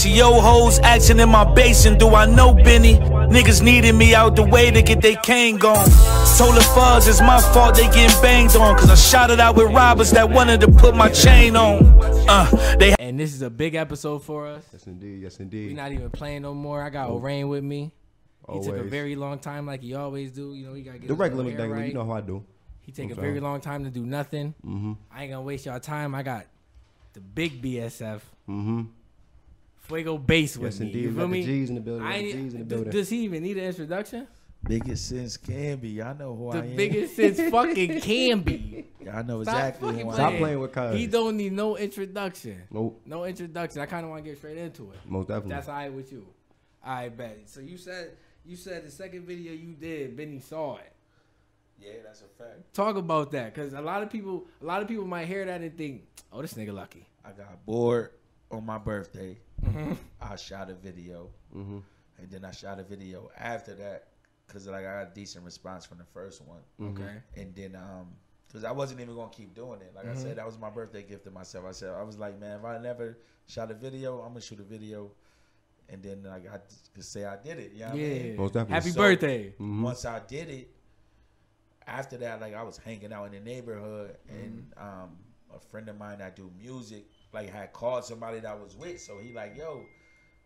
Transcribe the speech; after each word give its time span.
PTO 0.00 0.40
hoes 0.40 0.78
action 0.78 1.20
in 1.20 1.28
my 1.28 1.44
basin. 1.52 1.98
Do 1.98 2.14
I 2.14 2.24
know 2.24 2.54
Benny? 2.54 2.94
Niggas 2.94 3.62
needed 3.62 3.94
me 3.94 4.14
out 4.14 4.34
the 4.34 4.42
way 4.42 4.70
to 4.70 4.80
get 4.80 5.02
they 5.02 5.14
cane 5.16 5.58
gone. 5.58 5.84
Told 6.38 6.56
the 6.56 6.66
fuzz 6.74 7.06
it's 7.06 7.20
my 7.20 7.38
fault 7.38 7.74
they 7.74 7.84
getting 7.84 8.22
banged 8.22 8.56
on. 8.56 8.78
Cause 8.78 8.88
I 8.88 8.94
shot 8.94 9.30
it 9.30 9.38
out 9.40 9.56
with 9.56 9.70
robbers 9.70 10.10
that 10.12 10.30
wanted 10.30 10.62
to 10.62 10.68
put 10.68 10.96
my 10.96 11.10
chain 11.10 11.54
on. 11.54 11.84
Uh, 12.26 12.76
they 12.78 12.94
And 12.98 13.20
this 13.20 13.34
is 13.34 13.42
a 13.42 13.50
big 13.50 13.74
episode 13.74 14.24
for 14.24 14.46
us. 14.46 14.64
Yes, 14.72 14.86
indeed. 14.86 15.20
Yes, 15.20 15.38
indeed. 15.38 15.56
We 15.58 15.62
indeed. 15.64 15.76
not 15.76 15.92
even 15.92 16.10
playing 16.10 16.42
no 16.42 16.54
more. 16.54 16.82
I 16.82 16.88
got 16.88 17.10
Orain 17.10 17.50
with 17.50 17.62
me. 17.62 17.92
He 18.50 18.60
took 18.62 18.78
a 18.78 18.82
very 18.82 19.16
long 19.16 19.38
time, 19.38 19.66
like 19.66 19.82
he 19.82 19.94
always 19.94 20.30
do. 20.30 20.54
You 20.54 20.66
know, 20.66 20.72
he 20.72 20.82
got 20.82 20.92
to 20.92 20.98
get 20.98 21.08
the 21.08 21.14
regular 21.14 21.44
little 21.44 21.60
McDaniel, 21.60 21.72
right. 21.72 21.88
you 21.88 21.94
know 21.94 22.06
how 22.06 22.12
I 22.12 22.22
do. 22.22 22.42
He 22.80 22.90
take 22.90 23.10
a 23.10 23.14
I'm 23.14 23.20
very 23.20 23.34
fine. 23.34 23.42
long 23.42 23.60
time 23.60 23.84
to 23.84 23.90
do 23.90 24.06
nothing. 24.06 24.54
Mm-hmm. 24.66 24.92
I 25.12 25.24
ain't 25.24 25.32
gonna 25.32 25.42
waste 25.42 25.66
y'all 25.66 25.78
time. 25.78 26.14
I 26.14 26.22
got 26.22 26.46
the 27.12 27.20
big 27.20 27.60
BSF 27.60 28.22
Mm-hmm. 28.50 28.82
Fuego 29.90 30.16
Base 30.18 30.56
with 30.56 30.72
Yes, 30.72 30.80
me. 30.80 30.86
indeed. 30.86 31.02
You 31.02 31.08
We 31.08 31.14
feel 31.14 31.24
got 31.24 31.30
me? 31.30 31.40
the 31.40 31.46
G's 31.46 31.68
in 31.68 31.74
the 31.74 31.80
building. 31.80 32.06
I 32.06 32.08
we 32.08 32.12
got 32.12 32.18
the 32.20 32.24
ain't- 32.28 32.44
G's 32.44 32.54
in 32.54 32.58
the 32.60 32.64
building. 32.64 32.90
does 32.92 33.08
he 33.10 33.18
even 33.24 33.42
need 33.42 33.56
an 33.58 33.64
introduction? 33.64 34.26
Biggest 34.62 35.08
sense 35.08 35.36
Camby. 35.38 35.94
Y'all 35.94 36.14
know 36.16 36.36
who 36.36 36.48
I 36.50 36.60
The 36.60 36.66
am. 36.68 36.76
biggest 36.76 37.16
since 37.16 37.40
fucking 37.50 38.00
can 38.02 38.40
be. 38.42 38.86
Y'all 39.02 39.24
know 39.24 39.42
Stop 39.42 39.54
exactly 39.54 39.92
who 39.94 39.98
I 39.98 40.02
am. 40.02 40.12
Stop 40.12 40.32
am. 40.32 40.38
playing 40.38 40.60
with 40.60 40.72
Cuz. 40.72 40.96
He 40.96 41.06
don't 41.06 41.36
need 41.38 41.52
no 41.52 41.76
introduction. 41.78 42.62
Nope. 42.70 43.00
No 43.06 43.24
introduction. 43.24 43.80
I 43.80 43.86
kind 43.86 44.04
of 44.04 44.10
want 44.10 44.22
to 44.24 44.30
get 44.30 44.36
straight 44.38 44.58
into 44.58 44.90
it. 44.92 44.98
Most 45.06 45.28
definitely. 45.28 45.50
That's 45.54 45.68
all 45.68 45.74
right 45.76 45.92
with 45.92 46.12
you. 46.12 46.26
I 46.84 47.08
bet. 47.08 47.40
So 47.46 47.60
you 47.60 47.78
said 47.78 48.10
you 48.44 48.54
said 48.56 48.84
the 48.86 48.90
second 48.90 49.26
video 49.26 49.52
you 49.52 49.72
did, 49.72 50.14
Benny 50.16 50.40
saw 50.40 50.76
it. 50.76 50.92
Yeah, 51.80 51.92
that's 52.04 52.20
a 52.20 52.24
fact. 52.42 52.74
Talk 52.74 52.96
about 52.96 53.30
that, 53.32 53.54
cause 53.54 53.72
a 53.72 53.80
lot 53.80 54.02
of 54.02 54.10
people, 54.10 54.46
a 54.60 54.64
lot 54.66 54.82
of 54.82 54.88
people 54.88 55.06
might 55.06 55.26
hear 55.26 55.44
that 55.46 55.62
and 55.62 55.74
think, 55.76 56.02
"Oh, 56.30 56.42
this 56.42 56.52
nigga 56.52 56.74
lucky." 56.74 57.06
I 57.24 57.30
got 57.30 57.64
bored 57.64 58.10
on 58.50 58.64
my 58.66 58.78
birthday. 58.78 59.38
Mm-hmm. 59.64 59.92
I 60.20 60.36
shot 60.36 60.70
a 60.70 60.74
video, 60.74 61.28
mm-hmm. 61.56 61.78
and 62.18 62.30
then 62.30 62.44
I 62.44 62.50
shot 62.52 62.78
a 62.78 62.82
video 62.82 63.30
after 63.38 63.74
that 63.74 64.08
because 64.46 64.66
like 64.66 64.84
I 64.86 65.04
got 65.04 65.12
a 65.12 65.14
decent 65.14 65.44
response 65.44 65.84
from 65.86 65.98
the 65.98 66.04
first 66.04 66.42
one, 66.44 66.60
Okay. 66.90 67.14
and 67.36 67.54
then 67.54 67.76
um. 67.76 68.08
Cause 68.52 68.64
I 68.64 68.72
wasn't 68.72 69.00
even 69.00 69.14
gonna 69.14 69.30
keep 69.30 69.54
doing 69.54 69.80
it. 69.80 69.92
Like 69.94 70.06
Mm-hmm. 70.06 70.18
I 70.18 70.22
said, 70.22 70.36
that 70.38 70.44
was 70.44 70.58
my 70.58 70.70
birthday 70.70 71.04
gift 71.04 71.22
to 71.26 71.30
myself. 71.30 71.66
I 71.68 71.70
said 71.70 71.90
I 71.94 72.02
was 72.02 72.18
like, 72.18 72.40
man, 72.40 72.58
if 72.58 72.64
I 72.64 72.78
never 72.78 73.16
shot 73.46 73.70
a 73.70 73.74
video, 73.74 74.18
I'm 74.22 74.30
gonna 74.30 74.40
shoot 74.40 74.58
a 74.58 74.64
video, 74.64 75.12
and 75.88 76.02
then 76.02 76.24
like 76.24 76.48
I 76.52 76.58
could 76.92 77.04
say 77.04 77.24
I 77.24 77.36
did 77.36 77.60
it. 77.60 77.72
You 77.74 77.80
know 77.82 77.86
what 77.90 77.94
I 77.94 77.98
Yeah. 77.98 78.22
mean? 78.24 78.36
Most 78.36 78.52
definitely. 78.54 78.74
Happy 78.74 78.90
So- 78.90 79.00
birthday. 79.00 79.54
Mhm. 79.56 79.82
once 79.82 80.04
I 80.04 80.18
did 80.18 80.48
it, 80.50 80.70
after 81.86 82.16
that, 82.18 82.40
like 82.40 82.54
I 82.54 82.64
was 82.64 82.76
hanging 82.78 83.12
out 83.12 83.26
in 83.26 83.32
the 83.32 83.40
neighborhood, 83.40 84.16
and 84.28 84.72
um, 84.76 85.16
a 85.54 85.60
friend 85.70 85.88
of 85.88 85.96
mine 85.96 86.18
that 86.18 86.34
do 86.34 86.50
music, 86.58 87.06
like 87.32 87.50
had 87.50 87.72
called 87.72 88.04
somebody 88.04 88.40
that 88.40 88.58
was 88.60 88.76
with, 88.76 89.00
so 89.00 89.18
he 89.18 89.32
like, 89.32 89.56
yo, 89.56 89.84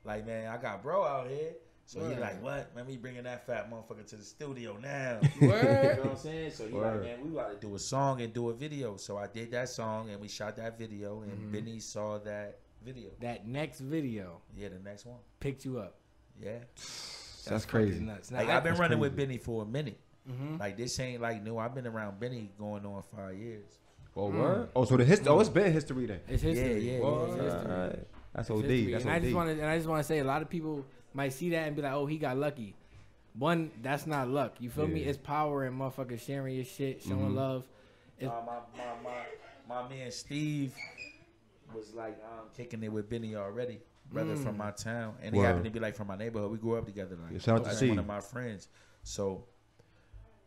like 0.04 0.26
man, 0.26 0.48
I 0.48 0.56
got 0.56 0.82
bro 0.82 1.04
out 1.04 1.28
here. 1.28 1.52
So 1.86 2.08
he 2.08 2.14
like, 2.16 2.42
what? 2.42 2.74
Man, 2.74 2.86
we 2.86 2.96
bringing 2.96 3.24
that 3.24 3.46
fat 3.46 3.70
motherfucker 3.70 4.06
to 4.06 4.16
the 4.16 4.24
studio 4.24 4.78
now. 4.82 5.20
Word. 5.42 5.42
You 5.42 5.48
know 5.48 5.96
what 6.04 6.10
I'm 6.12 6.16
saying? 6.16 6.50
So 6.52 6.66
he 6.66 6.72
Word. 6.72 7.02
like, 7.02 7.18
man, 7.18 7.28
we 7.28 7.34
got 7.36 7.50
to 7.60 7.66
do 7.68 7.74
a 7.74 7.78
song 7.78 8.22
and 8.22 8.32
do 8.32 8.48
a 8.48 8.54
video. 8.54 8.96
So 8.96 9.18
I 9.18 9.26
did 9.26 9.50
that 9.50 9.68
song 9.68 10.08
and 10.08 10.18
we 10.18 10.26
shot 10.28 10.56
that 10.56 10.78
video, 10.78 11.20
and 11.20 11.52
Benny 11.52 11.78
saw 11.80 12.16
that 12.20 12.60
video. 12.82 13.10
That 13.20 13.46
next 13.46 13.80
video 13.80 14.40
Yeah, 14.56 14.68
the 14.70 14.78
next 14.78 15.04
one. 15.04 15.18
picked 15.40 15.66
you 15.66 15.78
up. 15.78 15.96
Yeah. 16.42 16.52
That's 16.74 17.44
fucking 17.66 17.68
crazy. 17.68 18.00
Nuts. 18.00 18.30
Now, 18.30 18.38
Like 18.38 18.48
I- 18.48 18.56
I've 18.56 18.62
been 18.64 18.72
That's 18.72 18.80
running 18.80 18.98
with. 18.98 19.14
Benny 19.14 19.36
for 19.36 19.62
a 19.62 19.66
minute. 19.66 20.00
Mhm. 20.26 20.58
Like 20.58 20.78
this 20.78 20.98
ain't 21.00 21.20
like 21.20 21.42
new. 21.42 21.58
I've 21.58 21.74
been 21.74 21.86
around 21.86 22.18
Benny 22.18 22.50
going 22.58 22.86
on 22.86 23.02
five 23.14 23.36
years. 23.36 23.66
Oh, 24.16 24.28
word? 24.30 24.68
Oh, 24.76 24.84
so 24.84 24.96
the 24.96 25.04
history. 25.04 25.28
Oh, 25.28 25.40
it's 25.40 25.48
been 25.48 25.72
history 25.72 26.06
then. 26.06 26.20
It's 26.28 26.42
history. 26.42 26.80
Yeah, 26.80 26.98
yeah, 26.98 27.00
Word. 27.04 27.28
It's 27.30 27.42
history. 27.42 27.72
Alright. 27.72 28.06
That's 28.34 28.50
It's 28.50 28.58
OD. 28.58 28.92
That's 28.92 29.04
and 29.04 29.12
I 29.12 29.18
just 29.18 29.30
OD. 29.30 29.34
want 29.34 29.48
to, 29.48 29.52
and 29.62 29.66
I 29.70 29.76
just 29.76 29.88
want 29.88 30.00
to 30.00 30.04
say, 30.04 30.18
a 30.20 30.24
lot 30.24 30.42
of 30.42 30.48
people 30.50 30.84
might 31.14 31.32
see 31.32 31.50
that 31.50 31.66
and 31.66 31.74
be 31.76 31.82
like, 31.82 31.92
"Oh, 31.92 32.06
he 32.06 32.18
got 32.18 32.36
lucky." 32.36 32.74
One, 33.38 33.70
that's 33.82 34.06
not 34.06 34.28
luck. 34.28 34.54
You 34.60 34.70
feel 34.70 34.86
me? 34.86 35.02
It's 35.02 35.18
power 35.18 35.64
and 35.64 35.78
motherfuckers 35.80 36.20
sharing 36.20 36.54
your 36.54 36.64
shit, 36.64 37.02
showing 37.02 37.30
Mhm. 37.30 37.34
love. 37.34 37.64
It- 38.20 38.26
Uh, 38.28 38.42
my, 38.46 38.58
my 38.76 39.02
my 39.02 39.82
my 39.82 39.88
man 39.88 40.10
Steve 40.12 40.74
was 41.74 41.92
like 41.94 42.16
um, 42.24 42.46
kicking 42.56 42.82
it 42.84 42.92
with 42.92 43.08
Benny 43.10 43.34
already, 43.34 43.80
brother 44.12 44.36
from 44.36 44.56
my 44.56 44.70
town, 44.70 45.14
and 45.22 45.34
he 45.34 45.40
Word. 45.40 45.46
happened 45.46 45.64
to 45.64 45.70
be 45.70 45.80
like 45.80 45.96
from 45.96 46.06
my 46.06 46.16
neighborhood. 46.16 46.50
We 46.52 46.58
grew 46.58 46.76
up 46.76 46.86
together. 46.86 47.16
Like 47.20 47.32
Yeah, 47.32 47.38
shout 47.40 47.54
out 47.56 47.58
to 47.58 47.64
that's 47.64 47.76
Steve. 47.78 47.88
one 47.90 47.98
of 47.98 48.06
my 48.06 48.20
friends. 48.20 48.68
So, 49.02 49.44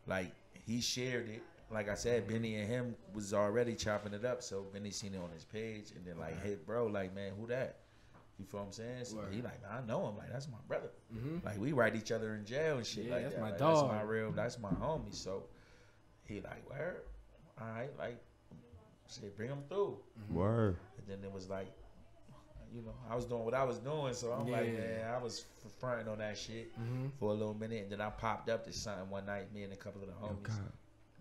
like 0.06 0.32
he 0.66 0.80
shared 0.80 1.28
it. 1.28 1.42
Like 1.70 1.88
I 1.90 1.94
said, 1.94 2.26
Benny 2.26 2.54
and 2.56 2.66
him 2.68 2.96
was 3.12 3.34
already 3.34 3.74
chopping 3.74 4.14
it 4.14 4.24
up. 4.24 4.42
So 4.42 4.62
Benny 4.72 4.90
seen 4.90 5.14
it 5.14 5.18
on 5.20 5.30
his 5.34 5.44
page, 5.44 5.90
and 5.94 6.04
then 6.06 6.18
like, 6.18 6.42
hey, 6.42 6.56
bro, 6.66 6.86
like 6.86 7.14
man, 7.14 7.32
who 7.38 7.46
that? 7.48 7.76
You 8.38 8.44
feel 8.46 8.60
what 8.60 8.66
I'm 8.66 8.72
saying? 8.72 9.04
So 9.04 9.16
Word. 9.16 9.34
he 9.34 9.42
like, 9.42 9.60
I 9.70 9.84
know 9.86 10.08
him. 10.08 10.16
Like 10.16 10.30
that's 10.32 10.48
my 10.48 10.58
brother. 10.68 10.90
Mhm. 11.14 11.44
Like 11.44 11.58
we 11.60 11.72
write 11.72 11.96
each 11.96 12.12
other 12.12 12.34
in 12.36 12.44
jail 12.46 12.76
and 12.78 12.86
shit 12.86 13.04
Yeah, 13.06 13.14
like 13.14 13.22
that's 13.24 13.34
that. 13.34 13.40
my 13.42 13.50
Like, 13.50 13.58
dog. 13.58 13.90
That's 13.90 13.94
my 13.96 14.02
real. 14.10 14.32
That's 14.32 14.58
my 14.60 14.70
homie. 14.70 15.14
So 15.14 15.42
he 16.24 16.40
like, 16.40 16.68
where? 16.70 17.02
All 17.60 17.66
right, 17.66 17.90
like, 17.98 18.18
say 19.08 19.28
bring 19.36 19.48
him 19.50 19.58
through. 19.68 19.98
Word. 20.30 20.76
And 20.98 21.06
then 21.08 21.28
it 21.28 21.32
was 21.34 21.48
like, 21.50 21.66
you 22.72 22.82
know, 22.82 22.94
I 23.10 23.16
was 23.16 23.24
doing 23.24 23.44
what 23.44 23.54
I 23.54 23.64
was 23.64 23.78
doing, 23.78 24.14
so 24.14 24.30
I'm 24.32 24.46
like, 24.46 24.66
Yeah. 24.66 24.78
man, 24.78 25.10
I 25.14 25.18
was 25.18 25.44
f- 25.64 25.72
fronting 25.80 26.06
on 26.06 26.18
that 26.18 26.36
shit 26.38 26.70
Mhm. 26.78 27.10
for 27.18 27.30
a 27.30 27.34
little 27.34 27.54
minute, 27.54 27.82
and 27.84 27.90
then 27.92 28.00
I 28.00 28.10
popped 28.10 28.48
up 28.50 28.64
to 28.66 28.72
something 28.72 29.08
one 29.10 29.26
night, 29.26 29.52
me 29.52 29.64
and 29.64 29.72
a 29.72 29.76
couple 29.76 30.02
of 30.02 30.08
the 30.08 30.14
Oh, 30.22 30.28
homies, 30.28 30.42
God. 30.42 30.72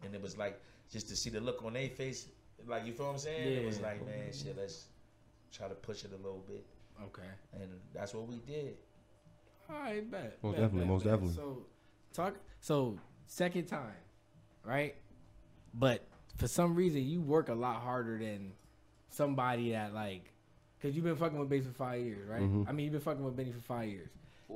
And 0.04 0.14
it 0.16 0.22
was 0.22 0.38
like 0.38 0.60
just 0.92 1.08
to 1.10 1.16
see 1.16 1.30
the 1.30 1.40
look 1.42 1.64
on 1.64 1.74
their 1.74 1.90
face, 1.90 2.28
like 2.68 2.86
you 2.86 2.94
feel 2.94 3.08
what 3.08 3.14
I'm 3.14 3.18
saying? 3.20 3.58
It 3.58 3.66
was 3.66 3.80
like, 3.82 4.06
man, 4.06 4.32
shit, 4.34 4.56
let's 4.58 4.86
try 5.52 5.68
to 5.68 5.76
push 5.76 6.04
it 6.04 6.12
a 6.14 6.18
little 6.18 6.44
bit, 6.48 6.66
Okay. 7.04 7.22
and 7.54 7.64
that's 7.94 8.14
what 8.14 8.28
we 8.28 8.38
did. 8.46 8.78
All 9.70 9.76
right, 9.80 10.10
bet. 10.10 10.38
Most 10.42 10.54
bet, 10.54 10.62
definitely, 10.62 10.80
bet, 10.80 10.88
most 10.88 11.04
bet. 11.04 11.14
definitely. 11.14 11.36
So, 11.36 11.66
talk. 12.14 12.36
So, 12.62 12.98
second 13.26 13.66
time, 13.66 13.94
right? 14.64 14.96
But 15.74 16.08
for 16.38 16.48
some 16.48 16.76
reason, 16.76 17.04
you 17.04 17.22
work 17.22 17.50
a 17.50 17.54
lot 17.54 17.82
harder 17.82 18.18
than 18.18 18.54
somebody 19.10 19.72
that 19.72 19.94
like, 19.94 20.32
cause 20.82 20.94
you've 20.96 21.04
been 21.04 21.16
fucking 21.16 21.38
with 21.38 21.50
Benny 21.50 21.62
for 21.62 21.72
five 21.74 22.02
years, 22.02 22.28
right? 22.30 22.42
Mhm. 22.42 22.68
I 22.68 22.72
mean, 22.72 22.86
you've 22.86 22.94
been 22.94 23.02
fucking 23.02 23.24
with 23.24 23.36
Benny 23.36 23.52
for 23.52 23.60
five 23.62 23.90
years, 23.90 24.10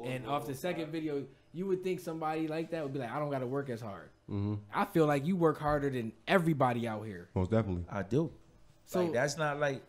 and 0.06 0.26
off 0.28 0.46
the 0.48 0.56
second 0.56 0.92
video, 0.92 1.26
you 1.54 1.66
would 1.68 1.84
think 1.84 2.00
somebody 2.00 2.48
like 2.48 2.72
that 2.72 2.84
would 2.84 2.94
be 2.94 3.00
like, 3.00 3.12
I 3.12 3.20
don't 3.20 3.30
got 3.32 3.40
to 3.40 3.48
work 3.48 3.70
as 3.70 3.82
hard. 3.82 4.10
Mm-hmm. 4.32 4.54
I 4.74 4.86
feel 4.86 5.06
like 5.06 5.26
you 5.26 5.36
work 5.36 5.60
harder 5.60 5.90
than 5.90 6.14
everybody 6.28 6.88
out 6.88 7.06
here. 7.06 7.28
Most 7.36 7.52
definitely. 7.52 7.86
I 7.92 8.04
do. 8.04 8.32
So- 8.86 9.04
like 9.04 9.14
that's 9.14 9.38
not 9.38 9.60
like 9.60 9.82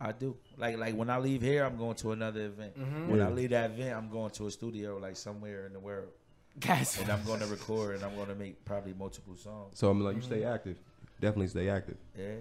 I 0.00 0.12
do. 0.12 0.36
Like 0.56 0.78
like 0.78 0.94
when 0.96 1.10
I 1.10 1.18
leave 1.18 1.42
here, 1.42 1.64
I'm 1.64 1.76
going 1.76 1.94
to 1.96 2.12
another 2.12 2.46
event. 2.46 2.78
Mhm. 2.78 3.08
When 3.08 3.18
Yeah. 3.18 3.28
I 3.28 3.30
leave 3.30 3.50
that 3.50 3.72
event, 3.72 3.94
I'm 3.96 4.08
going 4.10 4.30
to 4.30 4.46
a 4.46 4.50
studio 4.50 4.96
like 4.96 5.16
somewhere 5.16 5.66
in 5.66 5.74
the 5.74 5.80
world, 5.80 6.08
That's 6.56 6.98
and 7.00 7.10
I'm 7.12 7.22
going 7.30 7.40
to 7.40 7.46
record 7.46 7.96
and 7.96 8.04
I'm 8.04 8.14
going 8.14 8.28
to 8.28 8.34
make 8.34 8.64
probably 8.64 8.94
multiple 8.94 9.36
songs. 9.36 9.78
So 9.78 9.90
I'm 9.90 10.00
like, 10.02 10.16
you 10.16 10.22
stay 10.22 10.44
active. 10.44 10.78
Definitely 11.20 11.48
stay 11.48 11.68
active. 11.68 11.98
Yeah, 12.18 12.36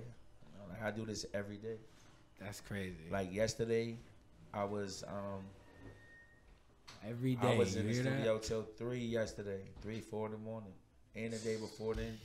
like 0.70 0.82
I 0.82 0.92
do 0.92 1.06
this 1.06 1.26
every 1.34 1.58
day. 1.58 1.76
that's 2.40 2.62
crazy. 2.62 2.96
Like 3.12 3.34
yesterday, 3.34 3.98
I 4.54 4.64
was 4.64 5.04
um 5.08 5.44
Every 7.08 7.36
day, 7.36 7.54
I 7.54 7.58
was 7.58 7.76
in 7.76 7.88
the 7.88 7.94
hear 7.94 8.04
that? 8.04 8.10
studio 8.14 8.38
till 8.40 8.64
three 8.78 9.00
yesterday, 9.06 9.62
three 9.82 10.02
four 10.02 10.26
in 10.28 10.32
the 10.34 10.38
morning, 10.38 10.74
and 11.26 11.34
the 11.34 11.38
day 11.40 11.56
before 11.58 11.96
then. 11.96 12.18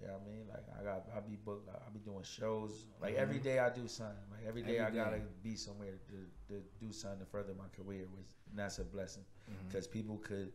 You 0.00 0.06
know 0.06 0.12
what 0.14 0.22
I 0.26 0.30
mean? 0.30 0.44
Like 0.48 0.64
I 0.80 0.84
got, 0.84 1.06
I 1.16 1.20
be 1.28 1.36
booked, 1.44 1.68
I 1.68 1.90
be 1.92 1.98
doing 1.98 2.22
shows. 2.22 2.84
Like 3.02 3.16
every 3.16 3.38
day 3.38 3.58
I 3.58 3.68
do 3.70 3.88
something. 3.88 4.14
Like 4.30 4.46
every 4.46 4.62
day 4.62 4.74
Mm-hmm. 4.76 4.86
Every 4.86 5.00
I 5.00 5.04
gotta 5.04 5.18
day. 5.18 5.24
be 5.42 5.56
somewhere 5.56 5.94
to, 6.08 6.52
to 6.54 6.62
do 6.80 6.92
something 6.92 7.18
to 7.20 7.26
further 7.26 7.52
my 7.58 7.64
career, 7.76 8.04
which 8.14 8.26
and 8.50 8.58
that's 8.58 8.78
a 8.78 8.84
blessing 8.84 9.24
Mm-hmm. 9.50 9.68
because 9.68 9.86
people 9.88 10.18
could 10.18 10.52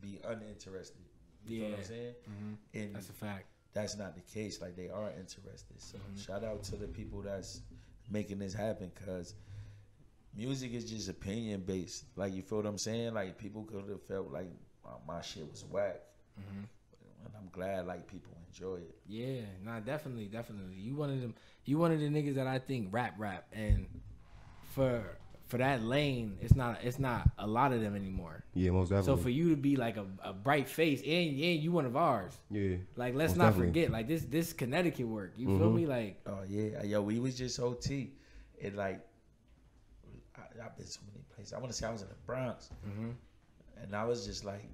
be 0.00 0.20
uninterested. 0.28 1.02
You 1.46 1.58
know 1.62 1.64
what 1.70 1.72
I'm 1.74 1.80
Yeah. 1.80 1.86
saying? 1.88 2.14
Mhm. 2.30 2.56
And 2.74 2.94
That's 2.94 3.08
a 3.08 3.12
fact. 3.14 3.46
that's 3.72 3.96
not 3.96 4.14
the 4.14 4.20
case. 4.20 4.60
Like 4.60 4.76
they 4.76 4.88
are 4.90 5.10
interested. 5.18 5.80
So 5.82 5.98
Mm-hmm. 5.98 6.18
shout 6.20 6.44
out 6.44 6.62
to 6.64 6.76
the 6.76 6.86
people 6.86 7.20
that's 7.22 7.62
making 8.10 8.38
this 8.38 8.54
happen 8.54 8.92
because 8.94 9.34
music 10.36 10.72
is 10.72 10.84
just 10.88 11.08
opinion 11.08 11.62
based. 11.62 12.04
Like 12.16 12.32
you 12.32 12.42
feel 12.42 12.58
what 12.58 12.66
I'm 12.66 12.78
saying? 12.78 13.14
Like 13.14 13.38
people 13.38 13.64
could 13.64 13.88
have 13.88 14.02
felt 14.02 14.30
like 14.30 14.50
uh, 14.86 14.90
my 15.06 15.20
shit 15.20 15.50
was 15.50 15.64
whack, 15.64 16.00
Mm-hmm. 16.40 16.64
and 17.24 17.34
I'm 17.38 17.48
glad 17.52 17.86
like 17.86 18.06
people 18.06 18.32
enjoy 18.48 18.76
it. 18.76 18.96
Yeah, 19.06 19.42
nah, 19.64 19.80
definitely, 19.80 20.26
definitely. 20.26 20.76
You 20.76 20.94
one 20.96 21.10
of 21.10 21.20
them. 21.20 21.34
You 21.64 21.78
one 21.78 21.92
of 21.92 22.00
the 22.00 22.08
niggas 22.08 22.34
that 22.34 22.46
I 22.46 22.58
think 22.58 22.88
rap, 22.90 23.14
rap, 23.18 23.46
and 23.52 23.86
for 24.74 25.02
for 25.46 25.58
that 25.58 25.82
lane, 25.82 26.38
it's 26.40 26.54
not 26.56 26.78
it's 26.82 26.98
not 26.98 27.28
a 27.38 27.46
lot 27.46 27.72
of 27.72 27.80
them 27.80 27.94
anymore. 27.94 28.42
Yeah, 28.54 28.70
most 28.70 28.88
definitely. 28.88 29.16
So 29.16 29.22
for 29.22 29.28
you 29.30 29.50
to 29.50 29.56
be 29.56 29.76
like 29.76 29.96
a, 29.96 30.06
a 30.22 30.32
bright 30.32 30.68
face, 30.68 31.00
and 31.02 31.08
and 31.10 31.60
you 31.62 31.70
one 31.72 31.84
of 31.86 31.96
ours. 31.96 32.32
yeah. 32.50 32.76
Like 32.96 33.14
let's 33.14 33.36
not 33.36 33.50
definitely. 33.50 33.68
forget, 33.68 33.90
like 33.90 34.08
this 34.08 34.22
this 34.24 34.52
Connecticut 34.52 35.06
work. 35.06 35.34
You 35.36 35.46
feel 35.58 35.70
Mhm. 35.70 35.74
me? 35.74 35.86
Like 35.86 36.20
Oh 36.26 36.40
yeah, 36.48 36.82
yo, 36.82 37.02
we 37.02 37.18
was 37.18 37.36
just 37.36 37.60
OT, 37.60 38.12
and 38.62 38.76
like 38.76 39.00
I, 40.36 40.40
I've 40.64 40.76
been 40.76 40.86
so 40.86 41.00
many 41.12 41.24
places. 41.34 41.52
I 41.52 41.58
want 41.58 41.70
to 41.70 41.76
say 41.76 41.86
I 41.86 41.92
was 41.92 42.02
in 42.02 42.08
the 42.08 42.14
Bronx, 42.26 42.70
Mhm. 42.88 43.14
and 43.82 43.94
I 43.94 44.04
was 44.04 44.26
just 44.26 44.44
like 44.44 44.64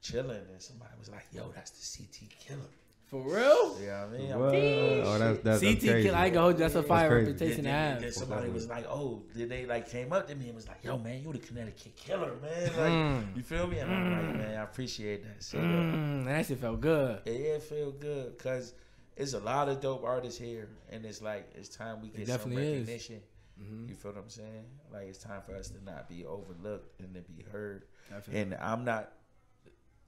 chilling, 0.00 0.42
and 0.52 0.60
somebody 0.62 0.90
was 0.98 1.08
like, 1.10 1.26
"Yo, 1.32 1.50
that's 1.54 1.70
the 1.70 2.04
CT 2.04 2.30
killer." 2.38 2.60
For 3.06 3.20
real? 3.22 3.76
You 3.80 3.86
know 3.88 4.06
what 4.06 4.14
I 4.14 4.18
mean? 4.18 4.32
I'm 4.32 4.38
What? 4.40 4.52
like, 4.54 4.62
Oh, 4.62 5.18
that's 5.18 5.38
that's, 5.42 5.60
that's 5.60 5.60
CT, 5.62 5.80
crazy. 5.80 6.02
kill, 6.06 6.14
I 6.14 6.24
ain't 6.26 6.34
gonna 6.34 6.44
hold 6.44 6.54
you. 6.54 6.58
That's 6.60 6.74
a 6.76 6.82
fire 6.84 7.08
crazy. 7.08 7.26
reputation 7.32 7.48
then, 7.48 7.56
to 7.56 7.62
then, 7.80 7.92
have. 7.94 8.00
then 8.02 8.12
somebody 8.12 8.50
was 8.50 8.68
like, 8.68 8.86
"Oh, 8.88 9.22
did 9.34 9.48
they 9.48 9.66
like 9.66 9.90
came 9.90 10.12
up 10.12 10.28
to 10.28 10.34
me 10.36 10.46
and 10.46 10.54
was 10.54 10.68
like, 10.68 10.84
yo, 10.84 10.96
man, 10.96 11.20
you 11.24 11.32
the 11.32 11.38
Connecticut 11.40 11.96
killer, 11.96 12.34
man. 12.40 12.62
Like, 12.66 12.92
Mm. 12.92 13.36
you 13.36 13.42
feel 13.42 13.66
me?' 13.66 13.78
And 13.78 13.92
I'm 13.92 14.12
like, 14.28 14.36
man, 14.36 14.58
I 14.58 14.62
appreciate 14.62 15.24
that. 15.24 15.42
So, 15.42 15.58
Mm, 15.58 16.24
that 16.26 16.46
shit 16.46 16.58
felt 16.60 16.80
good. 16.80 17.20
yeah, 17.26 17.32
it 17.32 17.62
felt 17.64 17.98
good 18.00 18.36
because 18.38 18.74
it's 19.16 19.32
a 19.34 19.40
lot 19.40 19.68
of 19.68 19.80
dope 19.80 20.04
artists 20.04 20.38
here, 20.38 20.68
and 20.92 21.04
it's 21.04 21.20
like 21.20 21.50
it's 21.56 21.68
time 21.68 22.00
we 22.02 22.10
get 22.10 22.28
some 22.28 22.36
definitely 22.36 22.62
is. 22.74 22.78
recognition. 22.86 23.20
Mm-hmm. 23.60 23.88
You 23.88 23.94
feel 23.96 24.12
what 24.12 24.22
I'm 24.22 24.30
saying? 24.30 24.64
Like 24.92 25.08
it's 25.08 25.18
time 25.18 25.42
for 25.44 25.56
us 25.56 25.68
to 25.70 25.84
not 25.84 26.08
be 26.08 26.24
overlooked 26.24 27.00
and 27.00 27.12
to 27.14 27.20
be 27.22 27.42
heard. 27.50 27.86
Definitely. 28.08 28.40
And 28.40 28.54
I'm 28.54 28.84
not 28.84 29.10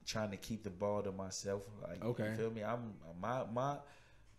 trying 0.05 0.31
to 0.31 0.37
keep 0.37 0.63
the 0.63 0.69
ball 0.69 1.01
to 1.03 1.11
myself. 1.11 1.63
Like, 1.81 2.03
Okay. 2.03 2.29
you 2.31 2.35
feel 2.35 2.51
me? 2.51 2.63
I'm 2.63 2.93
my 3.21 3.43
my 3.51 3.77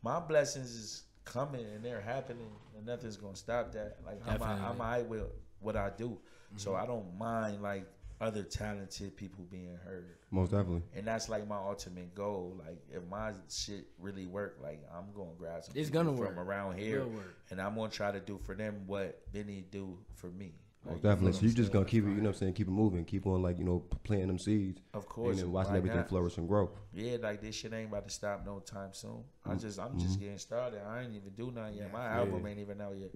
my 0.03 0.21
blessings 0.21 0.71
is 0.71 1.03
coming 1.25 1.65
and 1.65 1.85
they're 1.85 2.01
happening, 2.01 2.51
and 2.77 2.87
nothing's 2.87 3.17
gonna 3.17 3.37
stop 3.37 3.73
that. 3.73 3.99
Like 4.05 4.21
I'm 4.27 4.39
Definitely. 4.39 4.65
I'm 4.67 4.81
alright 4.81 5.07
with 5.07 5.25
what 5.61 5.77
I 5.77 5.91
do, 5.97 6.11
Mm-hmm. 6.11 6.59
so 6.59 6.75
I 6.75 6.87
don't 6.87 7.17
mind 7.19 7.63
like 7.63 7.87
other 8.21 8.43
talented 8.45 9.17
people 9.17 9.45
being 9.51 9.77
heard. 9.85 10.19
Most 10.31 10.51
definitely. 10.53 10.83
And 10.95 11.05
that's 11.07 11.29
like 11.29 11.49
my 11.49 11.57
ultimate 11.57 12.15
goal. 12.15 12.55
Like 12.65 12.79
if 12.91 13.03
my 13.11 13.33
shit 13.51 13.87
really 13.99 14.27
work, 14.27 14.59
like 14.63 14.83
I'm 14.95 15.13
gonna 15.17 15.31
grab 15.37 15.65
some 15.65 15.75
It's 15.77 15.91
gonna 15.91 16.11
from 16.17 16.37
work. 16.37 16.37
around 16.39 16.79
here, 16.79 17.07
work. 17.07 17.35
and 17.51 17.61
I'm 17.61 17.75
gonna 17.75 17.91
try 17.91 18.13
to 18.13 18.21
do 18.21 18.39
for 18.45 18.55
them 18.55 18.83
what 18.87 19.21
Benny 19.33 19.65
do 19.71 19.99
for 20.15 20.29
me. 20.29 20.53
Like, 20.87 20.97
Most 20.97 21.05
you 21.05 21.11
definitely. 21.11 21.33
So 21.33 21.41
you 21.43 21.49
what 21.49 21.57
just 21.57 21.73
gonna 21.73 21.85
keep 21.87 22.05
it, 22.05 22.09
you 22.09 22.15
know 22.17 22.23
what 22.25 22.29
I'm 22.31 22.35
saying, 22.35 22.53
keep 22.55 22.69
it 22.69 22.71
moving, 22.73 23.05
keep 23.05 23.27
on 23.27 23.43
like, 23.43 23.59
you 23.59 23.65
know, 23.65 23.83
planting 24.05 24.29
them 24.29 24.39
seeds. 24.39 24.81
Of 24.93 25.07
course, 25.09 25.31
And 25.39 25.47
then 25.47 25.53
watching 25.53 25.77
everything 25.77 25.97
that. 25.99 26.09
flourish 26.09 26.37
and 26.37 26.47
grow. 26.47 26.71
Yeah, 26.93 27.17
like 27.23 27.41
this 27.41 27.55
shit 27.55 27.73
ain't 27.73 27.89
about 27.89 28.07
to 28.07 28.13
stop 28.15 28.45
no 28.45 28.61
time 28.61 28.91
soon. 28.93 29.25
I 29.47 29.51
Mm, 29.55 29.61
just 29.61 29.79
I'm 29.81 29.89
mm-hmm. 29.89 29.99
just 30.01 30.21
getting 30.21 30.39
started. 30.39 30.81
I 30.87 31.03
ain't 31.03 31.15
even 31.15 31.31
do 31.37 31.51
nothing 31.51 31.77
yet. 31.79 31.93
My 31.93 32.07
album 32.07 32.47
ain't 32.47 32.59
even 32.59 32.81
out 32.81 32.95
yet. 32.99 33.11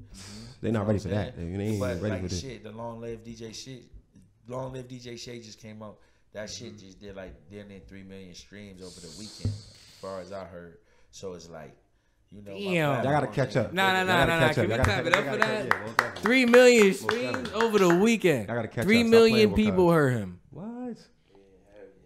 They're 0.60 0.72
not 0.72 0.80
You 0.80 0.84
know 0.84 0.84
ready 0.84 0.98
for 0.98 1.08
I'm 1.08 1.14
that. 1.14 1.36
They, 1.36 1.42
saying? 1.42 1.58
they 1.58 1.64
ain't 1.64 1.80
but 1.80 2.00
ready 2.00 2.08
like 2.10 2.22
for 2.22 2.28
this. 2.28 2.40
shit, 2.40 2.62
the 2.64 2.72
long 2.72 3.00
live 3.00 3.22
DJ 3.22 3.54
shit, 3.54 3.84
long 4.46 4.72
live 4.72 4.88
DJ 4.88 5.18
Shay 5.18 5.40
just 5.40 5.60
came 5.60 5.82
out. 5.82 5.98
That 6.32 6.48
shit 6.50 6.74
Mm-hmm. 6.76 6.86
just 6.86 7.00
did 7.00 7.16
like 7.16 7.34
damn 7.50 7.68
near 7.68 7.80
three 7.86 8.02
million 8.02 8.34
streams 8.34 8.80
over 8.82 9.00
the 9.00 9.10
weekend, 9.18 9.52
as 9.52 9.98
far 10.00 10.20
as 10.20 10.32
I 10.32 10.44
heard. 10.44 10.78
So 11.10 11.34
it's 11.34 11.48
like, 11.48 11.74
you 12.30 12.42
know, 12.42 12.52
my 12.52 12.58
Damn. 12.58 13.04
Y'all 13.04 13.12
gotta 13.12 13.26
catch 13.28 13.56
up. 13.56 13.72
Nah, 13.72 13.92
nah, 13.92 13.98
Y'all 13.98 14.06
nah, 14.06 14.12
gotta 14.26 14.30
nah, 14.32 14.40
nah. 14.40 14.46
catch 14.48 14.50
up. 14.50 14.54
Can 14.54 14.62
we 14.62 14.68
gotta 14.68 14.84
clap 14.84 15.06
it 15.06 15.12
catch- 15.12 15.18
up 15.18 15.24
y'all 15.24 15.32
for 15.34 15.38
gotta 15.38 15.52
that? 15.62 15.70
catch- 15.98 16.14
yeah. 16.16 16.22
Three 16.22 16.44
million 16.46 16.94
streams 16.94 17.50
over 17.52 17.78
the 17.78 17.94
weekend. 17.94 18.46
Y'all 18.48 18.56
gotta 18.56 18.68
catch 18.68 18.84
Three 18.84 19.00
up. 19.00 19.06
Stop 19.06 19.10
million 19.10 19.34
playing 19.34 19.50
with 19.50 19.56
people 19.56 19.86
Wakanda. 19.86 19.94
heard 19.94 20.12
him. 20.18 20.40
What? 20.50 20.96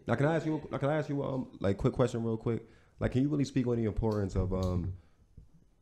Now 0.06 0.14
can 0.16 0.26
I 0.26 0.36
ask 0.36 0.46
you? 0.46 0.60
Now 0.70 0.78
can 0.78 0.88
I 0.90 0.96
ask 0.98 1.08
you 1.08 1.22
um 1.22 1.46
like 1.60 1.76
quick 1.76 1.92
question 1.92 2.22
real 2.24 2.36
quick? 2.36 2.62
Like, 3.00 3.12
can 3.12 3.22
you 3.22 3.28
really 3.28 3.44
speak 3.44 3.66
on 3.66 3.76
the 3.76 3.84
importance 3.84 4.36
of 4.36 4.52
um 4.52 4.92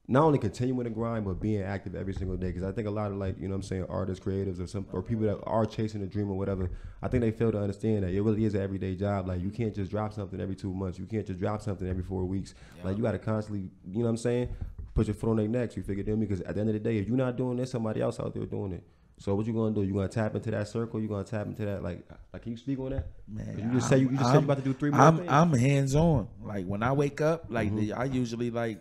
not 0.08 0.25
only 0.25 0.38
continuing 0.38 0.85
to 0.85 0.91
grind 0.91 1.25
but 1.25 1.41
being 1.41 1.62
active 1.62 1.94
every 1.94 2.12
single 2.12 2.37
day? 2.37 2.49
Because 2.49 2.64
I 2.64 2.73
think 2.73 2.88
a 2.88 2.91
lot 2.91 3.11
of 3.12 3.17
like 3.19 3.37
you 3.38 3.44
know 3.47 3.50
what 3.55 3.56
I'm 3.56 3.62
saying 3.62 3.87
artists, 3.88 4.25
creatives, 4.25 4.61
or 4.61 4.67
some 4.67 4.87
or 4.93 5.02
people 5.02 5.25
that 5.26 5.38
are 5.44 5.64
chasing 5.67 6.02
a 6.02 6.06
dream 6.06 6.29
or 6.31 6.37
whatever. 6.37 6.70
I 7.02 7.08
think 7.08 7.20
they 7.23 7.31
fail 7.31 7.52
to 7.52 7.58
understand 7.61 8.02
that 8.02 8.11
it 8.12 8.20
really 8.20 8.44
is 8.44 8.55
an 8.55 8.62
everyday 8.62 8.97
job. 8.97 9.29
Like 9.29 9.41
you 9.41 9.50
can't 9.50 9.75
just 9.75 9.91
drop 9.91 10.12
something 10.12 10.41
every 10.41 10.56
two 10.56 10.73
months. 10.75 10.99
You 10.99 11.06
can't 11.06 11.26
just 11.26 11.38
drop 11.38 11.62
something 11.62 11.88
every 11.88 12.02
four 12.02 12.25
weeks. 12.25 12.55
Like 12.85 12.97
you 12.97 13.02
got 13.02 13.12
to 13.12 13.19
constantly, 13.19 13.70
you 13.88 13.99
know 13.99 14.05
what 14.05 14.11
I'm 14.11 14.17
saying, 14.17 14.49
put 14.94 15.06
your 15.06 15.14
foot 15.14 15.31
on 15.31 15.37
their 15.37 15.49
necks. 15.49 15.76
You 15.76 15.82
figure 15.85 16.03
them 16.05 16.19
because 16.20 16.41
at 16.41 16.55
the 16.56 16.61
end 16.61 16.70
of 16.70 16.75
the 16.75 16.81
day, 16.81 16.96
if 16.99 17.06
you're 17.06 17.17
not 17.17 17.37
doing 17.37 17.56
this, 17.56 17.70
somebody 17.70 18.00
else 18.00 18.19
out 18.19 18.35
there 18.35 18.44
doing 18.46 18.73
it. 18.73 18.82
So 19.19 19.35
what 19.35 19.44
you 19.46 19.53
gonna 19.53 19.75
do? 19.75 19.82
You 19.82 19.93
gonna 19.93 20.08
tap 20.08 20.35
into 20.35 20.50
that 20.50 20.67
circle? 20.67 20.99
You 20.99 21.06
gonna 21.06 21.25
tap 21.25 21.46
into 21.46 21.67
that? 21.67 21.82
Like, 21.82 22.08
like 22.32 22.41
can 22.41 22.53
you 22.53 22.56
speak 22.56 22.79
on 22.81 22.88
that? 22.91 23.06
Man, 23.29 23.58
you 23.58 23.79
just 23.79 23.87
say 23.91 23.99
you, 23.99 24.08
you 24.08 24.17
just 24.17 24.23
said 24.25 24.29
you 24.32 24.35
I'm- 24.38 24.44
about 24.44 24.56
to 24.56 24.62
do 24.64 24.73
three 24.73 24.91
more 24.91 24.99
I'm. 25.03 25.29
I'm 25.29 25.53
hands 25.53 25.94
on. 25.94 26.26
Like 26.43 26.64
when 26.64 26.82
I 26.82 26.93
wake 26.93 27.20
up, 27.20 27.44
like 27.50 27.69
Mm-hmm. 27.69 27.76
the, 27.81 27.93
I 27.93 28.05
usually 28.05 28.50
like 28.50 28.81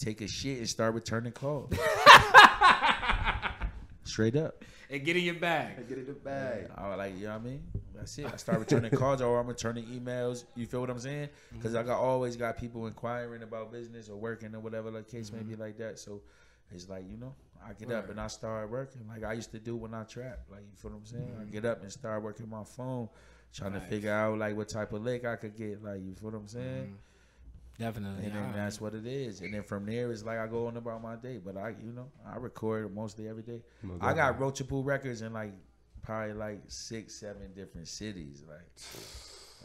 take 0.00 0.20
a 0.22 0.28
shit 0.28 0.58
and 0.58 0.68
start 0.68 0.94
returning 0.94 1.32
calls. 1.32 1.72
Straight 4.04 4.34
up. 4.34 4.64
And 4.88 5.04
get 5.04 5.16
in 5.16 5.22
your 5.22 5.34
bag. 5.34 5.88
Get 5.88 5.98
in 5.98 6.06
the 6.06 6.14
bag. 6.14 6.68
I 6.76 6.94
like, 6.96 7.16
you 7.16 7.26
know 7.26 7.34
what 7.34 7.42
I 7.42 7.44
mean? 7.44 7.62
That's 7.94 8.18
it. 8.18 8.26
I 8.32 8.36
start 8.36 8.58
returning 8.58 8.90
calls 8.90 9.20
or 9.20 9.38
I'm 9.38 9.46
returning 9.46 9.84
emails. 9.84 10.44
You 10.56 10.66
feel 10.66 10.80
what 10.80 10.90
I'm 10.90 10.98
saying? 10.98 11.28
Because 11.52 11.74
I 11.74 11.80
mm-hmm. 11.80 11.88
got 11.90 12.00
always 12.00 12.34
got 12.34 12.58
people 12.58 12.86
inquiring 12.86 13.42
about 13.42 13.70
business 13.70 14.08
or 14.08 14.16
working 14.16 14.54
or 14.54 14.60
whatever 14.60 14.90
the 14.90 15.02
case 15.02 15.30
may 15.30 15.40
be 15.40 15.52
mm-hmm. 15.52 15.62
like 15.62 15.78
that. 15.78 15.98
So 15.98 16.22
it's 16.72 16.88
like, 16.88 17.04
you 17.08 17.18
know, 17.18 17.34
I 17.64 17.74
get 17.74 17.92
up 17.92 18.08
and 18.08 18.18
I 18.18 18.26
start 18.28 18.70
working 18.70 19.02
like 19.06 19.22
I 19.22 19.34
used 19.34 19.52
to 19.52 19.58
do 19.58 19.76
when 19.76 19.92
I 19.92 20.04
trap. 20.04 20.40
Like, 20.50 20.62
you 20.62 20.76
feel 20.76 20.92
what 20.92 20.98
I'm 20.98 21.06
saying? 21.06 21.36
I 21.38 21.42
mm-hmm. 21.42 21.52
get 21.52 21.64
up 21.66 21.82
and 21.82 21.92
start 21.92 22.22
working 22.22 22.48
my 22.48 22.64
phone, 22.64 23.08
trying 23.54 23.74
to 23.74 23.80
figure 23.80 24.12
out 24.12 24.38
like 24.38 24.56
what 24.56 24.70
type 24.70 24.92
of 24.92 25.02
lick 25.02 25.24
I 25.26 25.36
could 25.36 25.56
get. 25.56 25.84
Like, 25.84 26.00
you 26.02 26.14
feel 26.14 26.30
what 26.30 26.38
I'm 26.38 26.48
saying? 26.48 26.96
Definitely. 27.80 28.26
And 28.26 28.34
then 28.34 28.42
Alright. 28.42 28.56
that's 28.56 28.78
what 28.80 28.94
it 28.94 29.06
is. 29.06 29.40
And 29.40 29.54
then 29.54 29.62
from 29.62 29.86
there, 29.86 30.12
it's 30.12 30.22
like 30.22 30.38
I 30.38 30.46
go 30.46 30.66
on 30.66 30.76
about 30.76 31.02
my 31.02 31.16
day. 31.16 31.38
But 31.42 31.56
I, 31.56 31.70
you 31.82 31.92
know, 31.92 32.08
I 32.30 32.36
record 32.36 32.94
mostly 32.94 33.26
every 33.26 33.42
day. 33.42 33.62
Most 33.82 34.02
I 34.02 34.12
got 34.12 34.38
Roachable 34.38 34.84
records 34.84 35.22
in 35.22 35.32
like 35.32 35.54
probably 36.02 36.34
like 36.34 36.60
six, 36.68 37.14
seven 37.14 37.52
different 37.56 37.88
cities. 37.88 38.44
Like 38.46 38.68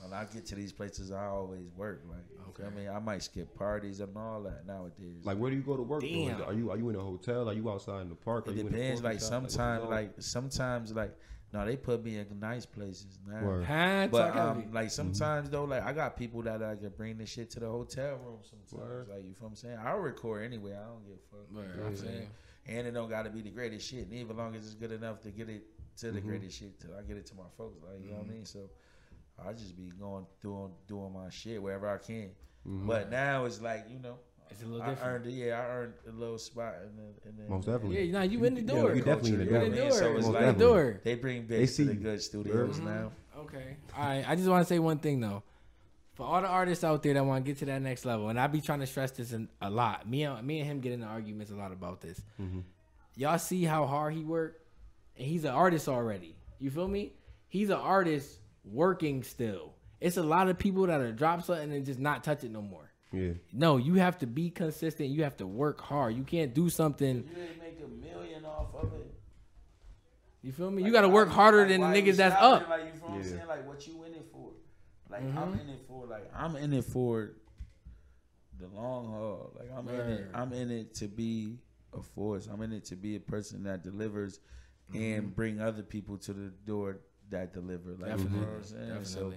when 0.02 0.14
I 0.14 0.24
get 0.26 0.46
to 0.48 0.56
these 0.56 0.72
places, 0.72 1.12
I 1.12 1.26
always 1.26 1.68
work. 1.76 2.04
Like, 2.10 2.24
okay. 2.50 2.64
I 2.66 2.70
mean, 2.80 2.90
I 2.90 3.00
might 3.00 3.22
skip 3.22 3.54
parties 3.58 4.00
and 4.00 4.16
all 4.18 4.44
that 4.44 4.66
nowadays. 4.66 5.26
Like, 5.26 5.38
where 5.38 5.52
do 5.52 5.58
you 5.58 5.64
go 5.64 5.76
to 5.76 5.84
work? 5.84 6.02
though? 6.02 6.44
Are 6.46 6.54
you 6.54 6.72
are 6.72 6.78
you 6.78 6.90
in 6.90 6.96
a 6.96 7.02
hotel? 7.02 7.50
Are 7.50 7.54
you 7.54 7.70
outside 7.70 8.02
in 8.04 8.10
the 8.10 8.16
park? 8.16 8.48
Are 8.48 8.52
it 8.52 8.58
you 8.58 8.64
depends. 8.64 9.02
coffee 9.02 9.14
Like 9.14 9.22
shop? 9.22 9.42
what's 9.44 9.54
sometimes, 9.56 9.84
up? 9.84 9.90
like 9.90 10.12
sometimes, 10.20 10.94
like 10.94 11.16
no, 11.56 11.66
they 11.66 11.78
put 11.78 12.04
me 12.04 12.18
in 12.18 12.28
nice 12.42 12.66
places 12.66 13.18
now. 13.26 13.42
Word. 13.42 13.66
But 14.12 14.34
Talk 14.34 14.36
um, 14.36 14.58
like 14.74 14.88
mm-hmm. 14.88 14.90
sometimes 14.90 15.50
though, 15.50 15.64
like 15.64 15.84
I 15.84 15.94
got 15.94 16.18
people 16.18 16.42
that 16.42 16.62
I 16.62 16.76
can 16.76 16.90
bring 16.98 17.18
this 17.18 17.30
shit 17.30 17.50
to 17.52 17.62
the 17.62 17.70
hotel 17.70 18.20
room. 18.26 18.40
Sometimes, 18.42 18.74
Word. 18.74 19.08
like 19.10 19.20
you 19.20 19.34
feel 19.34 19.44
what 19.44 19.50
I'm 19.52 19.56
saying. 19.56 19.78
I'll 19.82 20.00
record 20.00 20.44
anyway. 20.44 20.74
I 20.74 20.86
don't 20.86 21.06
give 21.06 21.16
a 21.16 21.32
fuck. 21.32 21.48
You 21.50 21.56
know 21.56 21.62
what 21.62 21.88
I'm 21.88 21.94
I 21.94 21.96
feel 21.96 22.10
saying. 22.10 22.28
And 22.68 22.88
it 22.88 22.92
don't 22.92 23.10
got 23.10 23.24
to 23.24 23.30
be 23.30 23.42
the 23.42 23.52
greatest 23.52 23.90
shit. 23.90 24.00
And 24.00 24.14
even 24.16 24.36
long 24.36 24.54
as 24.54 24.66
it's 24.66 24.76
good 24.76 24.92
enough 24.92 25.22
to 25.22 25.32
get 25.32 25.48
it 25.48 25.64
to 26.00 26.12
the 26.12 26.20
mm-hmm. 26.20 26.28
greatest 26.28 26.60
shit, 26.60 26.78
till 26.78 26.92
I 26.94 27.04
get 27.04 27.16
it 27.16 27.26
to 27.28 27.36
my 27.36 27.48
folks. 27.58 27.82
Like 27.82 28.04
you 28.04 28.12
know 28.12 28.18
what 28.18 28.28
I 28.28 28.34
mean. 28.34 28.46
So 28.46 28.70
I 29.48 29.54
just 29.54 29.78
be 29.78 29.94
going 29.98 30.26
through 30.42 30.72
doing 30.90 31.14
my 31.14 31.30
shit 31.30 31.64
wherever 31.64 31.88
I 31.88 32.00
can. 32.00 32.32
Mm-hmm. 32.68 32.86
But 32.86 33.10
now 33.10 33.46
it's 33.46 33.62
like 33.62 33.86
you 33.90 34.00
know. 34.00 34.18
It's 34.52 34.62
a 34.62 34.66
little 34.66 34.82
I 34.82 34.90
different. 34.92 35.26
earned. 35.26 35.34
Yeah, 35.34 35.60
I 35.60 35.66
earned 35.76 35.94
a 36.08 36.12
little 36.12 36.38
spot 36.38 36.76
in 36.84 36.96
the, 36.96 37.30
in 37.30 37.36
the 37.38 37.50
Most 37.50 37.66
definitely. 37.66 38.04
Yeah, 38.06 38.20
nah, 38.20 38.24
you 38.26 38.44
in 38.46 38.56
the 38.56 38.62
door. 38.62 38.96
you 38.96 39.02
definitely 39.02 39.32
in 39.34 39.40
the 39.40 39.46
door. 39.46 39.60
know 39.60 39.66
in 39.66 39.72
the 39.72 39.78
door. 39.78 39.92
So 39.92 40.06
it's 40.16 40.26
Most 40.26 40.34
like 40.34 40.34
the 40.34 40.40
definitely. 40.52 40.66
door. 40.66 41.02
they 41.04 41.16
bring 41.16 41.48
They 41.48 41.66
see 41.66 41.84
to 41.84 41.90
the 41.90 41.96
good 41.96 42.22
studios 42.22 42.80
Mhm. 42.80 42.84
now. 42.86 43.12
Okay. 43.38 43.78
All 43.98 44.04
right. 44.06 44.26
I 44.30 44.36
just 44.36 44.48
want 44.48 44.66
to 44.66 44.74
say 44.74 44.80
one 44.80 45.00
thing 45.00 45.20
though. 45.20 45.44
For 46.14 46.24
all 46.26 46.42
the 46.42 46.48
artists 46.48 46.84
out 46.86 47.04
there 47.04 47.14
that 47.14 47.26
want 47.26 47.44
to 47.44 47.52
get 47.52 47.60
to 47.60 47.66
that 47.66 47.82
next 47.82 48.06
level, 48.06 48.30
and 48.30 48.40
I 48.40 48.48
be 48.48 48.62
trying 48.62 48.80
to 48.80 48.88
stress 48.88 49.12
this 49.12 49.34
in, 49.34 49.50
a 49.62 49.70
lot. 49.70 50.08
Me 50.10 50.24
and 50.24 50.48
me 50.48 50.60
and 50.62 50.70
him 50.70 50.80
get 50.80 50.94
into 50.94 51.06
arguments 51.06 51.52
a 51.52 51.56
lot 51.56 51.74
about 51.74 52.00
this. 52.00 52.22
Y'all 53.18 53.38
see 53.38 53.64
how 53.66 53.86
hard 53.86 54.14
he 54.14 54.24
worked, 54.24 54.62
and 55.18 55.28
he's 55.28 55.44
an 55.44 55.52
artist 55.52 55.90
already. 55.90 56.36
You 56.60 56.70
feel 56.72 56.88
me? 56.88 57.14
He's 57.48 57.70
an 57.70 57.78
artist 57.80 58.40
working 58.64 59.24
still. 59.24 59.74
It's 60.00 60.16
a 60.18 60.24
lot 60.24 60.48
of 60.50 60.58
people 60.58 60.88
that 60.88 61.02
are 61.02 61.12
drop 61.12 61.44
something 61.44 61.72
and 61.74 61.86
just 61.86 62.00
not 62.00 62.24
touch 62.24 62.44
it 62.46 62.52
no 62.52 62.62
more. 62.62 62.90
Yeah. 63.12 63.34
No, 63.54 63.78
you 63.78 63.96
have 63.96 64.18
to 64.20 64.28
be 64.28 64.50
consistent. 64.50 65.10
You 65.10 65.24
have 65.24 65.38
to 65.38 65.48
work 65.48 65.80
hard. 65.82 66.16
You 66.16 66.24
can't 66.24 66.54
do 66.54 66.70
something. 66.70 67.18
You 67.18 67.22
didn't 67.24 67.60
make 67.60 67.80
a 67.84 67.88
million 67.88 68.46
off 68.46 68.74
of 68.76 68.94
it. 68.94 69.12
You 70.42 70.52
feel 70.52 70.70
me? 70.70 70.84
You 70.84 70.92
got 70.92 71.02
to 71.02 71.10
work 71.10 71.30
harder 71.30 71.66
than 71.68 71.82
the 71.82 71.88
niggas 71.88 72.18
that's 72.18 72.36
stopping? 72.36 72.64
up. 72.66 72.70
Like 72.70 72.86
you 72.86 73.00
feel 73.00 73.10
what 73.10 73.18
I'm 73.18 73.24
saying? 73.24 73.48
Like 73.48 73.68
what 73.68 73.88
you 73.88 74.04
in 74.04 74.14
it 74.14 74.26
for? 74.32 74.52
Like 75.10 75.22
Mm-hmm. 75.24 75.38
I'm 75.38 75.54
in 75.60 75.70
it 75.70 75.80
for 75.88 76.06
like 76.08 76.32
I'm 76.36 76.56
in 76.56 76.74
it 76.74 76.84
for 76.86 77.32
the 78.60 78.68
long 78.68 79.08
haul. 79.08 79.54
Like 79.58 79.70
I'm 79.76 79.88
in 79.88 79.96
it. 80.00 80.28
I'm 80.34 80.54
in 80.54 80.72
it 80.72 80.94
to 80.96 81.08
be 81.08 81.58
a 81.98 82.02
force. 82.02 82.48
I'm 82.52 82.62
in 82.62 82.74
it 82.74 82.86
to 82.86 82.96
be 82.96 83.16
a 83.16 83.20
person 83.20 83.64
that 83.64 83.84
delivers 83.84 84.40
Mm-hmm. 84.92 85.02
and 85.02 85.36
bring 85.36 85.60
other 85.60 85.82
people 85.82 86.16
to 86.20 86.32
the 86.34 86.52
door 86.64 87.00
that 87.32 87.54
deliver. 87.54 87.96
Like 87.98 88.20
you 88.20 88.26
know 88.30 88.38
what 88.42 88.50
I'm 88.58 88.64
saying? 88.64 88.82
Definitely. 88.90 89.04
So 89.04 89.34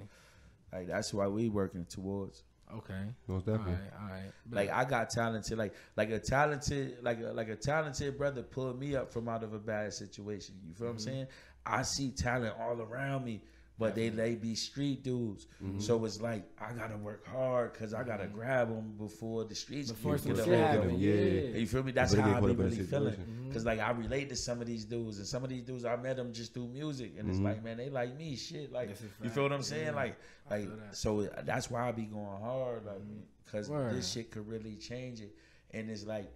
like 0.76 0.86
that's 0.88 1.14
why 1.14 1.26
we 1.26 1.48
working 1.48 1.86
towards. 1.86 2.42
Okay. 2.76 3.02
Most 3.26 3.46
definitely. 3.46 3.72
right. 3.72 4.02
All 4.02 4.08
right. 4.10 4.32
Like 4.50 4.70
I 4.70 4.84
got 4.84 5.10
talented, 5.10 5.56
like 5.58 5.74
like 5.96 6.10
a 6.10 6.18
talented, 6.18 6.98
like 7.02 7.20
a, 7.20 7.32
like 7.32 7.48
a 7.48 7.56
talented 7.56 8.18
brother 8.18 8.42
pulled 8.42 8.78
me 8.78 8.96
up 8.96 9.12
from 9.12 9.28
out 9.28 9.42
of 9.42 9.54
a 9.54 9.58
bad 9.58 9.92
situation. 9.92 10.54
You 10.66 10.74
feel 10.74 10.86
what 10.86 10.92
I'm 10.92 10.96
mm-hmm. 10.98 11.04
saying? 11.04 11.26
I 11.64 11.82
see 11.82 12.10
talent 12.10 12.54
all 12.60 12.80
around 12.80 13.24
me, 13.24 13.42
but 13.78 13.94
they 13.94 14.08
they 14.08 14.34
be 14.34 14.54
street 14.54 15.02
dudes. 15.02 15.46
Mm-hmm. 15.62 15.80
So 15.80 16.04
it's 16.04 16.20
like 16.20 16.44
I 16.60 16.72
gotta 16.72 16.96
work 16.96 17.26
hard 17.26 17.72
because 17.72 17.94
I 17.94 18.02
gotta 18.02 18.24
mm-hmm. 18.24 18.34
grab 18.34 18.68
them 18.68 18.94
before 18.98 19.44
the 19.44 19.54
streets 19.54 19.90
Before 19.90 20.16
get 20.16 20.22
some 20.22 20.32
a 20.32 20.34
hold 20.36 20.48
of 20.48 20.60
happen. 20.60 20.90
'em. 20.90 20.96
Yeah. 20.98 21.14
Yeah. 21.14 21.58
You 21.58 21.66
feel 21.66 21.82
me? 21.82 21.92
That's 21.92 22.14
But 22.14 22.24
how 22.24 22.36
I 22.36 22.40
put 22.40 22.46
be 22.46 22.52
up 22.52 22.58
in 22.58 22.66
a 22.66 22.68
really 22.68 22.84
feeling. 22.84 23.16
Situation. 23.52 23.52
Cause 23.52 23.78
like 23.78 23.80
I 23.80 23.98
relate 23.98 24.28
to 24.30 24.36
some 24.36 24.60
of 24.60 24.66
these 24.66 24.84
dudes, 24.84 25.18
and 25.18 25.26
some 25.26 25.44
of 25.44 25.50
these 25.50 25.62
dudes 25.62 25.84
I 25.84 25.96
met 25.96 26.16
them 26.16 26.32
just 26.32 26.54
through 26.54 26.68
music, 26.68 27.14
and 27.18 27.28
it's 27.28 27.38
mm-hmm. 27.38 27.46
like, 27.46 27.64
man, 27.64 27.76
they 27.76 27.90
like 27.90 28.16
me, 28.16 28.36
shit. 28.36 28.72
Like, 28.72 28.90
you 29.22 29.30
feel 29.30 29.44
what 29.44 29.52
I'm 29.52 29.62
saying? 29.62 29.86
Yeah. 29.86 29.92
Like, 29.92 30.18
like, 30.50 30.68
that. 30.68 30.96
so 30.96 31.28
that's 31.44 31.70
why 31.70 31.88
I 31.88 31.92
be 31.92 32.04
going 32.04 32.40
hard, 32.42 32.84
like, 32.86 33.00
cause 33.50 33.68
Word. 33.68 33.94
this 33.94 34.10
shit 34.10 34.30
could 34.30 34.48
really 34.48 34.76
change 34.76 35.20
it. 35.20 35.34
And 35.72 35.90
it's 35.90 36.04
like, 36.04 36.30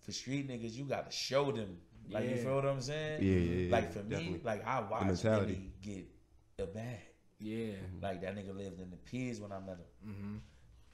for 0.00 0.12
street 0.12 0.48
niggas, 0.48 0.72
you 0.72 0.84
got 0.84 1.10
to 1.10 1.16
show 1.16 1.52
them. 1.52 1.78
Like, 2.10 2.30
you 2.30 2.36
feel 2.36 2.54
what 2.54 2.64
I'm 2.64 2.80
saying? 2.80 3.22
Yeah, 3.22 3.34
yeah, 3.34 3.66
yeah, 3.66 3.72
Like 3.72 3.92
for 3.92 4.02
me, 4.02 4.40
like 4.42 4.66
I 4.66 4.80
watched 4.80 5.06
mentality. 5.06 5.70
Get 5.82 6.06
a 6.58 6.66
bag. 6.66 7.00
Yeah. 7.38 7.74
Like 8.02 8.22
that 8.22 8.34
nigga 8.34 8.56
lived 8.56 8.80
in 8.80 8.90
the 8.90 8.96
P's 8.96 9.40
when 9.40 9.52
I 9.52 9.60
met 9.60 9.78
him. 9.78 10.40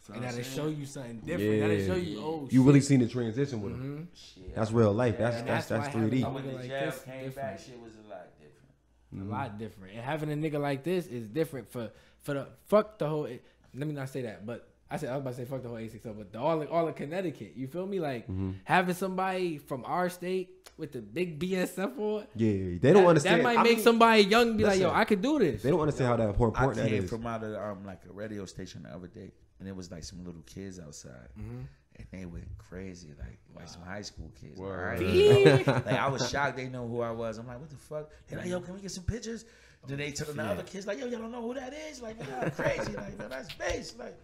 Mm-hmm. 0.05 0.13
and 0.15 0.25
that'll 0.25 0.43
show 0.43 0.67
you 0.69 0.85
something 0.87 1.21
different. 1.21 1.61
That'll 1.61 1.87
show 1.87 1.95
you, 1.95 2.21
oh, 2.21 2.49
you 2.51 2.59
shit. 2.61 2.67
really 2.67 2.81
seen 2.83 3.01
the 3.01 3.09
transition 3.09 3.63
with 3.63 3.73
him. 3.73 4.09
Mhm. 4.13 4.19
Shit, 4.19 4.55
That's 4.55 4.71
real 4.71 4.93
life. 4.93 5.17
That's 5.19 5.37
that's 5.43 5.67
that's 5.67 5.67
that's 5.69 5.89
three 5.95 6.11
D. 6.11 6.21
having 6.21 6.25
I 6.25 6.29
went 6.35 6.47
to 6.51 6.57
like 6.57 6.69
jail, 6.69 6.81
came 6.91 7.25
different. 7.25 7.35
back, 7.37 7.59
shit 7.59 7.81
was 7.81 7.93
a 8.05 8.09
lot 8.11 8.27
different. 8.39 9.29
a 9.29 9.33
lot 9.33 9.59
different. 9.59 9.95
And 9.95 10.03
having 10.03 10.31
a 10.33 10.37
nigga 10.37 10.61
like 10.61 10.85
this 10.85 11.07
is 11.07 11.27
different 11.29 11.71
for 11.71 11.91
for 12.23 12.35
the 12.35 12.47
fuck 12.67 12.99
the 12.99 13.09
whole. 13.09 13.29
Let 13.77 13.89
me 13.89 13.95
not 13.95 14.09
say 14.11 14.23
that, 14.23 14.45
but 14.47 14.69
I 14.91 14.99
said 14.99 15.09
I 15.09 15.13
was 15.17 15.23
about 15.23 15.31
to 15.31 15.37
say 15.39 15.45
fuck 15.47 15.63
the 15.63 15.69
whole 15.69 15.79
860, 15.79 16.11
but 16.19 16.33
the, 16.33 16.39
all 16.39 16.63
all 16.67 16.87
of 16.87 16.95
Connecticut. 16.95 17.55
You 17.57 17.67
feel 17.67 17.87
me? 17.87 17.99
Like 17.99 18.25
Mm-hmm. 18.29 18.51
having 18.65 18.95
somebody 18.95 19.57
from 19.59 19.85
our 19.87 20.09
state 20.11 20.51
with 20.77 20.93
the 20.93 21.01
big 21.01 21.39
BSF 21.41 21.99
on. 21.99 22.27
Yeah, 22.37 22.79
they 22.79 22.93
don't 22.93 23.03
that, 23.05 23.07
understand. 23.09 23.41
That 23.41 23.45
might 23.45 23.59
I 23.59 23.63
make 23.63 23.77
mean, 23.77 23.85
somebody 23.85 24.23
young 24.25 24.57
be 24.57 24.65
like, 24.65 24.79
yo, 24.79 24.91
I 24.93 25.05
could 25.07 25.23
do 25.23 25.39
this. 25.39 25.63
They 25.63 25.71
don't 25.71 25.81
understand 25.81 26.09
how 26.11 26.17
that 26.19 26.29
important 26.29 26.59
I 26.63 26.75
that 26.75 26.89
came 26.89 27.05
is. 27.05 27.11
from 27.11 27.27
out 27.27 27.43
of 27.43 27.55
um 27.55 27.85
like 27.87 28.03
a 28.09 28.13
radio 28.13 28.45
station 28.45 28.83
the 28.83 28.91
other 28.95 29.09
day, 29.09 29.33
and 29.61 29.69
it 29.69 29.75
was 29.77 29.91
like 29.91 30.05
some 30.05 30.25
little 30.25 30.43
kids 30.47 30.79
outside, 30.79 31.29
Mm-hmm. 31.39 31.61
and 31.97 32.07
they 32.13 32.27
went 32.27 32.47
crazy, 32.59 33.09
like 33.19 33.39
like 33.57 33.69
some 33.69 33.83
high 33.83 34.03
school 34.03 34.31
kids. 34.41 34.59
Word. 34.59 35.01
Right? 35.01 35.67
like 35.87 35.87
I 35.87 36.09
was 36.09 36.29
shocked 36.31 36.57
they 36.57 36.69
know 36.69 36.87
who 36.89 37.01
I 37.01 37.11
was. 37.11 37.39
I'm 37.39 37.47
like, 37.47 37.61
what 37.61 37.71
the 37.71 37.77
fuck? 37.77 38.11
They're 38.29 38.39
like, 38.41 38.49
yo, 38.49 38.61
can 38.61 38.75
we 38.75 38.81
get 38.81 38.91
some 38.91 39.05
pictures? 39.05 39.45
Then 39.87 39.99
they 39.99 40.13
tell 40.13 40.33
the 40.33 40.43
other 40.43 40.63
kids 40.63 40.87
like, 40.87 40.99
yo, 40.99 41.07
y'all 41.07 41.21
don't 41.21 41.31
know 41.31 41.43
who 41.43 41.53
that 41.55 41.75
is? 41.75 42.01
Like, 42.01 42.19
man, 42.19 42.29
y'all 42.41 42.51
crazy. 42.51 42.93
Like, 42.97 43.19
man, 43.19 43.29
that's 43.29 43.53
Base. 43.55 43.95
Like, 43.99 44.17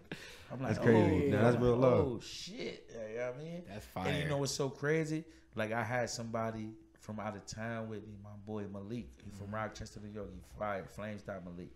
I'm 0.51 0.59
like, 0.59 0.73
That's 0.73 0.83
crazy. 0.85 1.27
Oh, 1.27 1.29
Now, 1.29 1.41
that's 1.43 1.55
I'm 1.55 1.61
real 1.63 1.75
like, 1.75 1.81
love. 1.91 1.99
Oh 2.07 2.19
shit. 2.19 2.89
Yeah, 2.91 3.07
you 3.07 3.15
know 3.17 3.25
what 3.27 3.35
I 3.35 3.43
mean? 3.43 3.63
That's 3.69 3.87
And 4.07 4.23
you 4.23 4.29
know 4.29 4.37
what's 4.37 4.51
so 4.53 4.69
crazy? 4.69 5.23
Like 5.55 5.71
I 5.71 5.83
had 5.83 6.09
somebody 6.09 6.71
from 6.99 7.19
out 7.19 7.35
of 7.35 7.45
town 7.45 7.89
with 7.89 8.05
me, 8.07 8.15
my 8.23 8.31
boy 8.45 8.65
Malik. 8.73 8.89
He 9.23 9.29
Mm-hmm. 9.29 9.37
from 9.37 9.53
Rochester, 9.53 9.99
New 10.03 10.09
York. 10.11 10.29
He 10.33 10.41
fired 10.57 10.89
Flames 10.89 11.21
Stop 11.21 11.43
Malik. 11.45 11.69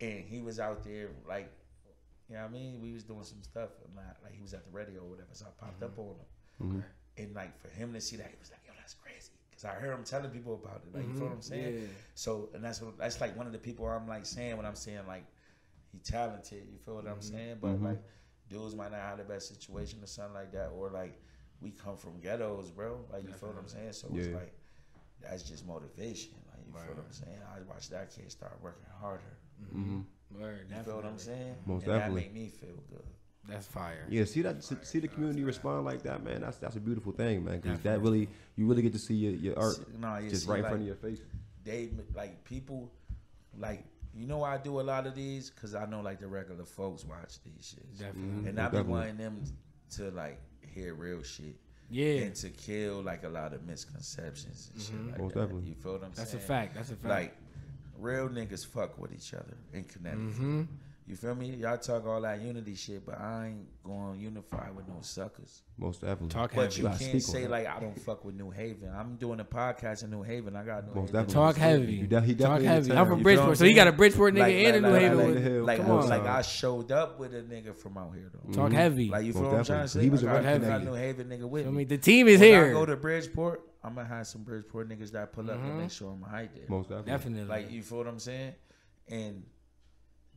And 0.00 0.24
he 0.24 0.40
was 0.42 0.58
out 0.58 0.82
there 0.84 1.08
like 1.28 1.50
you 2.28 2.36
know 2.36 2.42
what 2.42 2.48
I 2.50 2.52
mean? 2.52 2.80
We 2.80 2.92
was 2.92 3.04
doing 3.04 3.24
some 3.24 3.42
stuff 3.42 3.70
and 3.84 3.94
not 3.94 4.16
like 4.22 4.34
he 4.34 4.42
was 4.42 4.54
at 4.54 4.64
the 4.64 4.70
radio 4.70 5.00
or 5.02 5.10
whatever. 5.10 5.28
So 5.32 5.46
I 5.46 5.64
popped 5.64 5.82
up 5.82 5.98
on 5.98 6.06
him. 6.06 6.26
And 7.16 7.34
like 7.34 7.58
for 7.60 7.68
him 7.68 7.92
to 7.92 8.00
see 8.00 8.16
that, 8.16 8.28
he 8.28 8.36
was 8.40 8.50
like, 8.50 8.60
yo, 8.66 8.72
that's 8.78 8.94
crazy. 8.94 9.32
Cause 9.52 9.64
I 9.64 9.74
heard 9.74 9.94
him 9.94 10.04
telling 10.04 10.30
people 10.30 10.54
about 10.54 10.82
it. 10.86 10.94
Like 10.94 11.06
you 11.06 11.12
feel 11.14 11.28
what 11.28 11.34
I'm 11.34 11.42
saying? 11.42 11.72
Mm-hmm. 11.74 11.82
Yeah. 11.82 11.88
So 12.14 12.48
and 12.54 12.64
that's 12.64 12.80
what 12.82 12.98
that's 12.98 13.20
like 13.20 13.36
one 13.36 13.46
of 13.46 13.52
the 13.52 13.58
people 13.58 13.86
I'm 13.86 14.08
like 14.08 14.26
saying 14.26 14.56
when 14.56 14.66
I'm 14.66 14.74
saying 14.74 15.00
like 15.06 15.24
he 15.92 15.98
talented. 15.98 16.66
You 16.72 16.78
feel 16.78 16.94
what 16.96 17.06
I'm 17.06 17.18
Mm-hmm. 17.18 17.36
saying? 17.36 17.56
But 17.60 17.80
like 17.82 18.02
dudes 18.50 18.74
might 18.74 18.90
not 18.90 19.00
have 19.00 19.18
the 19.18 19.24
best 19.24 19.48
situation 19.48 20.00
or 20.02 20.06
something 20.06 20.34
like 20.34 20.52
that, 20.52 20.68
or 20.76 20.90
like 20.90 21.20
we 21.60 21.70
come 21.70 21.96
from 21.96 22.20
ghettos, 22.20 22.70
bro. 22.70 22.98
Like 23.12 23.22
you 23.26 23.32
feel 23.32 23.50
what 23.50 23.58
I'm 23.58 23.68
saying? 23.68 23.92
So 23.92 24.08
it's 24.16 24.26
like 24.34 24.52
that's 25.22 25.42
just 25.44 25.66
motivation. 25.66 26.32
Like 26.50 26.66
you 26.66 26.72
feel 26.72 26.94
what 26.96 27.04
I'm 27.06 27.12
saying? 27.12 27.38
I 27.54 27.60
watch 27.72 27.88
that 27.90 28.10
kid 28.14 28.30
start 28.32 28.58
working 28.62 28.84
harder. 29.00 29.38
Word, 30.38 30.66
You 30.70 30.82
feel 30.82 30.96
what 30.96 31.04
I'm 31.04 31.18
saying? 31.18 31.54
Most 31.66 31.84
and 31.84 31.92
definitely. 31.92 32.22
that 32.22 32.34
make 32.34 32.42
me 32.42 32.48
feel 32.48 32.76
good. 32.90 33.04
That's 33.48 33.66
fire. 33.66 34.06
Yeah, 34.08 34.24
see 34.24 34.40
that, 34.42 34.64
see 34.64 35.00
the 35.00 35.08
community 35.08 35.44
respond 35.44 35.84
like 35.84 36.02
that, 36.04 36.24
man. 36.24 36.40
That's 36.40 36.56
that's 36.56 36.76
a 36.76 36.80
beautiful 36.80 37.12
thing, 37.12 37.44
man. 37.44 37.60
Because 37.60 37.78
that 37.80 38.00
really, 38.00 38.28
you 38.56 38.66
really 38.66 38.80
get 38.82 38.92
to 38.94 38.98
see 38.98 39.14
your, 39.14 39.32
your 39.32 39.58
art 39.58 39.76
See- 39.76 39.82
no, 39.98 40.16
you 40.16 40.30
just 40.30 40.44
see, 40.44 40.50
right 40.50 40.58
in 40.58 40.62
like, 40.62 40.70
front 40.70 40.82
of 40.82 40.86
your 40.86 40.96
face. 40.96 41.20
they 41.62 41.90
like 42.14 42.42
people 42.44 42.90
like 43.58 43.84
you 44.14 44.26
know 44.26 44.38
why 44.38 44.54
I 44.54 44.58
do 44.58 44.80
a 44.80 44.82
lot 44.82 45.06
of 45.06 45.14
these 45.14 45.50
because 45.50 45.74
I 45.74 45.86
know 45.86 46.00
like 46.00 46.20
the 46.20 46.28
regular 46.28 46.64
folks 46.64 47.04
watch 47.04 47.42
these 47.42 47.74
shits 47.74 47.98
Definitely. 47.98 48.22
and 48.22 48.46
mm-hmm. 48.46 48.48
I 48.48 48.68
be 48.68 48.76
Definitely. 48.76 48.92
wanting 48.92 49.16
them 49.16 49.44
to 49.96 50.10
like 50.10 50.40
hear 50.74 50.94
real 50.94 51.22
shit 51.22 51.56
Yeah. 51.90 52.22
and 52.22 52.34
to 52.36 52.50
kill 52.50 53.02
like 53.02 53.24
a 53.24 53.28
lot 53.28 53.52
of 53.52 53.66
misconceptions 53.66 54.70
and 54.72 54.82
shit 54.82 54.94
mm-hmm. 54.94 55.10
like 55.10 55.20
Most 55.20 55.34
that. 55.34 55.40
definitely. 55.40 55.68
You 55.70 55.74
feel 55.74 55.92
what 55.92 56.04
I'm 56.04 56.12
That's 56.14 56.34
a 56.34 56.38
fact. 56.38 56.74
That's 56.74 56.90
a 56.90 56.96
fact. 56.96 57.08
Like 57.08 57.36
real 57.98 58.28
niggas 58.28 58.66
fuck 58.66 58.98
with 58.98 59.12
each 59.12 59.34
other 59.34 59.56
in 59.72 59.84
Connecticut. 59.84 60.24
Mm-hmm. 60.34 60.62
You 61.06 61.16
feel 61.16 61.34
me? 61.34 61.50
Y'all 61.56 61.76
talk 61.76 62.06
all 62.06 62.22
that 62.22 62.40
unity 62.40 62.74
shit, 62.74 63.04
but 63.04 63.20
I 63.20 63.48
ain't 63.48 63.82
going 63.84 64.14
to 64.14 64.18
unify 64.24 64.70
with 64.70 64.88
no 64.88 64.94
suckers. 65.02 65.60
Most 65.76 66.00
definitely. 66.00 66.28
Talk 66.28 66.52
But 66.54 66.72
heavy. 66.72 66.80
you 66.80 66.88
can't 66.88 66.98
speak 66.98 67.20
say 67.20 67.46
like 67.46 67.66
I 67.66 67.78
don't 67.78 68.00
fuck 68.00 68.24
with 68.24 68.34
New 68.36 68.48
Haven. 68.50 68.88
I'm 68.98 69.16
doing 69.16 69.38
a 69.38 69.44
podcast 69.44 70.02
in 70.02 70.10
New 70.10 70.22
Haven. 70.22 70.56
I 70.56 70.64
got 70.64 70.86
New 70.86 70.94
Most 70.94 71.08
Haven. 71.10 71.26
definitely. 71.26 71.34
Talk 71.34 71.56
heavy. 71.56 71.92
You 71.92 72.06
de- 72.06 72.20
he 72.22 72.34
Talk 72.34 72.38
definitely 72.38 72.64
in 72.66 72.72
heavy. 72.72 72.92
I'm 72.92 72.96
from 72.96 73.02
You 73.04 73.06
feel 73.06 73.16
what 73.16 73.22
Bridgeport, 73.22 73.58
so 73.58 73.64
he 73.66 73.74
got 73.74 73.86
a? 73.88 73.92
Bridgeport 73.92 74.32
nigga 74.34 74.38
Like- 74.38 74.54
and 74.54 74.76
a 74.76 74.80
New 74.80 74.88
like- 74.92 75.02
Haven 75.02 75.18
like- 75.18 75.26
with 75.26 75.34
like- 75.36 75.44
him. 75.44 75.66
Like, 75.66 75.80
Come 75.82 75.90
on. 75.90 76.08
like 76.08 76.22
I 76.24 76.40
showed 76.40 76.90
up 76.90 77.18
with 77.20 77.34
a 77.34 77.42
nigga 77.42 77.76
from 77.76 77.98
out 77.98 78.14
here 78.14 78.30
though. 78.32 78.52
Talk 78.54 78.72
heavy. 78.72 79.10
Like 79.10 79.26
you 79.26 79.34
feel 79.34 79.42
Most 79.42 79.50
what 79.52 79.58
I'm 79.58 79.64
trying 79.66 79.82
to 79.82 79.88
say? 79.88 80.00
He 80.00 80.08
was 80.08 80.24
I 80.24 80.26
a 80.26 80.30
got, 80.30 80.44
rep 80.44 80.54
I 80.54 80.58
got 80.66 80.80
nigga. 80.80 80.84
New 80.86 80.94
Haven 80.94 81.28
nigga 81.28 81.46
with 81.50 81.66
I 81.66 81.70
me. 81.70 81.76
mean, 81.76 81.88
the 81.88 81.98
team 81.98 82.28
is 82.28 82.40
when 82.40 82.48
here. 82.48 82.66
I 82.68 82.72
go 82.72 82.86
to 82.86 82.96
Bridgeport, 82.96 83.60
I'm 83.84 83.94
gonna 83.94 84.08
have 84.08 84.26
some 84.26 84.42
Bridgeport 84.42 84.88
niggas 84.88 85.12
that 85.12 85.32
pull 85.32 85.50
up 85.50 85.58
and 85.62 85.78
make 85.78 85.90
sure 85.90 86.10
I'm 86.10 86.20
hyped 86.22 86.54
there. 86.54 86.64
Most 86.68 86.88
definitely. 86.88 87.12
Definitely. 87.12 87.48
Like 87.48 87.70
you 87.70 87.82
feel 87.82 87.98
what 87.98 88.06
I'm 88.08 88.18
saying? 88.18 88.54
And 89.08 89.44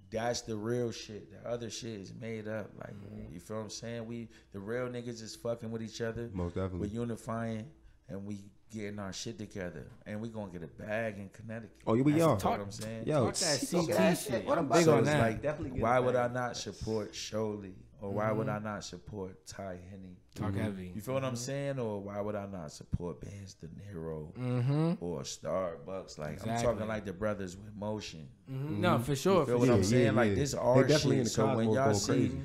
that's 0.09 0.41
the 0.41 0.55
real 0.55 0.91
shit. 0.91 1.31
The 1.31 1.49
other 1.49 1.69
shit 1.69 1.99
is 2.01 2.13
made 2.19 2.47
up. 2.47 2.71
Like 2.77 2.93
Mm-hmm. 2.93 3.33
you 3.33 3.39
feel 3.39 3.57
what 3.57 3.63
I'm 3.63 3.69
saying? 3.69 4.05
We 4.05 4.29
the 4.51 4.59
real 4.59 4.87
niggas 4.87 5.21
is 5.21 5.35
fucking 5.35 5.71
with 5.71 5.81
each 5.81 6.01
other. 6.01 6.29
Most 6.33 6.55
definitely. 6.55 6.79
We're 6.79 6.85
definitely. 6.87 6.99
unifying 6.99 7.65
and 8.09 8.25
we 8.25 8.39
getting 8.73 8.99
our 8.99 9.13
shit 9.13 9.37
together. 9.37 9.87
And 10.05 10.19
we 10.21 10.27
gonna 10.29 10.51
get 10.51 10.63
a 10.63 10.67
bag 10.67 11.17
in 11.17 11.29
Connecticut. 11.29 11.71
Oh, 11.87 11.93
yeah, 11.93 12.03
we 12.03 12.11
That's 12.13 12.23
are. 12.43 12.51
what 12.51 12.59
I'm 12.59 12.71
saying. 12.71 13.05
Yo, 13.07 13.25
Talk 13.25 13.35
that 13.35 13.67
CT 13.71 14.17
shit. 14.17 14.45
What 14.45 14.57
I'm 14.57 14.65
about 14.65 14.75
big 14.75 14.85
so 14.85 14.93
on 14.93 14.99
it's 14.99 15.07
that. 15.09 15.21
Like, 15.21 15.41
definitely 15.41 15.71
get 15.77 15.81
Why 15.83 15.97
it 15.97 16.03
would 16.03 16.15
I 16.17 16.23
back. 16.27 16.33
not 16.33 16.57
support 16.57 17.13
Sholey? 17.13 17.73
Or 17.99 18.11
why 18.11 18.31
would 18.31 18.47
I 18.47 18.57
mm-hmm. 18.57 18.65
not 18.65 18.83
support 18.83 19.45
Ty 19.47 19.77
Henny? 19.89 20.17
Talk 20.35 20.51
mm-hmm. 20.51 20.61
heavy. 20.61 20.91
You 20.93 21.01
feel 21.01 21.15
what 21.15 21.23
I'm 21.23 21.33
mm-hmm. 21.33 21.37
saying? 21.37 21.79
Or 21.79 21.99
why 21.99 22.21
would 22.21 22.35
I 22.35 22.45
not 22.45 22.71
support 22.71 23.21
Benz 23.21 23.55
De 23.55 23.67
Niro 23.67 24.31
Mm-hmm. 24.37 24.93
or 24.99 25.21
Starbucks? 25.21 26.19
Like 26.19 26.45
I'm 26.47 26.61
talking 26.61 26.87
like 26.87 27.05
the 27.05 27.13
brothers 27.13 27.57
with 27.57 27.75
motion. 27.75 28.27
No, 28.47 28.99
for 28.99 29.15
sure. 29.15 29.39
You 29.41 29.45
feel 29.45 29.55
For 29.55 29.59
what 29.59 29.65
sure. 29.65 29.75
I'm 29.75 29.81
Yeah, 29.81 29.87
saying? 29.87 30.05
yeah, 30.05 30.11
like 30.11 30.35
this 30.35 30.51
They 30.51 30.57
art 30.59 30.87
definitely 30.87 31.17
in 31.17 31.23
shit. 31.23 31.25
the 31.25 31.29
So 31.31 31.55
when 31.55 31.65
y'all 31.71 31.85
going 31.85 31.95
see 31.95 32.13
crazy. 32.13 32.41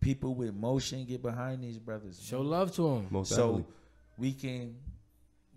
people 0.00 0.34
with 0.34 0.54
motion 0.54 1.04
get 1.04 1.22
behind 1.22 1.62
these 1.62 1.78
brothers, 1.78 2.20
Show 2.20 2.40
love 2.40 2.74
to 2.74 2.82
them. 2.82 3.06
Most 3.10 3.28
so 3.30 3.36
definitely. 3.36 3.64
we 4.18 4.32
can 4.32 4.76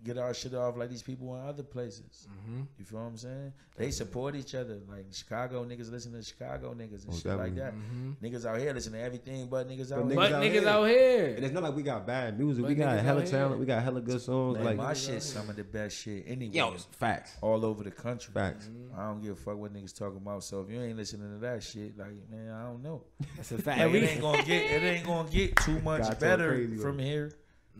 get 0.04 0.18
our 0.18 0.32
shit 0.34 0.54
off 0.54 0.76
like 0.76 0.88
these 0.90 1.02
people 1.02 1.36
in 1.36 1.46
other 1.46 1.62
places. 1.62 2.26
Mm-hmm. 2.30 2.62
You 2.78 2.84
feel 2.84 3.00
what 3.00 3.06
I'm 3.06 3.16
saying? 3.16 3.52
They 3.76 3.90
support 3.90 4.34
each 4.34 4.54
other. 4.54 4.78
Like 4.88 5.06
Chicago 5.12 5.64
niggas 5.64 5.90
listen 5.90 6.12
to 6.12 6.22
Chicago 6.22 6.74
niggas 6.74 7.04
and 7.04 7.08
Most 7.08 7.22
shit 7.22 7.36
like 7.36 7.54
definitely. 7.54 8.16
that. 8.20 8.22
Niggas 8.22 8.44
out 8.46 8.58
here 8.58 8.72
listen 8.72 8.92
to 8.92 9.00
everything 9.00 9.48
but 9.48 9.68
niggas 9.68 9.92
out 9.92 10.02
But 10.02 10.08
here. 10.08 10.16
But 10.16 10.32
out 10.32 10.42
niggas 10.42 10.66
out 10.66 10.84
here. 10.88 11.34
And 11.36 11.44
it's 11.44 11.54
not 11.54 11.62
like 11.62 11.74
we 11.76 11.82
got 11.82 12.06
bad 12.06 12.38
music. 12.38 12.62
But 12.62 12.68
we 12.68 12.74
got 12.74 12.98
hella 12.98 13.26
talent. 13.26 13.52
here. 13.52 13.58
We 13.60 13.66
got 13.66 13.82
hella 13.82 14.00
good 14.00 14.20
songs. 14.20 14.56
Man, 14.56 14.64
like 14.64 14.76
my 14.76 14.94
shit 14.94 15.22
some 15.22 15.48
of 15.48 15.56
the 15.56 15.64
best 15.64 15.96
shit 15.96 16.24
anyway. 16.26 16.54
yo, 16.54 16.74
facts, 16.92 17.36
all 17.40 17.64
over 17.64 17.84
the 17.84 17.90
country. 17.90 18.32
facts. 18.32 18.68
I 18.96 19.06
don't 19.06 19.22
give 19.22 19.32
a 19.32 19.36
fuck 19.36 19.56
what 19.56 19.72
niggas 19.72 19.96
talking 19.96 20.18
about. 20.18 20.44
So 20.44 20.62
if 20.62 20.70
you 20.70 20.80
ain't 20.80 20.96
listening 20.96 21.32
to 21.32 21.38
that 21.46 21.62
shit, 21.62 21.96
like 21.98 22.08
man, 22.30 22.52
I 22.52 22.62
don't 22.64 22.82
know. 22.82 23.02
That's 23.36 23.52
a 23.52 23.58
fact. 23.58 23.80
Like, 23.80 23.94
it 23.94 24.10
ain't 24.10 24.20
gonna 24.20 24.42
get 24.42 24.62
it 24.70 24.82
ain't 24.82 25.06
gonna 25.06 25.28
get 25.30 25.56
too 25.56 25.78
much 25.80 26.02
Got 26.02 26.12
to 26.12 26.20
better 26.20 26.48
crazy, 26.50 26.76
from 26.76 26.96
though. 26.98 27.02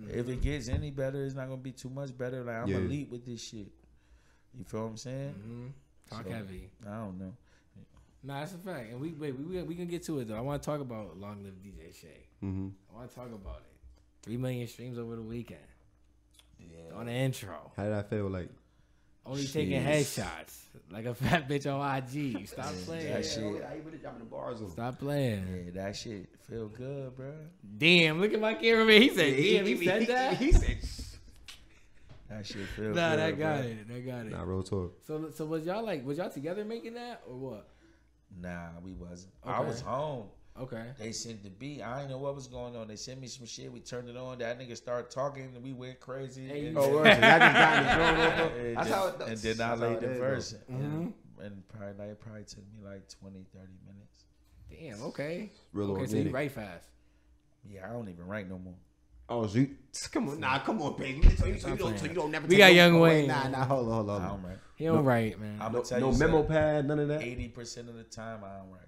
Here. 0.07 0.17
If 0.19 0.29
it 0.29 0.41
gets 0.41 0.69
any 0.69 0.91
better, 0.91 1.25
it's 1.25 1.35
not 1.35 1.47
gonna 1.49 1.61
be 1.61 1.73
too 1.73 1.91
much 1.91 2.17
better. 2.17 2.43
Like 2.45 2.57
I'm 2.57 2.69
Yeah. 2.69 2.77
elite 2.79 3.11
with 3.11 3.25
this 3.27 3.43
shit. 3.43 3.69
You 4.57 4.65
feel 4.65 4.83
what 4.83 4.91
I'm 4.91 4.97
saying? 4.97 5.35
Mhm. 5.35 5.73
Talk 6.11 6.25
So- 6.25 6.31
heavy. 6.33 6.71
I 6.87 6.91
don't 6.99 7.19
know. 7.19 7.35
Nah, 8.23 8.41
that's 8.41 8.53
a 8.55 8.59
fact. 8.59 8.91
And 8.91 9.01
we 9.01 9.13
wait, 9.13 9.35
we 9.39 9.45
we, 9.45 9.63
we 9.63 9.75
can 9.75 9.87
get 9.87 10.03
to 10.05 10.19
it 10.19 10.29
though. 10.29 10.37
I 10.37 10.41
want 10.41 10.63
to 10.63 10.67
talk 10.67 10.81
about 10.81 11.17
Long 11.19 11.43
Live 11.43 11.55
DJ 11.63 11.93
Shay. 11.95 12.27
Mm-hmm. 12.43 12.69
I 12.91 12.95
want 12.95 13.09
to 13.09 13.15
talk 13.17 13.33
about 13.33 13.61
it. 13.61 13.73
Three 14.23 14.37
million 14.37 14.67
streams 14.67 14.99
over 14.99 15.17
the 15.17 15.23
weekend 15.23 15.61
Yeah. 16.59 16.95
on 16.95 17.07
the 17.07 17.13
intro. 17.13 17.73
How 17.77 17.85
did 17.85 17.93
I 17.95 18.03
feel? 18.03 18.29
Like 18.29 18.51
Only 19.31 19.47
taking 19.47 19.83
headshots 19.83 20.57
like 20.91 21.05
a 21.05 21.15
fat 21.23 21.49
bitch 21.49 21.73
on 21.73 21.97
IG. 21.97 22.49
Stop 22.49 22.67
playing. 22.85 23.13
that 23.13 23.25
shit. 23.25 23.43
I 23.65 23.79
even 23.79 23.99
dropping 24.01 24.19
the 24.21 24.25
bars. 24.25 24.59
Stop 24.73 24.99
playing. 24.99 25.65
Yeah, 25.67 25.83
that 25.83 25.97
shit 25.97 26.29
feel 26.49 26.69
good, 26.69 27.17
bro. 27.17 27.33
Damn, 27.79 28.21
look 28.21 28.33
at 28.35 28.41
my 28.41 28.55
cameraman. 28.55 29.01
He 29.03 29.09
said, 29.11 29.37
"Damn." 29.37 29.67
He 29.67 29.85
said 29.87 30.07
that. 30.09 30.37
He 30.37 30.53
said, 30.53 30.79
That 32.29 32.47
shit 32.47 32.67
feel 32.69 32.93
Nah, 32.95 33.11
good. 33.11 33.19
that 33.21 33.39
got 33.39 33.59
bro. 33.61 33.67
it. 33.69 33.89
That 33.89 34.07
got 34.07 34.27
it. 34.27 34.31
"Nah, 34.33 34.43
real 34.43 34.63
talk." 34.63 34.97
So, 35.07 35.31
so 35.35 35.45
was 35.47 35.65
y'all 35.65 35.85
like, 35.85 36.05
was 36.05 36.19
y'all 36.19 36.31
together 36.31 36.65
making 36.65 36.95
that 36.95 37.23
or 37.29 37.37
what? 37.37 37.69
Nah, 38.41 38.69
we 38.85 38.93
wasn't. 38.93 39.33
I 39.45 39.61
was 39.61 39.81
home. 39.81 40.27
Okay. 40.59 40.85
They 40.99 41.13
sent 41.13 41.43
the 41.43 41.51
beat. 41.51 41.83
I 41.83 41.99
didn't 42.01 42.11
know 42.11 42.19
what 42.19 42.35
was 42.35 42.47
going 42.47 42.77
on. 42.77 42.89
They 42.89 42.97
sent 42.97 43.21
me 43.21 43.29
some 43.29 43.47
shit. 43.47 43.73
We 43.73 43.81
turned 43.81 44.09
it 44.09 44.17
on. 44.17 44.39
That 44.39 44.59
nigga 44.59 44.77
started 44.77 45.11
talking 45.11 45.51
and 45.55 45.63
we 45.63 45.73
went 45.73 46.01
crazy. 46.01 46.47
Hey, 46.47 46.67
and, 46.67 46.75
you- 46.75 46.81
oh, 46.81 46.85
oh, 46.85 46.97
word. 46.97 47.05
So 47.05 47.21
y'all 47.21 47.39
just 47.39 47.55
got 47.55 47.79
in 47.79 47.85
the 47.87 48.45
over. 48.45 48.67
and 48.69 48.77
That's 48.77 48.91
how 48.91 49.07
it- 49.09 49.29
and 49.29 49.39
then 49.39 49.61
I 49.61 49.75
laid 49.75 50.01
the 50.01 50.11
is, 50.11 50.19
verse. 50.19 50.55
Mm-hmm. 50.71 50.81
though. 50.83 50.87
And, 50.87 51.15
and 51.43 51.69
probably 51.69 51.95
like, 51.99 52.09
it 52.11 52.21
probably 52.21 52.45
took 52.45 52.59
me 52.59 52.85
like 52.85 53.09
20, 53.09 53.47
30 53.55 53.67
minutes. 53.87 54.25
Damn. 54.99 55.07
Okay. 55.09 55.51
Real 55.73 55.93
okay. 55.93 56.07
So 56.07 56.17
you 56.17 56.31
write 56.31 56.53
fast. 56.53 56.89
Yeah, 57.69 57.89
I 57.89 57.93
don't 57.93 58.09
even 58.09 58.27
write 58.27 58.49
no 58.49 58.59
more. 58.59 58.75
Oh, 59.29 59.47
so 59.47 59.59
you, 59.61 59.71
come 60.13 60.29
on, 60.29 60.41
nah, 60.41 60.59
come 60.59 60.83
on, 60.83 60.97
baby. 60.97 61.23
So 61.37 61.47
you, 61.47 61.59
so 61.59 61.69
you 61.69 61.77
don't, 61.77 61.99
so 61.99 62.07
you 62.07 62.15
don't 62.15 62.31
never. 62.33 62.47
We 62.47 62.57
got 62.57 62.67
no- 62.67 62.73
Young 62.73 62.97
oh, 62.97 63.01
Wayne. 63.03 63.29
Nah, 63.29 63.49
nah, 63.49 63.65
hold 63.65 63.87
on, 63.89 63.95
hold 63.95 64.11
on. 64.11 64.23
I 64.23 64.29
don't 64.29 64.43
write. 64.43 64.59
He 64.75 64.85
don't 64.87 65.05
write, 65.05 65.39
man. 65.41 65.59
I'm 65.61 65.73
No, 65.73 65.83
tell 65.83 66.01
no 66.01 66.11
you 66.11 66.19
memo 66.19 66.39
something. 66.39 66.53
pad, 66.53 66.89
none 66.89 66.99
of 66.99 67.09
that. 67.09 67.23
Eighty 67.23 67.49
percent 67.49 67.89
of 67.89 67.95
the 67.95 68.03
time, 68.05 68.41
I 68.45 68.59
don't 68.59 68.71
write. 68.71 68.81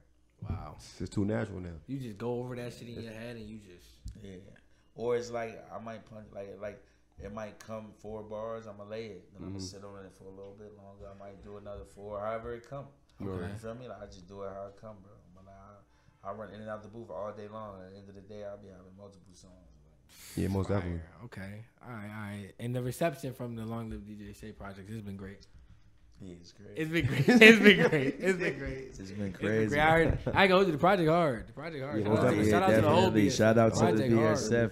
Wow. 0.48 0.76
It's 1.00 1.10
too 1.10 1.24
natural 1.24 1.60
now. 1.60 1.76
You 1.86 1.98
just 1.98 2.18
go 2.18 2.34
over 2.40 2.54
that 2.56 2.72
shit 2.72 2.88
in 2.88 3.02
your 3.02 3.12
head 3.12 3.36
and 3.36 3.48
you 3.48 3.58
just. 3.58 3.86
Yeah. 4.22 4.36
Or 4.94 5.16
it's 5.16 5.30
like 5.30 5.64
I 5.74 5.78
might 5.82 6.04
punch 6.10 6.26
like 6.34 6.58
like 6.60 6.82
it 7.22 7.32
might 7.32 7.58
come 7.58 7.92
four 8.00 8.22
bars. 8.22 8.66
I'ma 8.66 8.84
lay 8.84 9.06
it. 9.06 9.32
Then 9.32 9.42
I'm 9.42 9.48
Mm-hmm. 9.48 9.58
gonna 9.58 9.64
sit 9.66 9.84
on 9.84 10.04
it 10.04 10.12
for 10.18 10.24
a 10.24 10.30
little 10.30 10.56
bit 10.58 10.72
longer. 10.76 11.06
I 11.14 11.18
might 11.18 11.42
do 11.44 11.56
another 11.56 11.84
four. 11.94 12.20
However 12.20 12.54
it 12.54 12.68
come. 12.68 12.86
Okay. 13.22 13.30
You 13.52 13.58
feel 13.58 13.74
me? 13.74 13.88
Like 13.88 14.02
I 14.02 14.06
just 14.06 14.26
do 14.28 14.42
it 14.42 14.50
how 14.54 14.66
it 14.66 14.80
come, 14.80 14.96
bro. 15.02 15.12
But 15.34 15.44
like, 15.46 15.54
I 16.24 16.32
run 16.32 16.52
in 16.54 16.60
and 16.60 16.68
out 16.70 16.82
the 16.82 16.88
booth 16.88 17.10
all 17.10 17.32
day 17.32 17.48
long. 17.48 17.76
At 17.84 17.92
the 17.92 17.98
end 17.98 18.08
of 18.08 18.14
the 18.14 18.20
day, 18.22 18.44
I'll 18.44 18.58
be 18.58 18.68
having 18.68 18.92
multiple 18.98 19.34
songs. 19.34 19.52
Yeah, 20.36 20.48
most 20.48 20.68
Fire. 20.68 20.76
definitely. 20.78 21.00
Okay. 21.24 21.64
All 21.86 21.92
right. 21.92 22.04
All 22.14 22.22
right. 22.22 22.52
And 22.58 22.74
the 22.74 22.82
reception 22.82 23.32
from 23.32 23.54
the 23.56 23.64
Long 23.64 23.88
Live 23.90 24.00
DJ 24.00 24.34
Shay 24.38 24.52
project 24.52 24.90
has 24.90 25.00
been 25.02 25.16
great. 25.16 25.46
Yeah, 26.24 26.34
it's 26.40 26.52
great. 26.52 26.70
It's 26.76 26.90
been 26.90 27.06
great. 27.06 27.28
It's 27.28 27.58
been 27.58 27.88
great. 27.88 28.14
It's 28.20 28.38
been 28.38 28.58
great. 28.58 28.78
it's 28.78 28.98
been 28.98 29.06
It's 29.06 29.10
been 29.12 29.32
crazy. 29.32 29.68
great. 29.70 29.80
I, 29.80 29.90
heard, 29.90 30.18
I 30.34 30.42
ain't 30.44 30.50
gonna. 30.52 30.64
The 30.66 30.78
project 30.78 31.08
hard. 31.08 31.48
The 31.48 31.52
project 31.52 31.84
hard. 31.84 31.98
Yeah, 31.98 32.04
shout, 32.04 32.10
most 32.14 32.18
out 32.18 32.30
to, 32.30 32.36
definitely. 32.36 32.50
shout 32.50 32.62
out 32.62 32.70
to 32.74 32.80
the 32.80 32.88
whole 32.88 33.10
definitely. 33.10 33.26
BSF. 33.28 33.36
Shout 33.36 33.58
out 33.58 33.72
to 33.74 33.78
the 33.78 33.80
Project 33.86 34.14
hard. 34.14 34.36
BSF. 34.36 34.70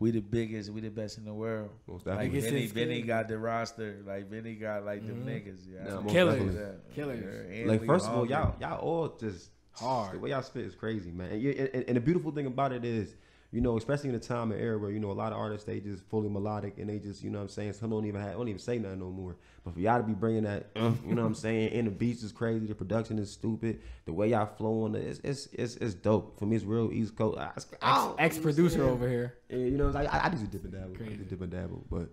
We 0.00 0.10
the 0.12 0.20
biggest. 0.20 0.70
We 0.70 0.80
the 0.80 0.90
best 0.90 1.18
in 1.18 1.24
the 1.24 1.34
world. 1.34 1.70
Most 1.88 2.06
Like 2.06 2.32
definitely. 2.32 2.66
Benny, 2.68 2.86
Benny 2.86 3.02
got 3.02 3.28
the 3.28 3.38
roster. 3.38 3.98
Like 4.06 4.30
Benny 4.30 4.54
got 4.54 4.84
like 4.84 5.06
them 5.06 5.24
Mhm. 5.24 5.26
niggas. 5.26 5.58
Yeah, 5.72 5.84
Nah, 5.94 6.00
most 6.02 6.12
Killers. 6.12 6.38
definitely. 6.54 6.94
Killers. 6.94 7.56
Yeah, 7.58 7.66
Like 7.66 7.84
first 7.86 8.06
of 8.06 8.14
all, 8.16 8.26
y'all 8.28 8.54
y'all 8.60 8.78
all 8.80 9.08
just 9.18 9.50
Hard. 9.72 10.14
The 10.14 10.18
way 10.18 10.30
y'all 10.30 10.42
spit 10.42 10.64
is 10.64 10.74
crazy, 10.74 11.12
man. 11.12 11.30
And, 11.30 11.44
and, 11.46 11.84
and 11.86 11.96
the 11.96 12.00
beautiful 12.00 12.32
thing 12.32 12.46
about 12.46 12.72
it 12.72 12.84
is, 12.84 13.14
you 13.50 13.60
know, 13.62 13.78
especially 13.78 14.10
in 14.10 14.14
the 14.14 14.20
time 14.20 14.52
and 14.52 14.60
era 14.60 14.76
where 14.78 14.90
you 14.90 15.00
know 15.00 15.10
a 15.10 15.12
lot 15.12 15.32
of 15.32 15.38
artists 15.38 15.64
they 15.64 15.80
just 15.80 16.02
fully 16.10 16.28
melodic 16.28 16.78
and 16.78 16.88
they 16.88 16.98
just 16.98 17.22
you 17.22 17.30
know 17.30 17.38
what 17.38 17.44
I'm 17.44 17.48
saying 17.48 17.72
some 17.72 17.88
don't 17.90 18.04
even 18.04 18.20
have 18.20 18.34
don't 18.34 18.48
even 18.48 18.58
say 18.58 18.78
nothing 18.78 18.98
no 19.00 19.10
more. 19.10 19.36
But 19.64 19.74
for 19.74 19.80
y'all 19.80 19.98
to 19.98 20.06
be 20.06 20.12
bringing 20.12 20.44
that, 20.44 20.66
uh, 20.76 20.92
you 21.06 21.14
know 21.14 21.22
what 21.22 21.28
I'm 21.28 21.34
saying, 21.34 21.72
and 21.72 21.86
the 21.86 21.90
beats 21.90 22.22
is 22.22 22.30
crazy, 22.32 22.66
the 22.66 22.74
production 22.74 23.18
is 23.18 23.30
stupid, 23.30 23.80
the 24.04 24.12
way 24.12 24.30
y'all 24.30 24.46
flowing, 24.46 24.94
it's 24.94 25.20
it's 25.24 25.46
it's, 25.52 25.76
it's 25.76 25.94
dope. 25.94 26.38
For 26.38 26.46
me, 26.46 26.56
it's 26.56 26.64
real 26.64 26.92
East 26.92 27.16
Coast. 27.16 27.38
I- 27.38 27.52
I- 27.82 28.14
Ex 28.18 28.38
producer 28.38 28.82
over 28.84 29.08
here. 29.08 29.34
Yeah, 29.48 29.56
you 29.58 29.76
know, 29.78 29.88
like, 29.88 30.12
I, 30.12 30.26
I 30.26 30.28
just 30.28 30.50
dip 30.50 30.64
and 30.64 30.72
dabble, 30.72 30.96
I 31.02 31.16
just 31.16 31.28
dip 31.30 31.40
and 31.40 31.50
dabble, 31.50 31.84
but 31.90 32.00
yeah, 32.00 32.06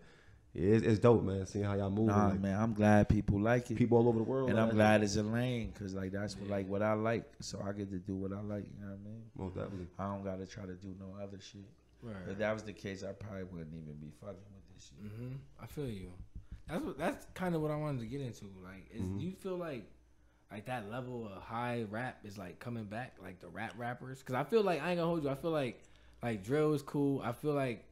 it's, 0.56 0.86
it's 0.86 1.00
dope, 1.00 1.24
man. 1.24 1.46
Seeing 1.46 1.66
how 1.66 1.74
y'all 1.76 1.90
move, 1.90 2.08
Nah, 2.08 2.30
like, 2.30 2.40
man, 2.40 2.60
I'm 2.60 2.74
glad 2.74 3.10
people 3.10 3.40
like 3.40 3.70
it. 3.72 3.76
people 3.78 3.98
all 3.98 4.08
over 4.08 4.18
the 4.18 4.24
world, 4.24 4.50
and 4.50 4.58
man. 4.58 4.70
I'm 4.70 4.76
glad 4.76 5.04
it's 5.04 5.16
a 5.18 5.24
lane 5.24 5.72
because 5.74 5.94
like 5.94 6.12
that's 6.12 6.38
what 6.38 6.50
like 6.50 6.68
what 6.68 6.82
I 6.82 6.94
like. 6.94 7.24
So 7.42 7.62
I 7.68 7.72
get 7.74 7.90
to 7.92 7.98
do 7.98 8.16
what 8.16 8.32
I 8.32 8.42
like. 8.42 8.66
You 8.80 8.86
know 8.86 8.92
what 8.92 9.00
I 9.02 9.08
mean? 9.10 9.24
most 9.38 9.56
definitely. 9.56 9.88
I 10.00 10.06
don't 10.08 10.24
gotta 10.24 10.46
try 10.46 10.66
to 10.66 10.74
do 10.74 10.96
no 11.00 11.22
other 11.22 11.40
shit. 11.40 11.62
Right. 12.02 12.16
If 12.30 12.38
that 12.40 12.54
was 12.54 12.64
the 12.64 12.74
case, 12.74 13.04
I 13.04 13.12
probably 13.14 13.44
wouldn't 13.44 13.74
even 13.74 13.96
be 13.96 14.12
fucking 14.22 14.36
with 14.36 14.76
this 14.76 14.90
shit. 14.90 15.04
Mm-hmm. 15.06 15.36
I 15.62 15.66
feel 15.68 15.88
you. 15.90 16.12
That's 16.68 16.84
what. 16.84 16.98
That's 16.98 17.26
kind 17.34 17.56
of 17.56 17.62
what 17.62 17.72
I 17.72 17.76
wanted 17.76 18.02
to 18.02 18.08
get 18.08 18.22
into. 18.22 18.46
Like, 18.64 18.88
is 18.94 19.02
Mhm. 19.02 19.20
do 19.20 19.26
you 19.26 19.32
feel 19.34 19.58
like 19.58 19.86
like 20.52 20.66
that 20.68 20.90
level 20.92 21.26
of 21.26 21.42
high 21.42 21.86
rap 21.90 22.20
is 22.24 22.38
like 22.38 22.60
coming 22.60 22.86
back, 22.86 23.16
like 23.22 23.40
the 23.42 23.48
rap 23.50 23.74
rappers? 23.78 24.20
Because 24.20 24.36
I 24.36 24.44
feel 24.44 24.62
like 24.64 24.82
I 24.82 24.92
ain't 24.92 24.98
gonna 25.00 25.08
hold 25.10 25.24
you. 25.24 25.30
I 25.30 25.36
feel 25.36 25.52
like 25.52 25.82
like 26.24 26.44
drill 26.44 26.74
is 26.74 26.82
cool. 26.82 27.22
I 27.22 27.32
feel 27.34 27.54
like 27.54 27.84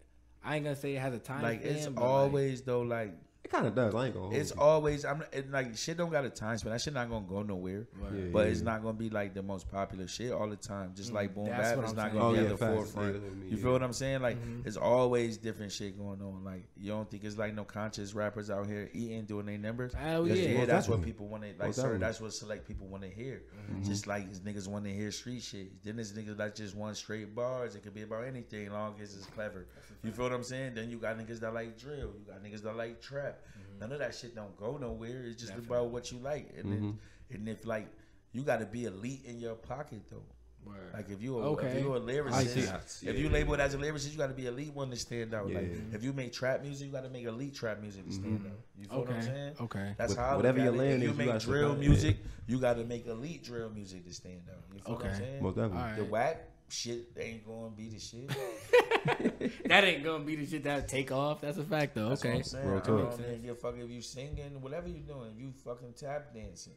I 0.43 0.55
ain't 0.55 0.65
gonna 0.65 0.75
say 0.75 0.95
it 0.95 0.99
has 0.99 1.13
a 1.13 1.19
time. 1.19 1.41
Like 1.41 1.63
it's 1.63 1.85
but, 1.87 2.01
like, 2.01 2.09
always 2.09 2.61
though, 2.61 2.81
like 2.81 3.13
It 3.43 3.51
kind 3.51 3.67
of 3.67 3.75
does. 3.75 3.93
I 3.93 4.05
ain't 4.05 4.15
gonna. 4.15 4.33
It's 4.33 4.51
you. 4.55 4.61
always 4.61 5.03
I'm 5.03 5.21
it, 5.33 5.51
like 5.51 5.75
shit 5.77 5.97
don't 5.97 6.09
got 6.09 6.23
a 6.23 6.29
time 6.29 6.57
span. 6.57 6.71
That 6.71 6.79
shit 6.81 6.93
not 6.93 7.09
gonna 7.09 7.25
go 7.27 7.41
nowhere. 7.43 7.85
Right. 7.99 8.11
Yeah, 8.13 8.25
But 8.31 8.39
yeah, 8.45 8.51
it's 8.51 8.59
yeah. 8.61 8.65
not 8.65 8.81
gonna 8.83 8.93
be 8.97 9.09
like 9.09 9.33
the 9.33 9.43
most 9.43 9.69
popular 9.69 10.07
shit 10.07 10.31
all 10.31 10.47
the 10.49 10.55
time. 10.55 10.93
Just 10.95 11.11
Mm, 11.11 11.15
like 11.15 11.35
boom 11.35 11.47
that's 11.47 11.69
bap, 11.69 11.75
what 11.75 11.83
it's 11.83 11.91
I'm 11.91 11.97
not 11.97 12.03
saying. 12.11 12.15
gonna 12.15 12.25
Oh 12.25 12.31
be 12.31 12.37
yeah, 12.37 12.43
at 12.43 12.49
the 12.49 12.57
forefront. 12.57 13.07
Yeah, 13.07 13.11
that's 13.11 13.23
what 13.25 13.31
I 13.31 13.35
mean, 13.35 13.49
You 13.51 13.57
yeah. 13.57 13.63
feel 13.63 13.71
what 13.73 13.83
I'm 13.83 13.93
saying? 13.93 14.21
Like 14.21 14.37
Mhm. 14.37 14.63
there's 14.63 14.77
always 14.77 15.37
different 15.37 15.71
shit 15.73 15.97
going 15.97 16.21
on. 16.21 16.43
Like 16.45 16.63
you 16.77 16.91
don't 16.91 17.11
think 17.11 17.25
it's 17.25 17.37
like 17.37 17.53
no 17.53 17.65
conscious 17.65 18.13
rappers 18.13 18.49
out 18.49 18.65
here 18.65 18.89
eating 18.93 19.25
doing 19.25 19.45
their 19.45 19.57
numbers. 19.57 19.93
Hell 19.93 20.25
yeah. 20.25 20.33
Yeah, 20.35 20.57
Most 20.59 20.67
that's 20.67 20.87
what 20.87 20.95
definitely. 20.97 21.11
people 21.11 21.27
want 21.27 21.43
to 21.43 21.49
like. 21.49 21.59
Most 21.59 21.75
Sir, 21.75 21.97
that's 21.97 22.21
what 22.21 22.31
select 22.33 22.65
people 22.65 22.87
want 22.87 23.03
to 23.03 23.09
hear. 23.09 23.43
Mm-hmm. 23.69 23.83
Just 23.83 24.07
like 24.07 24.29
these 24.29 24.39
niggas 24.39 24.69
want 24.69 24.85
to 24.85 24.91
hear 24.93 25.11
street 25.11 25.41
shit. 25.43 25.83
Then 25.83 25.97
this 25.97 26.13
niggas 26.13 26.39
like 26.39 26.55
just 26.55 26.75
one 26.77 26.95
straight 26.95 27.35
bars. 27.35 27.75
It 27.75 27.83
could 27.83 27.93
be 27.93 28.03
about 28.03 28.23
anything, 28.23 28.71
long 28.71 28.95
as 29.01 29.13
it's 29.15 29.25
clever. 29.25 29.67
You 30.01 30.11
feel 30.13 30.23
what 30.25 30.33
I'm 30.33 30.43
saying? 30.43 30.75
Then 30.75 30.89
you 30.89 30.97
got 30.97 31.17
niggas 31.17 31.41
that 31.41 31.53
like 31.53 31.77
drill. 31.77 32.13
You 32.17 32.25
got 32.25 32.41
niggas 32.41 32.61
that 32.63 32.77
like 32.77 33.01
trap. 33.01 33.32
None 33.79 33.91
of 33.91 33.99
that 33.99 34.15
shit 34.15 34.35
don't 34.35 34.55
go 34.57 34.77
nowhere. 34.77 35.23
It's 35.25 35.41
just 35.41 35.51
Mm-hmm. 35.53 35.61
Definitely. 35.61 35.77
about 35.77 35.89
what 35.91 36.11
you 36.11 36.17
like. 36.19 36.49
And 36.57 36.71
then, 36.71 36.99
and 37.31 37.49
if 37.49 37.65
like 37.65 37.87
you 38.31 38.41
got 38.43 38.59
to 38.59 38.65
be 38.65 38.85
elite 38.85 39.21
in 39.25 39.39
your 39.39 39.55
pocket 39.55 40.01
though. 40.09 40.23
Word. 40.65 40.77
Like 40.93 41.09
if 41.09 41.21
you 41.21 41.37
a, 41.39 41.41
Okay. 41.49 41.67
if 41.67 41.83
you 41.83 41.93
a 41.93 41.97
I 41.97 41.99
lyricist. 41.99 43.03
Yeah, 43.03 43.09
if 43.11 43.19
you 43.19 43.25
yeah, 43.25 43.33
label 43.33 43.53
it 43.55 43.59
as 43.59 43.73
a 43.73 43.77
lyricist, 43.77 44.13
you 44.13 44.17
got 44.17 44.27
to 44.27 44.33
be 44.33 44.45
elite 44.47 44.73
one 44.73 44.89
to 44.91 44.95
stand 44.95 45.33
out. 45.33 45.51
Like 45.51 45.69
Yeah. 45.69 45.95
if 45.97 46.03
you 46.05 46.13
make 46.13 46.31
trap 46.31 46.61
music, 46.61 46.87
you 46.87 46.93
got 46.93 47.03
to 47.03 47.09
make 47.09 47.25
elite 47.25 47.53
trap 47.53 47.81
music 47.81 48.05
to 48.07 48.13
stand 48.13 48.45
out. 48.45 48.59
You 48.79 48.85
feel 48.85 48.99
what 48.99 49.09
I'm 49.09 49.15
Okay. 49.17 49.25
saying? 49.25 49.55
Okay. 49.59 49.93
That's 49.97 50.11
With- 50.11 50.19
how 50.19 50.37
whatever 50.37 50.59
look 50.59 50.63
your 50.65 50.73
at 50.73 50.79
lane 50.79 50.91
If 50.93 51.01
you 51.03 51.09
is, 51.09 51.17
you 51.17 51.25
make 51.25 51.39
drill 51.41 51.69
supply 51.71 51.83
it. 51.83 51.87
music, 51.89 52.17
you 52.47 52.59
got 52.59 52.73
to 52.77 52.85
make 52.85 53.05
elite 53.07 53.43
drill 53.43 53.69
music 53.71 54.05
to 54.05 54.13
stand 54.13 54.41
out. 54.49 54.63
You 54.73 54.79
feel 54.79 54.93
what 54.95 55.03
I'm 55.03 55.09
Okay. 55.11 55.17
saying? 55.19 55.43
Most 55.43 55.55
definitely. 55.55 55.77
All 55.79 55.83
right. 55.85 55.95
The 55.97 56.05
whack 56.05 56.49
shit 56.73 57.11
ain't 57.19 57.45
gonna 57.45 57.69
be 57.69 57.89
the 57.89 57.99
shit. 57.99 58.27
that 59.67 59.83
ain't 59.83 60.03
gonna 60.03 60.23
be 60.23 60.35
the 60.35 60.45
shit 60.45 60.63
that'll 60.63 60.87
take 60.87 61.11
off. 61.11 61.41
That's 61.41 61.57
a 61.57 61.63
fact 61.63 61.95
though. 61.95 62.09
That's 62.09 62.23
what 62.23 62.29
okay. 62.29 62.37
I'm 62.39 62.43
saying. 62.43 62.67
Real 62.67 62.77
I 62.77 62.81
don't 62.81 63.19
even 63.19 63.41
give 63.41 63.51
a 63.51 63.55
fuck 63.55 63.75
if 63.77 63.89
you 63.89 64.01
singing, 64.01 64.61
whatever 64.61 64.87
you're 64.87 64.99
doing. 64.99 65.31
If 65.35 65.41
you 65.41 65.53
fucking 65.63 65.93
tap 65.93 66.33
dancing. 66.33 66.73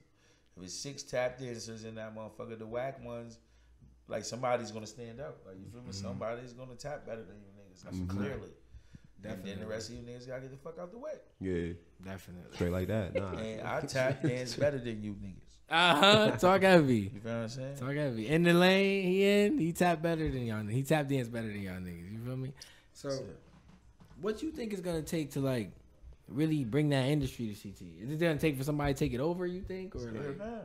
If 0.57 0.65
it's 0.65 0.75
six 0.75 1.03
tap 1.03 1.39
dancers 1.39 1.85
in 1.85 1.95
that 1.97 2.15
motherfucker, 2.15 2.59
the 2.59 2.67
whack 2.67 3.05
ones, 3.05 3.39
like 4.09 4.25
somebody's 4.25 4.71
gonna 4.71 4.87
stand 4.87 5.21
up. 5.21 5.39
Like 5.47 5.57
you 5.59 5.71
feel 5.71 5.81
me? 5.81 5.89
Mm-hmm. 5.89 6.07
Somebody's 6.07 6.53
gonna 6.53 6.75
tap 6.75 7.07
better 7.07 7.23
than 7.23 7.37
you 7.37 7.49
niggas. 7.59 7.83
That's 7.83 7.97
mm-hmm. 7.97 8.19
clearly. 8.19 8.51
And 9.25 9.45
then 9.45 9.61
the 9.61 9.67
rest 9.67 9.91
of 9.91 9.97
you 9.97 10.03
niggas 10.03 10.29
gotta 10.29 10.43
get 10.43 10.51
the 10.51 10.57
fuck 10.57 10.79
out 10.79 10.93
the 10.93 10.99
way. 10.99 11.15
Yeah, 11.41 11.73
Definitely. 12.05 12.53
straight 12.55 12.71
like 12.71 12.89
that. 12.89 13.15
Nah. 13.15 13.33
And 13.33 13.67
I 13.67 13.81
tap 13.81 14.23
dance 14.23 14.55
better 14.57 14.79
than 14.79 15.03
you 15.03 15.13
niggas. 15.15 15.46
Uh 15.69 15.95
huh. 15.97 16.31
Talk 16.37 16.63
heavy. 16.63 17.11
You 17.15 17.21
feel 17.21 17.33
what 17.33 17.43
I'm 17.43 17.49
saying? 17.49 17.77
Talk 17.77 17.95
heavy. 17.95 18.29
In 18.29 18.43
the 18.45 18.55
lane 18.55 19.03
he 19.05 19.25
in, 19.25 19.59
he 19.59 19.73
tap 19.73 20.01
better 20.01 20.29
than 20.31 20.47
y'all. 20.47 20.65
He 20.65 20.83
tap 20.85 21.09
dance 21.09 21.29
better 21.29 21.49
than 21.49 21.61
y'all 21.61 21.75
niggas. 21.75 22.13
You 22.13 22.19
feel 22.25 22.37
me? 22.37 22.53
So, 22.93 23.11
what 24.21 24.43
you 24.43 24.51
think 24.53 24.73
is 24.73 24.81
gonna 24.81 25.03
take 25.03 25.33
to 25.33 25.41
like 25.41 25.73
really 26.29 26.65
bring 26.65 26.89
that 26.91 27.07
industry 27.07 27.49
to 27.49 27.55
CT? 27.55 27.81
Is 28.01 28.11
it 28.11 28.19
gonna 28.21 28.37
take 28.39 28.57
for 28.57 28.65
somebody 28.65 28.95
to 28.95 28.99
take 28.99 29.13
it 29.13 29.21
over? 29.21 29.45
You 29.47 29.61
think, 29.63 29.95
or 29.97 30.09
It's 30.09 30.13
here 30.17 30.37
now. 30.39 30.61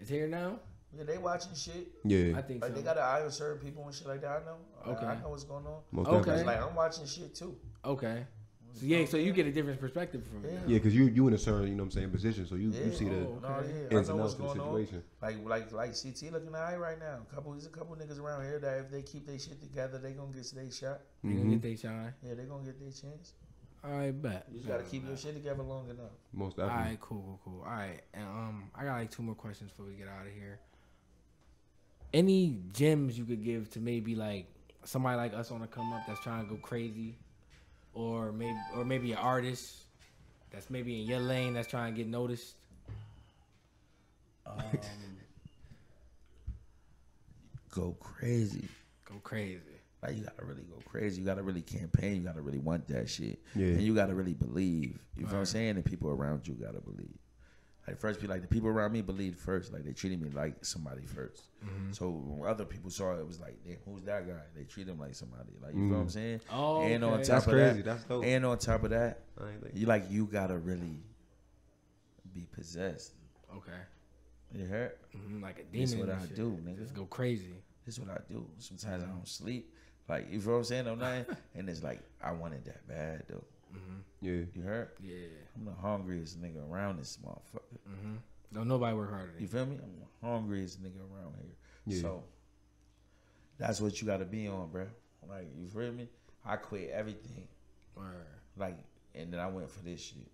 it's 0.00 0.10
here 0.10 0.26
now? 0.28 0.58
Yeah, 0.96 1.04
they 1.04 1.18
watching 1.18 1.54
shit. 1.54 1.86
Yeah, 2.02 2.36
I 2.36 2.42
think 2.42 2.62
Like 2.62 2.72
so. 2.72 2.76
they 2.76 2.82
got 2.82 2.96
an 2.96 3.04
eye 3.04 3.22
on 3.22 3.30
certain 3.30 3.64
people 3.64 3.84
and 3.86 3.94
shit 3.94 4.08
like 4.08 4.20
that. 4.22 4.42
I 4.42 4.44
know. 4.44 4.92
Okay. 4.96 5.06
I 5.06 5.20
know 5.20 5.28
what's 5.28 5.44
going 5.44 5.64
on. 5.64 5.80
most 5.92 6.08
Okay. 6.08 6.42
Like 6.42 6.60
I'm 6.60 6.74
watching 6.74 7.06
shit 7.06 7.34
too. 7.36 7.56
Okay. 7.84 8.26
So 8.74 8.86
yeah, 8.86 9.04
so 9.04 9.16
you 9.16 9.32
get 9.32 9.46
a 9.46 9.52
different 9.52 9.80
perspective 9.80 10.22
from 10.26 10.44
it. 10.44 10.52
Yeah. 10.52 10.60
Yeah, 10.66 10.78
because 10.78 10.94
you 10.94 11.04
you 11.06 11.26
in 11.28 11.34
a 11.34 11.38
certain 11.38 11.68
you 11.68 11.74
know 11.74 11.82
what 11.82 11.86
I'm 11.86 11.90
saying 11.90 12.10
position, 12.10 12.46
so 12.46 12.54
you, 12.54 12.70
Yeah. 12.70 12.84
you 12.86 12.92
see 12.92 13.08
the 13.08 13.16
Oh, 13.26 13.38
No, 13.42 13.48
okay. 13.48 13.86
yeah, 13.90 13.98
ins 13.98 14.08
and 14.08 14.20
outs 14.20 14.32
of 14.32 14.38
the 14.38 14.44
going 14.46 14.60
on. 14.60 14.66
situation. 14.68 15.02
Like 15.20 15.44
like 15.44 15.72
like 15.72 15.90
CT 16.00 16.32
looking 16.32 16.54
alright 16.54 16.78
right 16.78 16.98
now. 16.98 17.18
Couple 17.34 17.52
there's 17.52 17.66
a 17.66 17.70
couple 17.70 17.96
niggas 17.96 18.20
around 18.20 18.44
here 18.44 18.58
that 18.60 18.78
if 18.78 18.90
they 18.90 19.02
keep 19.02 19.26
their 19.26 19.38
shit 19.38 19.60
together, 19.60 19.98
they 19.98 20.12
gonna 20.12 20.32
get 20.32 20.50
their 20.54 20.70
shot. 20.70 21.00
They 21.24 21.32
gonna 21.34 21.50
get 21.56 21.62
their 21.62 21.76
shine. 21.76 22.14
Yeah, 22.22 22.34
they 22.34 22.44
gonna 22.44 22.64
get 22.64 22.78
their 22.80 22.90
chance. 22.90 23.34
All 23.82 23.92
right, 23.92 24.10
bet. 24.12 24.46
You 24.50 24.58
just 24.58 24.68
gotta 24.68 24.82
keep 24.84 25.06
your 25.06 25.16
shit 25.16 25.34
together 25.34 25.62
long 25.62 25.88
enough. 25.90 26.12
Most 26.32 26.58
All 26.58 26.66
definitely. 26.66 26.90
right, 26.90 27.00
cool, 27.00 27.22
cool, 27.22 27.40
cool. 27.44 27.62
All 27.64 27.70
right, 27.72 28.00
and 28.14 28.24
um, 28.24 28.70
I 28.74 28.84
got 28.84 28.98
like 28.98 29.10
two 29.10 29.22
more 29.22 29.34
questions 29.34 29.70
before 29.70 29.86
we 29.86 29.94
get 29.94 30.06
out 30.06 30.26
of 30.26 30.32
here. 30.32 30.60
Any 32.12 32.58
gems 32.72 33.16
you 33.16 33.24
could 33.24 33.42
give 33.44 33.70
to 33.70 33.80
maybe 33.80 34.14
like 34.16 34.46
somebody 34.84 35.16
like 35.16 35.32
us 35.34 35.50
on 35.50 35.60
the 35.60 35.66
come 35.66 35.92
up 35.92 36.02
that's 36.06 36.20
trying 36.20 36.44
to 36.44 36.50
go 36.50 36.56
crazy, 36.60 37.16
or 37.94 38.32
maybe 38.32 38.58
or 38.76 38.84
maybe 38.84 39.12
an 39.12 39.18
artist 39.18 39.76
that's 40.50 40.70
maybe 40.70 41.00
in 41.00 41.06
your 41.06 41.20
lane 41.20 41.54
that's 41.54 41.68
trying 41.68 41.92
to 41.92 41.96
get 41.96 42.08
noticed. 42.08 42.54
Um, 44.46 44.62
go 47.70 47.96
crazy. 48.00 48.68
Go 49.04 49.14
crazy. 49.22 49.60
Like 50.02 50.16
you 50.16 50.24
gotta 50.24 50.44
really 50.44 50.62
go 50.62 50.76
crazy. 50.86 51.20
You 51.20 51.26
gotta 51.26 51.42
really 51.42 51.62
campaign. 51.62 52.16
You 52.16 52.22
gotta 52.22 52.40
really 52.40 52.58
want 52.58 52.88
that 52.88 53.08
shit. 53.08 53.38
Yeah. 53.54 53.66
And 53.66 53.82
you 53.82 53.94
gotta 53.94 54.14
really 54.14 54.34
believe. 54.34 54.98
You 55.16 55.24
know 55.24 55.32
what 55.32 55.38
I'm 55.38 55.46
saying? 55.46 55.76
And 55.76 55.84
people 55.84 56.10
around 56.10 56.48
you 56.48 56.54
gotta 56.54 56.80
believe. 56.80 57.19
Like 57.90 57.98
first, 58.00 58.20
be 58.20 58.26
like 58.28 58.42
the 58.42 58.48
people 58.48 58.68
around 58.68 58.92
me 58.92 59.02
believed 59.02 59.38
first. 59.38 59.72
Like 59.72 59.84
they 59.84 59.92
treated 59.92 60.20
me 60.22 60.30
like 60.30 60.64
somebody 60.64 61.02
1st 61.02 61.40
Mm-hmm. 61.66 61.92
So 61.92 62.08
when 62.10 62.48
other 62.48 62.64
people 62.64 62.88
saw 62.90 63.12
it, 63.16 63.20
it 63.20 63.26
was 63.26 63.38
like, 63.40 63.56
damn, 63.66 63.76
who's 63.84 64.02
that 64.04 64.26
guy? 64.26 64.40
They 64.56 64.62
treat 64.64 64.88
him 64.88 64.98
like 64.98 65.14
somebody. 65.14 65.50
Like 65.62 65.74
you 65.74 65.80
know 65.80 65.96
what 65.96 66.02
I'm 66.02 66.08
saying? 66.08 66.40
Oh, 66.50 66.80
and 66.82 67.04
on 67.04 67.18
top 67.18 67.26
That's 67.26 67.46
of 67.46 67.52
crazy. 67.52 67.82
that, 67.82 67.84
That's 67.84 68.04
dope. 68.04 68.24
and 68.24 68.46
on 68.46 68.56
top 68.58 68.84
of 68.84 68.90
that, 68.90 69.20
I 69.38 69.50
ain't 69.50 69.62
like- 69.62 69.72
you 69.76 69.86
like 69.86 70.04
you 70.10 70.24
gotta 70.26 70.56
really 70.56 71.02
be 72.32 72.46
possessed. 72.52 73.12
Okay. 73.54 73.72
You 74.54 74.64
heard? 74.66 74.92
hmm 75.12 75.42
like 75.42 75.58
a 75.58 75.64
demon. 75.64 75.80
This 75.80 75.92
is 75.92 75.96
what 75.98 76.10
I 76.10 76.20
shit. 76.20 76.36
do, 76.36 76.58
nigga. 76.64 76.78
Just 76.78 76.94
go 76.94 77.04
crazy. 77.04 77.52
This 77.84 77.96
is 77.98 78.00
what 78.00 78.10
I 78.16 78.20
do. 78.32 78.46
Sometimes 78.58 79.02
I 79.02 79.06
don't 79.06 79.28
sleep. 79.28 79.72
Like 80.08 80.28
you 80.30 80.40
feel 80.40 80.52
what 80.52 80.58
I'm 80.58 80.64
saying? 80.64 80.86
I'm 80.88 80.98
not, 81.06 81.26
and 81.54 81.68
it's 81.68 81.82
like 81.82 82.00
I 82.22 82.32
wanted 82.32 82.64
that 82.64 82.86
bad 82.88 83.24
though. 83.28 83.44
Yeah. 84.20 84.32
You 84.54 84.62
heard? 84.62 84.88
Yeah. 85.00 85.14
I'm 85.56 85.64
the 85.64 85.72
hungriest 85.72 86.40
nigga 86.40 86.68
around 86.70 86.98
this 86.98 87.18
motherfucker. 87.24 87.78
Mm-hmm. 87.88 88.14
Don't 88.52 88.68
nobody 88.68 88.96
work 88.96 89.10
harder 89.10 89.26
than 89.26 89.36
You 89.36 89.42
you. 89.42 89.48
feel 89.48 89.66
me? 89.66 89.76
I'm 89.82 89.92
the 90.00 90.26
hungriest 90.28 90.82
nigga 90.82 90.98
around 91.00 91.34
here. 91.40 91.54
Yeah. 91.86 92.02
So 92.02 92.24
that's 93.58 93.80
what 93.80 94.00
you 94.00 94.06
got 94.06 94.18
to 94.18 94.24
be 94.24 94.48
on, 94.48 94.68
bro. 94.70 94.86
Like 95.28 95.48
you 95.58 95.68
feel 95.68 95.92
me? 95.92 96.08
I 96.44 96.56
quit 96.56 96.90
everything. 96.90 97.46
Word. 97.94 98.26
Like, 98.56 98.78
and 99.14 99.32
then 99.32 99.40
I 99.40 99.46
went 99.48 99.70
for 99.70 99.82
this 99.82 100.00
shit. 100.00 100.26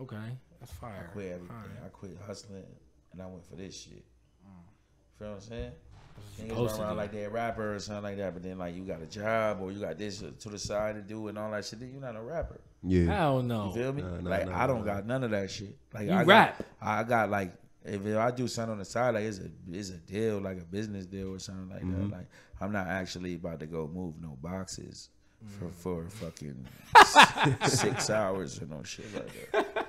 Okay, 0.00 0.16
that's 0.58 0.72
fire. 0.72 1.06
I 1.08 1.12
quit 1.12 1.26
everything. 1.26 1.48
Fire. 1.48 1.82
I 1.84 1.88
quit 1.88 2.18
hustling, 2.26 2.64
and 3.12 3.22
I 3.22 3.26
went 3.26 3.44
for 3.44 3.56
this 3.56 3.74
shit. 3.78 3.92
You 3.92 5.18
feel 5.18 5.28
what 5.28 5.34
I'm 5.34 5.40
saying? 5.40 5.72
That's 6.16 6.38
what 6.38 6.46
Niggas 6.46 6.48
you're 6.48 6.56
run 6.56 6.68
supposed 6.68 6.76
to 6.76 6.82
around 6.82 6.96
like 6.96 7.12
they're 7.12 7.30
rapper 7.30 7.74
or 7.74 7.78
something 7.78 8.04
like 8.04 8.16
that, 8.16 8.34
but 8.34 8.42
then 8.42 8.58
like 8.58 8.74
you 8.74 8.82
got 8.82 9.02
a 9.02 9.06
job 9.06 9.60
or 9.60 9.70
you 9.70 9.80
got 9.80 9.98
this 9.98 10.22
to 10.40 10.48
the 10.48 10.58
side 10.58 10.94
to 10.96 11.02
do 11.02 11.28
and 11.28 11.38
all 11.38 11.50
that 11.50 11.64
shit. 11.64 11.80
Then 11.80 11.90
you're 11.92 12.00
not 12.00 12.16
a 12.16 12.22
rapper. 12.22 12.60
Yeah. 12.84 13.14
Hell 13.14 13.42
no. 13.42 13.66
You 13.68 13.72
feel 13.74 13.92
me? 13.92 14.02
Nah, 14.02 14.20
nah, 14.20 14.30
like 14.30 14.46
nah, 14.48 14.62
I 14.62 14.66
don't 14.66 14.84
nah. 14.84 14.94
got 14.94 15.06
none 15.06 15.22
of 15.24 15.30
that 15.30 15.50
shit. 15.50 15.76
Like 15.94 16.06
You 16.06 16.12
I 16.12 16.22
rap. 16.24 16.58
Got, 16.58 16.66
I 16.88 17.02
got 17.04 17.30
like 17.30 17.52
if 17.84 18.04
I 18.16 18.30
do 18.30 18.46
something 18.48 18.72
on 18.72 18.78
the 18.78 18.84
side, 18.84 19.14
like 19.14 19.24
it's 19.24 19.38
a 19.38 19.48
it's 19.70 19.90
a 19.90 19.98
deal, 19.98 20.40
like 20.40 20.58
a 20.58 20.64
business 20.64 21.06
deal 21.06 21.34
or 21.34 21.38
something 21.38 21.68
like 21.68 21.82
Mm-hmm. 21.82 22.10
that. 22.10 22.16
Like 22.18 22.26
I'm 22.60 22.72
not 22.72 22.86
actually 22.88 23.34
about 23.34 23.60
to 23.60 23.66
go 23.66 23.88
move 23.92 24.20
no 24.20 24.36
boxes 24.42 25.10
for 25.58 25.64
Mm. 25.66 25.72
for 25.72 26.08
fucking 26.08 26.66
six 27.68 28.10
hours 28.10 28.60
or 28.62 28.66
no 28.66 28.82
shit 28.84 29.06
like 29.14 29.50
that. 29.52 29.81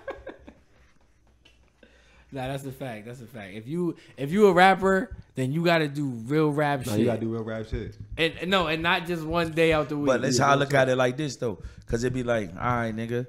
Nah, 2.34 2.48
that's 2.48 2.65
a 2.65 2.72
fact. 2.72 3.06
That's 3.06 3.22
a 3.22 3.28
fact. 3.28 3.54
If 3.54 3.67
you 3.67 3.96
if 4.17 4.32
you 4.32 4.48
a 4.48 4.54
rapper, 4.54 5.15
then 5.36 5.52
you 5.52 5.63
got 5.63 5.78
to 5.78 5.88
do 5.88 6.06
real 6.08 6.50
rap 6.52 6.86
No, 6.86 6.91
shit. 6.93 7.00
you 7.02 7.06
gotta 7.06 7.22
do 7.22 7.30
real 7.32 7.43
rap 7.43 7.67
shit. 7.69 7.96
and, 8.17 8.34
and 8.41 8.50
no, 8.50 8.67
and 8.67 8.82
not 8.82 9.06
just 9.06 9.24
one 9.24 9.52
day 9.52 9.72
out 9.72 9.88
the 9.89 9.98
week. 9.98 10.08
But 10.08 10.22
that's 10.24 10.39
Yeah, 10.39 10.46
how 10.46 10.52
I 10.54 10.56
look 10.56 10.74
at 10.74 10.89
it 10.89 10.96
like 10.96 11.15
this 11.15 11.36
though, 11.36 11.60
because 11.86 12.04
it'd 12.04 12.13
be 12.13 12.24
like, 12.24 12.50
all 12.50 12.56
right, 12.78 12.96
nigga, 12.96 13.28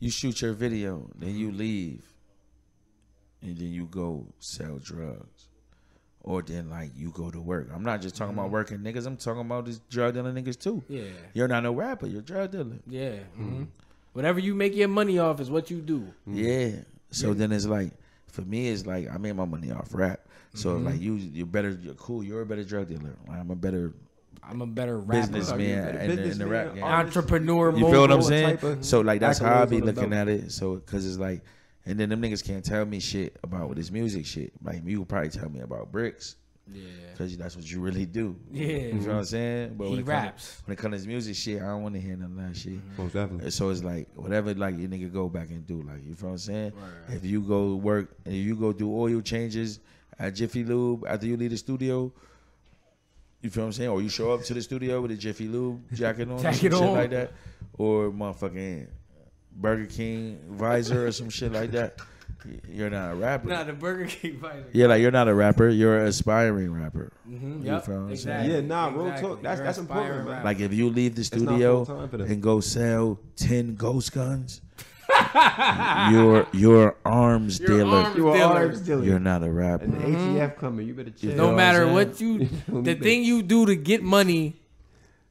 you 0.00 0.10
shoot 0.10 0.42
your 0.42 0.52
video, 0.52 1.08
then 1.16 1.36
you 1.36 1.52
leave, 1.52 2.02
and 3.42 3.56
then 3.56 3.72
you 3.72 3.86
go 3.86 4.26
sell 4.40 4.78
drugs, 4.82 5.46
or 6.22 6.42
then 6.42 6.70
like 6.70 6.90
you 6.96 7.10
go 7.12 7.30
to 7.30 7.40
work. 7.40 7.68
I'm 7.72 7.82
not 7.84 8.00
just 8.02 8.16
talking 8.16 8.34
about 8.34 8.50
working 8.50 8.78
niggas. 8.78 9.06
I'm 9.06 9.16
talking 9.16 9.42
about 9.42 9.66
these 9.66 9.78
drug 9.90 10.14
dealing 10.14 10.34
niggas 10.34 10.58
too. 10.58 10.82
yeah, 10.88 11.02
You're 11.34 11.48
not 11.48 11.62
no 11.62 11.72
rapper. 11.72 12.06
You're 12.06 12.22
drug 12.22 12.50
dealer. 12.52 12.78
yeah. 12.86 13.16
hmm 13.36 13.64
Whatever 14.12 14.40
you 14.40 14.56
make 14.56 14.74
your 14.74 14.88
money 14.88 15.20
off 15.20 15.38
is 15.40 15.50
what 15.52 15.70
you 15.70 15.80
do. 15.80 16.08
Yeah. 16.26 16.70
So 17.12 17.32
then 17.32 17.52
it's 17.52 17.64
like, 17.66 17.92
for 18.30 18.42
me, 18.42 18.68
it's 18.68 18.86
like 18.86 19.08
I 19.12 19.16
made 19.18 19.34
my 19.36 19.44
money 19.44 19.70
off 19.70 19.88
rap. 19.94 20.20
So 20.54 20.70
Mm-hmm. 20.74 20.86
like 20.86 21.00
you, 21.00 21.14
you're 21.14 21.46
better. 21.46 21.70
You're 21.70 21.94
cool. 21.94 22.24
You're 22.24 22.42
a 22.42 22.46
better 22.46 22.64
drug 22.64 22.88
dealer. 22.88 23.16
I'm 23.30 23.50
a 23.50 23.56
better 23.56 23.94
I'm 24.42 24.62
a 24.62 24.66
better 24.66 24.98
rapper, 24.98 25.32
businessman 25.32 25.60
you're 25.60 25.78
a 25.78 26.04
in, 26.30 26.38
the- 26.38 26.46
rap 26.46 26.74
game. 26.74 26.82
entrepreneur. 26.82 27.70
You 27.76 27.90
feel 27.90 28.00
what 28.00 28.10
I'm 28.10 28.22
saying? 28.22 28.82
So 28.82 29.00
like 29.00 29.20
that's 29.20 29.38
how 29.38 29.62
I 29.62 29.64
be 29.66 29.80
looking 29.80 30.12
at 30.12 30.28
it. 30.28 30.50
So 30.52 30.76
because 30.76 31.06
it's 31.06 31.18
like, 31.18 31.42
and 31.86 31.98
then 32.00 32.08
them 32.08 32.20
niggas 32.22 32.44
can't 32.44 32.64
tell 32.64 32.84
me 32.84 33.00
shit 33.00 33.36
about 33.42 33.74
this 33.76 33.90
music 33.90 34.26
shit. 34.26 34.52
Like 34.62 34.82
you 34.84 34.98
will 34.98 35.06
probably 35.06 35.30
tell 35.30 35.48
me 35.50 35.60
about 35.60 35.92
bricks 35.92 36.36
Yeah, 36.72 36.82
because 37.12 37.36
that's 37.36 37.56
what 37.56 37.70
you 37.70 37.80
really 37.80 38.06
do. 38.06 38.36
yeah. 38.50 38.66
You 38.66 38.92
know 38.92 38.98
what 38.98 39.08
I'm 39.08 39.16
mm-hmm. 39.16 39.22
saying? 39.24 39.74
But 39.76 39.84
He 39.84 39.90
when 39.90 40.00
it 40.00 40.06
raps. 40.06 40.56
Comes, 40.56 40.62
when 40.66 40.72
it 40.72 40.78
comes 40.78 40.92
to 40.92 40.98
this 40.98 41.06
music 41.06 41.36
shit, 41.36 41.62
I 41.62 41.66
don't 41.66 41.82
want 41.82 41.94
to 41.94 42.00
hear 42.00 42.16
none 42.16 42.38
of 42.38 42.48
that 42.48 42.56
shit. 42.56 42.74
Mm-hmm. 42.74 43.02
Most 43.02 43.12
definitely. 43.12 43.50
So 43.50 43.70
it's 43.70 43.82
like 43.82 44.08
whatever 44.14 44.54
like 44.54 44.78
your 44.78 44.88
nigga 44.88 45.12
go 45.12 45.28
back 45.28 45.50
and 45.50 45.66
do. 45.66 45.82
Like 45.82 46.04
you 46.06 46.14
feel 46.14 46.28
what 46.28 46.32
I'm 46.34 46.38
saying? 46.38 46.72
Right. 46.76 47.16
If 47.16 47.24
you 47.24 47.40
go 47.40 47.74
work 47.74 48.14
and 48.24 48.34
you 48.34 48.56
go 48.56 48.72
do 48.72 48.94
oil 48.94 49.20
changes 49.20 49.80
at 50.18 50.34
Jiffy 50.34 50.64
Lube 50.64 51.04
after 51.08 51.26
you 51.26 51.36
leave 51.36 51.50
the 51.50 51.56
studio. 51.56 52.12
You 53.42 53.48
feel 53.48 53.62
what 53.62 53.68
I'm 53.68 53.72
saying? 53.72 53.88
Or 53.88 54.02
you 54.02 54.10
show 54.10 54.32
up 54.32 54.42
to 54.44 54.54
the 54.54 54.60
studio 54.60 55.00
with 55.00 55.12
a 55.12 55.16
Jiffy 55.16 55.48
Lube 55.48 55.80
jacket 55.94 56.28
on, 56.28 56.38
or 56.38 56.42
Jacket 56.42 56.60
shit 56.60 56.74
on. 56.74 56.92
like 56.92 57.10
that, 57.10 57.32
or 57.78 58.10
motherfucking 58.10 58.86
Burger 59.52 59.86
King 59.86 60.38
visor 60.46 61.06
or 61.06 61.12
some 61.12 61.30
shit 61.30 61.52
like 61.52 61.70
that. 61.72 61.96
You're 62.68 62.90
not 62.90 63.12
a 63.12 63.14
rapper. 63.14 63.48
Nah, 63.48 63.64
the 63.64 63.72
Burger 63.72 64.06
King 64.06 64.38
fighter. 64.40 64.64
yeah, 64.72 64.86
like 64.86 65.00
you're 65.02 65.10
not 65.10 65.28
a 65.28 65.34
rapper. 65.34 65.68
You're 65.68 65.98
an 66.00 66.06
aspiring 66.06 66.72
rapper. 66.72 67.12
Mm-hmm. 67.28 67.60
You 67.66 67.72
Yep, 67.72 67.84
feel 67.86 67.94
what 67.96 68.00
I'm 68.02 68.10
exactly. 68.10 68.48
saying? 68.50 68.62
Yeah, 68.62 68.68
nah, 68.68 68.88
real 68.88 69.06
exactly. 69.06 69.28
talk. 69.28 69.42
That's- 69.42 69.58
You're 69.58 69.66
that's 69.66 69.78
important, 69.78 70.28
rapper. 70.28 70.44
Like 70.44 70.60
if 70.60 70.72
you 70.72 70.88
leave 70.90 71.14
the 71.16 71.24
studio 71.24 71.84
full 71.84 71.96
time 71.96 72.08
for 72.08 72.16
them. 72.18 72.30
and 72.30 72.42
go 72.42 72.60
sell 72.60 73.18
ten 73.36 73.74
ghost 73.74 74.12
guns, 74.12 74.60
you're 76.10 76.46
you're 76.52 76.96
arms 77.04 77.60
You're 77.60 77.68
dealer. 77.78 77.96
arms 77.98 78.16
You 78.16 78.28
are 78.28 78.36
dealer. 78.36 78.54
arms 78.54 78.80
dealer. 78.80 79.04
You're 79.04 79.18
not 79.18 79.42
a 79.42 79.50
rapper. 79.50 79.84
And 79.84 79.94
the 79.94 79.98
ATF 79.98 80.56
coming, 80.56 80.86
you 80.86 80.94
better 80.94 81.10
chill. 81.10 81.34
No 81.36 81.50
know 81.50 81.56
matter 81.56 81.86
what 81.86 82.08
what 82.08 82.20
you, 82.20 82.48
the 82.68 82.94
thing 82.94 83.24
you 83.24 83.42
do 83.42 83.66
to 83.66 83.76
get 83.76 84.02
money 84.02 84.56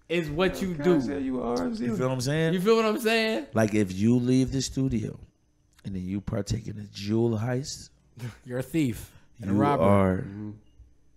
is 0.07 0.29
what 0.29 0.61
you 0.61 0.73
do. 0.73 0.99
you 0.99 1.17
You 1.19 1.97
feel 1.97 2.07
what 2.07 2.11
I'm 2.13 2.21
saying? 2.21 2.53
You 2.53 2.61
feel 2.61 2.75
what 2.75 2.85
I'm 2.85 2.99
saying? 2.99 3.47
Like 3.53 3.73
if 3.73 3.91
you 3.93 4.15
leave 4.17 4.51
the 4.51 4.61
studio 4.61 5.19
and 5.85 5.95
then 5.95 6.05
you 6.05 6.21
partake 6.21 6.67
in 6.67 6.77
a 6.79 6.83
jewel 6.93 7.37
heist, 7.37 7.89
You're 8.45 8.59
a 8.59 8.63
thief 8.63 9.11
and 9.41 9.49
a 9.51 9.53
you 9.53 9.59
robber. 9.59 9.83
are 9.83 10.17
Mm-hmm. 10.17 10.51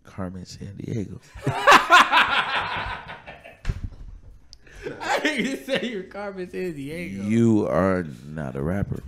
Carmen 0.04 0.42
Sandiego. 0.44 1.20
you 5.24 5.56
say 5.56 5.88
you're 5.90 6.02
Carmen 6.04 6.50
San 6.50 6.72
Diego. 6.74 7.22
You 7.24 7.66
are 7.68 8.04
not 8.26 8.56
a 8.56 8.62
rapper. 8.62 9.00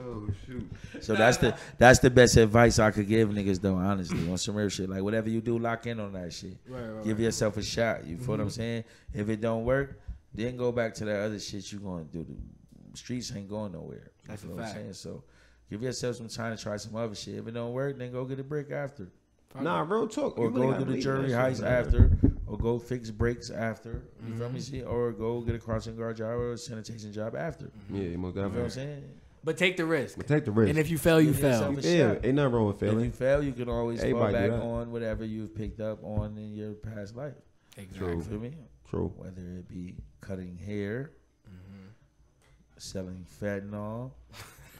Oh 0.00 0.26
shoot. 0.46 0.70
So 1.00 1.14
that's 1.14 1.36
the 1.38 1.56
that's 1.78 1.98
the 2.00 2.10
best 2.10 2.36
advice 2.36 2.78
I 2.78 2.90
could 2.90 3.08
give 3.08 3.28
niggas 3.30 3.60
though, 3.60 3.74
honestly, 3.76 4.30
on 4.30 4.38
some 4.38 4.54
real 4.54 4.68
shit. 4.68 4.88
Like 4.88 5.02
whatever 5.02 5.28
you 5.28 5.40
do, 5.40 5.58
lock 5.58 5.86
in 5.86 6.00
on 6.00 6.12
that 6.14 6.32
shit. 6.32 6.56
Right, 6.66 6.80
right, 6.82 7.04
Give 7.04 7.18
right. 7.18 7.24
yourself 7.24 7.56
a 7.56 7.62
shot. 7.62 8.06
You 8.06 8.16
feel 8.16 8.28
what 8.28 8.40
I'm 8.40 8.50
saying? 8.50 8.84
If 9.12 9.28
it 9.28 9.40
don't 9.40 9.64
work, 9.64 10.00
then 10.34 10.56
go 10.56 10.72
back 10.72 10.94
to 10.94 11.04
that 11.06 11.20
other 11.20 11.38
shit 11.38 11.70
you 11.72 11.78
gonna 11.80 12.04
do. 12.04 12.24
The 12.24 12.34
streets 12.94 13.32
ain't 13.34 13.48
going 13.48 13.72
nowhere. 13.72 14.10
You 14.22 14.28
That's 14.28 14.42
a 14.42 14.46
feel 14.46 14.56
what 14.56 14.64
I'm 14.64 14.68
fact. 14.70 14.80
saying? 14.80 14.92
So 14.94 15.24
give 15.70 15.82
yourself 15.82 16.16
some 16.16 16.28
time 16.28 16.56
to 16.56 16.62
try 16.62 16.76
some 16.76 16.96
other 16.96 17.14
shit. 17.14 17.34
If 17.36 17.46
it 17.48 17.52
don't 17.52 17.72
work, 17.72 17.98
then 17.98 18.12
go 18.12 18.24
get 18.24 18.38
a 18.40 18.44
brick 18.44 18.70
after. 18.70 19.08
Nah, 19.60 19.82
real 19.82 20.08
talk. 20.08 20.36
Or 20.36 20.46
You 20.46 20.50
go 20.50 20.62
gotta 20.62 20.72
do 20.72 20.78
the 20.80 20.84
believe 20.86 21.02
jury 21.04 21.28
that 21.30 21.52
heist 21.52 21.64
after, 21.64 22.10
or 22.46 22.58
go 22.58 22.78
fix 22.80 23.10
brakes 23.12 23.50
after. 23.50 24.02
You 24.26 24.34
feel 24.34 24.48
me? 24.48 24.58
Mm-hmm. 24.58 24.78
See, 24.78 24.82
or 24.82 25.12
go 25.12 25.40
get 25.42 25.54
a 25.54 25.60
crossing 25.60 25.96
guard 25.96 26.16
job 26.16 26.30
or 26.30 26.52
a 26.54 26.58
sanitation 26.58 27.12
job 27.12 27.36
after. 27.36 27.70
Yeah, 27.88 28.02
you 28.02 28.18
most 28.18 28.34
You 28.34 28.42
feel 28.42 28.50
what 28.50 28.58
I'm 28.58 28.70
saying? 28.70 29.04
But 29.44 29.56
take 29.58 29.76
the 29.76 29.84
risk. 29.84 30.16
But 30.16 30.26
take 30.26 30.44
the 30.44 30.50
risk. 30.50 30.70
And 30.70 30.78
if 30.78 30.90
you 30.90 30.98
fail, 30.98 31.20
you 31.20 31.32
Give 31.32 31.40
fail. 31.40 31.78
yeah, 31.82 32.14
ain't 32.24 32.34
nothing 32.34 32.52
wrong 32.52 32.66
with 32.66 32.80
failing. 32.80 32.98
If 33.00 33.04
you 33.04 33.12
fail, 33.12 33.44
you 33.44 33.52
can 33.52 33.68
always 33.68 34.00
Everybody 34.00 34.48
fall 34.48 34.48
back 34.58 34.60
on 34.64 34.90
whatever 34.90 35.24
you've 35.24 35.54
picked 35.54 35.80
up 35.80 36.02
on 36.02 36.36
in 36.36 36.54
your 36.54 36.72
past 36.72 37.14
life. 37.14 37.34
Exactly. 37.76 38.14
You 38.16 38.22
feel 38.22 38.38
me? 38.40 38.54
True. 38.88 39.12
Whether 39.16 39.42
it 39.58 39.68
be 39.68 39.94
cutting 40.20 40.56
hair, 40.56 41.10
Mm-hmm. 41.12 41.23
Selling 42.84 43.24
fentanyl. 43.40 44.10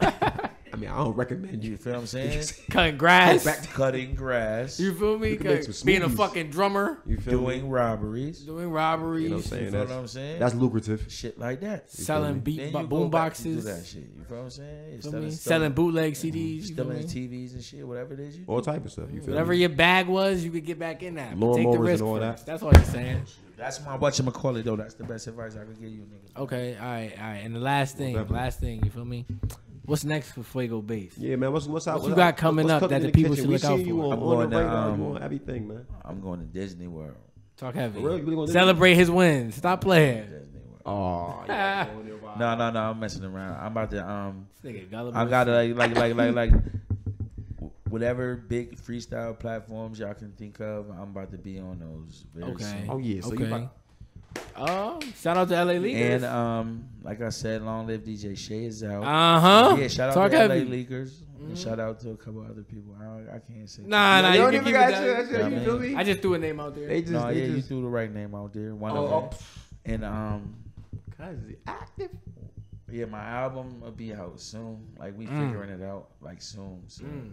I 0.74 0.76
mean, 0.76 0.90
I 0.90 0.96
don't 0.96 1.14
recommend 1.14 1.62
You 1.62 1.70
you. 1.72 1.76
feel 1.76 1.92
what 1.92 2.00
I'm 2.00 2.06
saying? 2.08 2.44
Cutting 2.70 2.96
grass. 2.96 3.66
cutting 3.68 4.16
grass, 4.16 4.80
You 4.80 4.92
feel 4.92 5.18
me? 5.20 5.34
You 5.34 5.38
make 5.38 5.62
some 5.62 5.86
Being 5.86 6.02
a 6.02 6.08
fucking 6.08 6.50
drummer, 6.50 6.98
You 7.06 7.16
feel 7.18 7.38
doing 7.38 7.62
me? 7.62 7.68
robberies. 7.68 8.40
doing 8.40 8.70
robberies, 8.70 9.22
You 9.22 9.28
know 9.30 9.36
what 9.36 9.44
I'm 9.46 9.52
You 9.52 9.56
saying? 9.58 9.70
feel 9.70 9.78
That's, 9.80 9.90
what 9.90 9.98
I'm 10.00 10.08
saying? 10.08 10.38
that's 10.40 10.54
lucrative. 10.56 11.06
shit 11.08 11.38
like 11.38 11.60
that. 11.60 11.90
selling 11.92 12.40
beat 12.40 12.56
Then 12.58 12.72
bo- 12.72 12.78
boom 12.86 12.88
go 12.98 13.04
do 13.04 13.10
boxes, 13.10 13.64
that 13.66 13.86
shit. 13.86 14.02
You 14.18 14.24
feel 14.28 14.36
what 14.38 14.44
I'm 14.44 14.50
saying? 14.50 14.84
feel 14.86 14.94
Instead 15.14 15.20
me? 15.22 15.26
of 15.28 15.32
selling 15.34 15.72
bootleg 15.72 16.12
CDs, 16.14 16.32
mm-hmm. 16.32 16.40
you 16.42 16.60
feel 16.62 16.74
stealing 16.74 16.96
me? 16.98 17.04
TVs 17.46 17.52
and 17.54 17.62
shit, 17.62 17.86
whatever 17.86 18.14
it 18.14 18.20
is 18.20 18.36
you 18.36 18.44
do. 18.44 18.52
All 18.52 18.60
type 18.60 18.84
of 18.84 18.90
stuff. 18.90 19.06
You 19.12 19.20
feel 19.20 19.30
Whatever 19.30 19.52
me? 19.52 19.58
your 19.58 19.68
bag 19.68 20.08
was, 20.08 20.42
you 20.44 20.50
could 20.50 20.66
get 20.66 20.80
back 20.80 21.04
in 21.04 21.14
that. 21.14 21.38
But 21.38 21.54
Take 21.54 21.70
the 21.70 21.76
Lawnmowers 21.78 21.86
risk 21.86 22.00
and 22.00 22.08
all 22.10 22.18
first. 22.18 22.46
that. 22.46 22.50
That's 22.50 22.62
all 22.64 22.72
you're 22.74 22.82
saying. 22.84 23.22
That's 23.56 23.80
my 23.86 23.96
whatchamacallit 23.96 24.64
though. 24.64 24.74
That's 24.74 24.94
the 24.94 25.04
best 25.04 25.28
advice 25.28 25.54
I 25.54 25.60
could 25.60 25.80
give 25.80 25.88
you, 25.90 26.00
nigga. 26.00 26.40
Okay, 26.42 26.76
all 26.76 26.84
right, 26.86 27.12
all 27.16 27.24
right. 27.28 27.36
And 27.44 27.54
the 27.54 27.60
last 27.60 27.96
thing, 27.96 28.14
definitely. 28.14 28.36
last 28.36 28.58
thing, 28.58 28.82
you 28.84 28.90
feel 28.90 29.04
me? 29.04 29.24
What's 29.86 30.04
next 30.04 30.32
for 30.32 30.42
Fuego 30.42 30.80
Base? 30.80 31.12
Yeah, 31.18 31.36
man. 31.36 31.52
What's 31.52 31.66
what's 31.66 31.86
out? 31.86 32.00
What 32.00 32.08
you 32.08 32.14
got 32.16 32.36
coming 32.36 32.70
up 32.70 32.88
that 32.88 33.02
the 33.02 33.10
people 33.10 33.34
should 33.34 33.46
we 33.46 33.54
look 33.54 33.64
out 33.64 33.78
see 33.78 33.84
you 33.84 33.96
for? 33.98 34.04
on, 34.06 34.12
I'm 34.14 34.18
on 34.22 34.28
going 34.28 34.50
the 34.50 34.56
to, 34.58 34.64
radar. 34.64 34.88
um, 34.90 35.00
you 35.00 35.06
on 35.16 35.22
everything, 35.22 35.68
man. 35.68 35.86
I'm 36.04 36.20
going 36.20 36.40
to 36.40 36.46
Disney 36.46 36.86
World. 36.86 37.16
Talk 37.56 37.74
heavy. 37.74 38.00
For 38.00 38.06
real? 38.06 38.18
You 38.18 38.24
really 38.24 38.34
gonna 38.36 38.46
do 38.46 38.52
Celebrate 38.52 38.94
his 38.94 39.10
wins. 39.10 39.56
Stop 39.56 39.80
playing. 39.82 40.26
Oh, 40.86 41.42
yeah. 41.46 41.86
going 41.86 42.06
there, 42.06 42.16
wow. 42.16 42.34
No, 42.38 42.54
no, 42.56 42.70
no. 42.70 42.80
I'm 42.80 43.00
messing 43.00 43.24
around. 43.24 43.58
I'm 43.60 43.72
about 43.72 43.90
to 43.92 44.06
um. 44.08 44.46
This. 44.62 44.82
I 44.92 45.24
got 45.26 45.46
like 45.48 45.74
like 45.76 45.94
like 45.96 46.14
like 46.14 46.34
like 46.34 46.52
whatever 47.88 48.36
big 48.36 48.76
freestyle 48.76 49.38
platforms 49.38 49.98
y'all 49.98 50.14
can 50.14 50.32
think 50.32 50.60
of. 50.60 50.88
I'm 50.90 51.10
about 51.10 51.30
to 51.32 51.38
be 51.38 51.58
on 51.58 51.78
those. 51.78 52.24
Very 52.34 52.52
Okay. 52.52 52.64
soon. 52.64 52.86
Oh 52.88 52.98
yeah. 52.98 53.20
So 53.20 53.32
okay. 53.32 53.44
you 53.44 53.54
about, 53.54 53.76
Oh, 54.56 55.00
shout 55.20 55.36
out 55.36 55.48
to 55.48 55.64
LA 55.64 55.72
Leakers. 55.74 56.14
And 56.16 56.24
um, 56.24 56.88
like 57.02 57.20
I 57.20 57.28
said, 57.30 57.62
long 57.62 57.86
live 57.86 58.02
DJ 58.02 58.36
Shay 58.36 58.64
is 58.66 58.82
out. 58.84 59.02
uh 59.04 59.40
huh. 59.40 59.76
Yeah, 59.78 59.88
shout 59.88 60.10
out 60.10 60.14
Talk 60.14 60.30
to 60.30 60.38
heavy. 60.38 60.64
LA 60.64 60.70
Leakers. 60.76 61.20
And 61.40 61.58
shout 61.58 61.78
out 61.78 62.00
to 62.00 62.10
a 62.10 62.16
couple 62.16 62.40
other 62.48 62.62
people. 62.62 62.96
I, 63.00 63.36
I 63.36 63.38
can't 63.40 63.68
say. 63.68 63.82
Nah, 63.84 64.22
nah, 64.22 64.28
you 64.28 64.34
you 64.36 64.40
don't 64.42 64.54
even 64.54 64.64
keep 64.64 64.72
got 64.74 64.90
it 64.92 64.96
shit. 64.96 65.30
That 65.32 65.50
you 65.52 65.60
feel 65.60 65.78
me? 65.78 65.94
I 65.94 66.04
just 66.04 66.22
threw 66.22 66.34
a 66.34 66.38
name 66.38 66.58
out 66.60 66.74
there. 66.74 66.88
They 66.88 67.00
just, 67.02 67.12
No, 67.12 67.26
they 67.26 67.40
yeah, 67.40 67.46
you 67.56 67.62
threw 67.62 67.82
the 67.82 67.88
right 67.88 68.10
name 68.12 68.34
out 68.34 68.52
there. 68.54 68.74
One 68.74 68.92
Oh, 68.96 69.04
of 69.04 69.12
oh, 69.12 69.20
them. 69.28 69.38
And 69.84 70.04
um, 70.04 70.54
Cause 71.18 71.36
active. 71.66 72.10
yeah, 72.90 73.04
my 73.06 73.22
album 73.22 73.80
will 73.82 73.90
be 73.90 74.14
out 74.14 74.40
soon. 74.40 74.86
Like 74.98 75.18
we 75.18 75.26
Mm. 75.26 75.46
figuring 75.46 75.70
it 75.70 75.82
out. 75.82 76.08
Like 76.22 76.40
soon. 76.40 76.82
So, 76.86 77.04
Mm. 77.04 77.32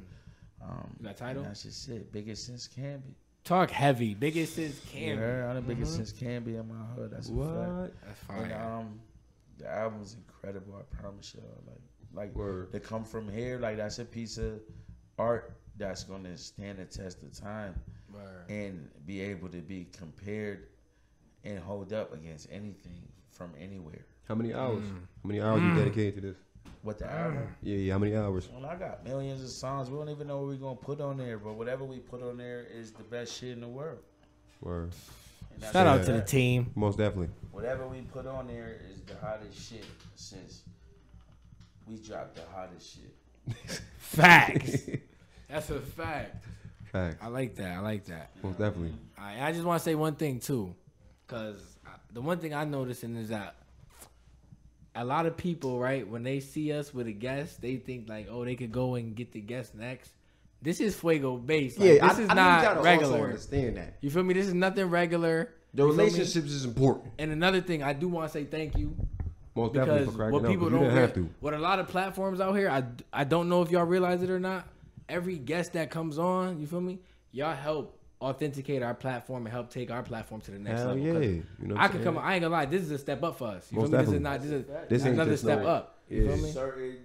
um, 0.61 0.89
You 0.99 1.05
got 1.05 1.17
title? 1.17 1.43
That's 1.43 1.63
just 1.63 1.87
it. 1.87 2.11
Biggest 2.11 2.45
since 2.47 2.67
Camby. 2.67 3.13
Talk 3.43 3.71
heavy. 3.71 4.13
Biggest 4.13 4.57
is 4.59 4.79
You 4.85 4.91
can. 4.91 5.17
heard? 5.17 5.45
I'm 5.49 5.55
the 5.55 5.61
biggest 5.61 5.95
since 5.95 6.13
Camby 6.13 6.59
in 6.59 6.67
my 6.67 6.85
hood. 6.95 7.11
That's 7.11 7.27
a 7.29 7.31
fact. 7.31 7.37
What? 7.39 7.93
That's 8.05 8.19
And 8.29 8.51
fire. 8.51 8.77
um, 8.79 8.99
the 9.57 9.67
album's 9.69 10.15
incredible. 10.15 10.75
I 10.77 10.95
promise 11.01 11.33
y'all. 11.35 11.43
Like, 11.67 11.81
like 12.13 12.35
Word. 12.35 12.71
to 12.71 12.79
come 12.79 13.03
from 13.03 13.27
here, 13.31 13.57
like 13.59 13.77
that's 13.77 13.97
a 13.99 14.05
piece 14.05 14.37
of 14.37 14.59
art 15.17 15.55
that's 15.77 16.03
gonna 16.03 16.37
stand 16.37 16.77
the 16.77 16.85
test 16.85 17.23
of 17.23 17.31
time 17.33 17.73
Word. 18.13 18.45
and 18.49 18.87
be 19.05 19.21
able 19.21 19.49
to 19.49 19.57
be 19.61 19.87
compared 19.97 20.67
and 21.43 21.57
hold 21.57 21.93
up 21.93 22.13
against 22.13 22.47
anything 22.51 23.07
from 23.31 23.51
anywhere. 23.59 24.05
How 24.27 24.35
many 24.35 24.53
hours? 24.53 24.83
Mm. 24.83 24.99
How 25.23 25.27
many 25.27 25.41
hours 25.41 25.61
you 25.63 25.73
dedicated 25.75 26.15
to 26.15 26.21
this? 26.29 26.37
What 26.83 26.97
the 26.97 27.05
mm. 27.05 27.11
album? 27.11 27.55
Yeah, 27.61 27.75
yeah. 27.75 27.93
How 27.93 27.99
many 27.99 28.15
hours? 28.15 28.49
Well, 28.51 28.65
I 28.65 28.75
got 28.75 29.03
millions 29.03 29.43
of 29.43 29.49
songs. 29.49 29.89
We 29.89 29.97
don't 29.97 30.09
even 30.09 30.27
know 30.27 30.39
what 30.39 30.47
we're 30.47 30.55
gonna 30.55 30.75
put 30.75 30.99
on 30.99 31.17
there, 31.17 31.37
but 31.37 31.53
whatever 31.53 31.83
we 31.83 31.99
put 31.99 32.23
on 32.23 32.37
there 32.37 32.65
is 32.73 32.91
the 32.91 33.03
best 33.03 33.37
shit 33.37 33.51
in 33.51 33.61
the 33.61 33.67
world. 33.67 33.99
Word. 34.61 34.91
Shout 35.61 35.87
out 35.87 35.99
what 35.99 36.05
to 36.07 36.13
the 36.13 36.21
team. 36.21 36.71
Most 36.75 36.97
definitely. 36.97 37.29
Whatever 37.51 37.87
we 37.87 38.01
put 38.01 38.25
on 38.25 38.47
there 38.47 38.79
is 38.91 39.01
the 39.01 39.15
hottest 39.15 39.69
shit 39.69 39.85
since 40.15 40.63
we 41.85 41.97
dropped 41.97 42.35
the 42.35 42.43
hottest 42.53 42.95
shit. 42.95 43.81
Facts. 43.97 44.89
That's 45.49 45.69
a 45.69 45.79
fact. 45.79 46.45
Facts. 46.91 47.17
I 47.21 47.27
like 47.27 47.55
that. 47.55 47.77
I 47.77 47.79
like 47.79 48.05
that. 48.05 48.31
Most 48.41 48.57
definitely. 48.57 48.93
All 49.17 49.25
right, 49.25 49.41
I 49.41 49.51
just 49.51 49.65
want 49.65 49.79
to 49.79 49.83
say 49.83 49.95
one 49.95 50.15
thing 50.15 50.39
too, 50.39 50.73
because 51.27 51.59
the 52.13 52.21
one 52.21 52.39
thing 52.39 52.53
I 52.53 52.63
noticing 52.63 53.15
is 53.17 53.29
that 53.29 53.55
a 54.95 55.05
lot 55.05 55.25
of 55.25 55.37
people, 55.37 55.79
right, 55.79 56.07
when 56.07 56.23
they 56.23 56.39
see 56.39 56.71
us 56.73 56.93
with 56.93 57.07
a 57.07 57.11
guest, 57.13 57.61
they 57.61 57.77
think 57.77 58.09
like, 58.09 58.27
oh, 58.29 58.43
they 58.45 58.55
could 58.55 58.71
go 58.71 58.95
and 58.95 59.15
get 59.15 59.31
the 59.31 59.39
guest 59.41 59.73
next. 59.75 60.11
This 60.61 60.79
is 60.79 60.95
fuego 60.95 61.37
based. 61.37 61.79
Like, 61.79 61.87
yeah, 62.01 62.07
this 62.07 62.19
I, 62.19 62.21
is 62.23 62.29
I 62.29 62.33
not 62.33 62.61
think 62.61 62.61
you 62.61 62.67
gotta 62.67 62.79
also 62.79 62.83
regular. 62.89 63.23
understand 63.25 63.77
that 63.77 63.97
You 64.01 64.09
feel 64.11 64.23
me? 64.23 64.33
This 64.33 64.47
is 64.47 64.53
nothing 64.53 64.85
regular. 64.89 65.53
the 65.73 65.83
You 65.83 65.89
feel 65.89 65.97
me? 65.97 66.03
relationships 66.03 66.51
is 66.51 66.65
important. 66.65 67.13
And 67.17 67.31
another 67.31 67.61
thing, 67.61 67.81
I 67.83 67.93
do 67.93 68.07
want 68.09 68.27
to 68.31 68.33
say 68.37 68.43
thank 68.45 68.77
you 68.77 68.95
Most 69.55 69.73
definitely 69.73 70.01
because 70.01 70.13
for 70.13 70.17
cracking 70.19 70.33
what 70.33 70.45
up. 70.45 70.51
you 70.51 70.57
don't 70.59 70.71
didn't 70.71 70.93
rea- 70.93 71.01
have 71.01 71.13
to. 71.15 71.29
what 71.39 71.53
a 71.53 71.59
lot 71.59 71.79
of 71.79 71.87
platforms 71.87 72.39
out 72.41 72.53
here, 72.55 72.69
I 72.69 72.83
I 73.11 73.23
don't 73.23 73.49
know 73.49 73.61
if 73.63 73.71
y'all 73.71 73.85
realize 73.85 74.21
it 74.23 74.29
or 74.29 74.39
not. 74.39 74.67
Every 75.09 75.37
guest 75.37 75.73
that 75.73 75.89
comes 75.89 76.19
on, 76.19 76.59
you 76.61 76.67
feel 76.67 76.81
me? 76.81 76.99
Y'all 77.31 77.55
help 77.55 77.97
authenticate 78.21 78.83
our 78.83 78.93
platform 78.93 79.45
and 79.45 79.51
help 79.53 79.69
take 79.69 79.89
our 79.91 80.03
platform 80.03 80.41
to 80.41 80.51
the 80.51 80.59
next 80.59 80.79
Hell 80.81 80.89
level. 80.95 81.03
yeah. 81.03 81.13
'Cause 81.13 81.23
You 81.61 81.67
know 81.67 81.75
I 81.75 81.85
I'm 81.85 81.91
can 81.91 82.03
come. 82.03 82.17
I 82.17 82.33
ain't 82.35 82.41
gonna 82.41 82.51
lie. 82.53 82.65
This 82.65 82.83
is 82.83 82.91
a 82.91 82.97
step 82.97 83.23
up 83.23 83.37
for 83.37 83.47
us. 83.47 83.71
You 83.71 83.79
Most 83.79 83.89
feel 83.91 83.99
me? 83.99 84.05
This 84.05 84.13
is 84.13 84.21
definitely. 84.21 84.23
not. 84.23 84.41
This 84.41 84.51
is 84.51 84.65
This 84.65 84.89
this 84.89 85.05
ain't 85.05 85.13
another 85.15 85.31
just 85.31 85.43
step 85.43 85.61
no- 85.61 85.67
up. 85.67 85.97
You 86.09 86.23
Yeah. 86.23 86.35
feel 86.35 86.43
me? 86.43 86.51
certain 86.51 86.97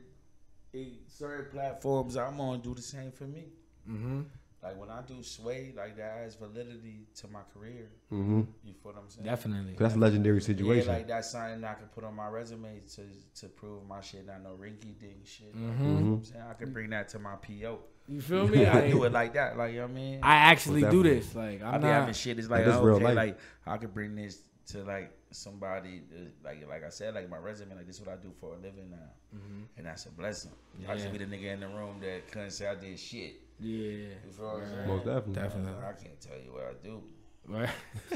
certain 1.09 1.47
platforms 1.51 2.17
I'm 2.17 2.39
on 2.41 2.61
do 2.61 2.75
the 2.75 2.83
same 2.83 3.11
for 3.11 3.25
me. 3.25 3.47
Mm-hmm. 3.89 4.23
Like 4.63 4.79
when 4.79 4.91
I 4.91 5.01
do 5.03 5.23
Sway, 5.23 5.73
like 5.77 5.97
that 5.97 6.19
adds 6.25 6.35
validity 6.35 7.07
to 7.17 7.29
my 7.29 7.41
career. 7.55 7.89
Mm-hmm. 8.13 8.41
You 8.65 8.73
feel 8.75 8.93
what 8.93 8.97
I'm 8.97 9.09
saying? 9.09 9.25
Definitely. 9.25 9.77
That's 9.79 9.95
a 9.95 9.99
legendary 9.99 10.41
situation. 10.43 10.89
Yeah, 10.89 10.97
like 10.97 11.09
that's 11.09 11.31
something 11.31 11.63
I 11.65 11.75
can 11.75 11.87
put 11.95 12.05
on 12.05 12.15
my 12.15 12.29
resume 12.29 12.81
to 12.95 13.03
to 13.41 13.49
prove 13.49 13.87
my 13.87 14.01
shit. 14.01 14.27
Not 14.27 14.43
no 14.43 14.51
rinky 14.61 14.99
dink 14.99 15.25
shit. 15.25 15.55
Mhm. 15.57 15.79
You 15.79 15.85
know 15.87 15.95
what 15.95 16.01
I'm 16.19 16.25
saying 16.25 16.43
I 16.51 16.55
can 16.55 16.73
bring 16.73 16.91
that 16.91 17.09
to 17.11 17.19
my 17.19 17.37
PO. 17.37 17.79
You 18.09 18.21
feel 18.21 18.47
me? 18.49 18.65
I 18.67 18.85
I, 18.85 18.91
do 18.91 19.03
it 19.05 19.13
like 19.13 19.35
that. 19.35 19.57
Like 19.59 19.73
you 19.73 19.79
know 19.81 19.85
what 19.87 19.91
I 19.93 19.95
mean, 19.95 20.21
I 20.23 20.35
actually 20.37 20.83
Most 20.83 20.93
do 20.93 21.03
this. 21.03 21.35
Like 21.35 21.63
I 21.63 21.71
I'm 21.73 21.81
be 21.81 21.87
having 21.87 22.07
not. 22.09 22.17
shit. 22.17 22.39
It's 22.39 22.49
Like, 22.49 22.59
like 22.61 22.67
this 22.67 22.77
oh, 22.77 22.85
real 22.85 22.97
okay, 22.97 23.05
life. 23.05 23.17
like 23.17 23.39
I 23.67 23.77
could 23.79 23.93
bring 23.95 24.15
this 24.15 24.41
to 24.69 24.79
like 24.85 25.11
somebody. 25.33 26.03
uh, 26.15 26.29
Like 26.45 26.67
like 26.69 26.85
I 26.85 26.89
said, 26.91 27.15
like 27.15 27.29
my 27.29 27.39
resume. 27.39 27.75
Like 27.75 27.87
this 27.87 27.97
is 28.01 28.07
what 28.07 28.13
I 28.17 28.23
do 28.23 28.33
for 28.41 28.55
a 28.55 28.57
living 28.59 28.91
now, 28.91 29.11
Mhm. 29.39 29.65
and 29.77 29.87
that's 29.87 30.07
a 30.07 30.11
blessing. 30.11 30.53
I 30.89 30.97
should 30.97 31.13
be 31.13 31.19
the 31.19 31.27
nigga 31.27 31.53
in 31.55 31.61
the 31.61 31.69
room 31.69 31.99
that 32.01 32.31
couldn't 32.31 32.51
say 32.53 32.67
I 32.69 32.75
did 32.77 32.99
shit. 32.99 33.35
Yeah. 33.59 34.15
You 34.25 34.33
feel 34.37 34.47
what 34.61 34.87
Most 34.87 35.05
definitely. 35.07 35.33
Definitely. 35.35 35.73
I 35.85 35.93
can't 35.93 36.21
tell 36.21 36.37
you 36.39 36.53
what 36.53 36.65
I 36.65 36.87
do. 36.87 37.03
Right. 37.49 37.71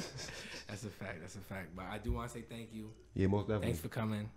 that's 0.69 0.85
a 0.85 0.89
fact. 0.91 1.21
That's 1.21 1.37
a 1.37 1.41
fact. 1.41 1.69
But 1.75 1.87
I 1.91 1.99
do 1.99 2.13
want 2.13 2.29
to 2.31 2.35
say 2.39 2.43
thank 2.49 2.75
you. 2.75 2.91
Yeah, 3.15 3.29
most 3.29 3.43
definitely. 3.49 3.67
Thanks 3.69 3.81
for 3.81 3.89
coming. 3.89 4.29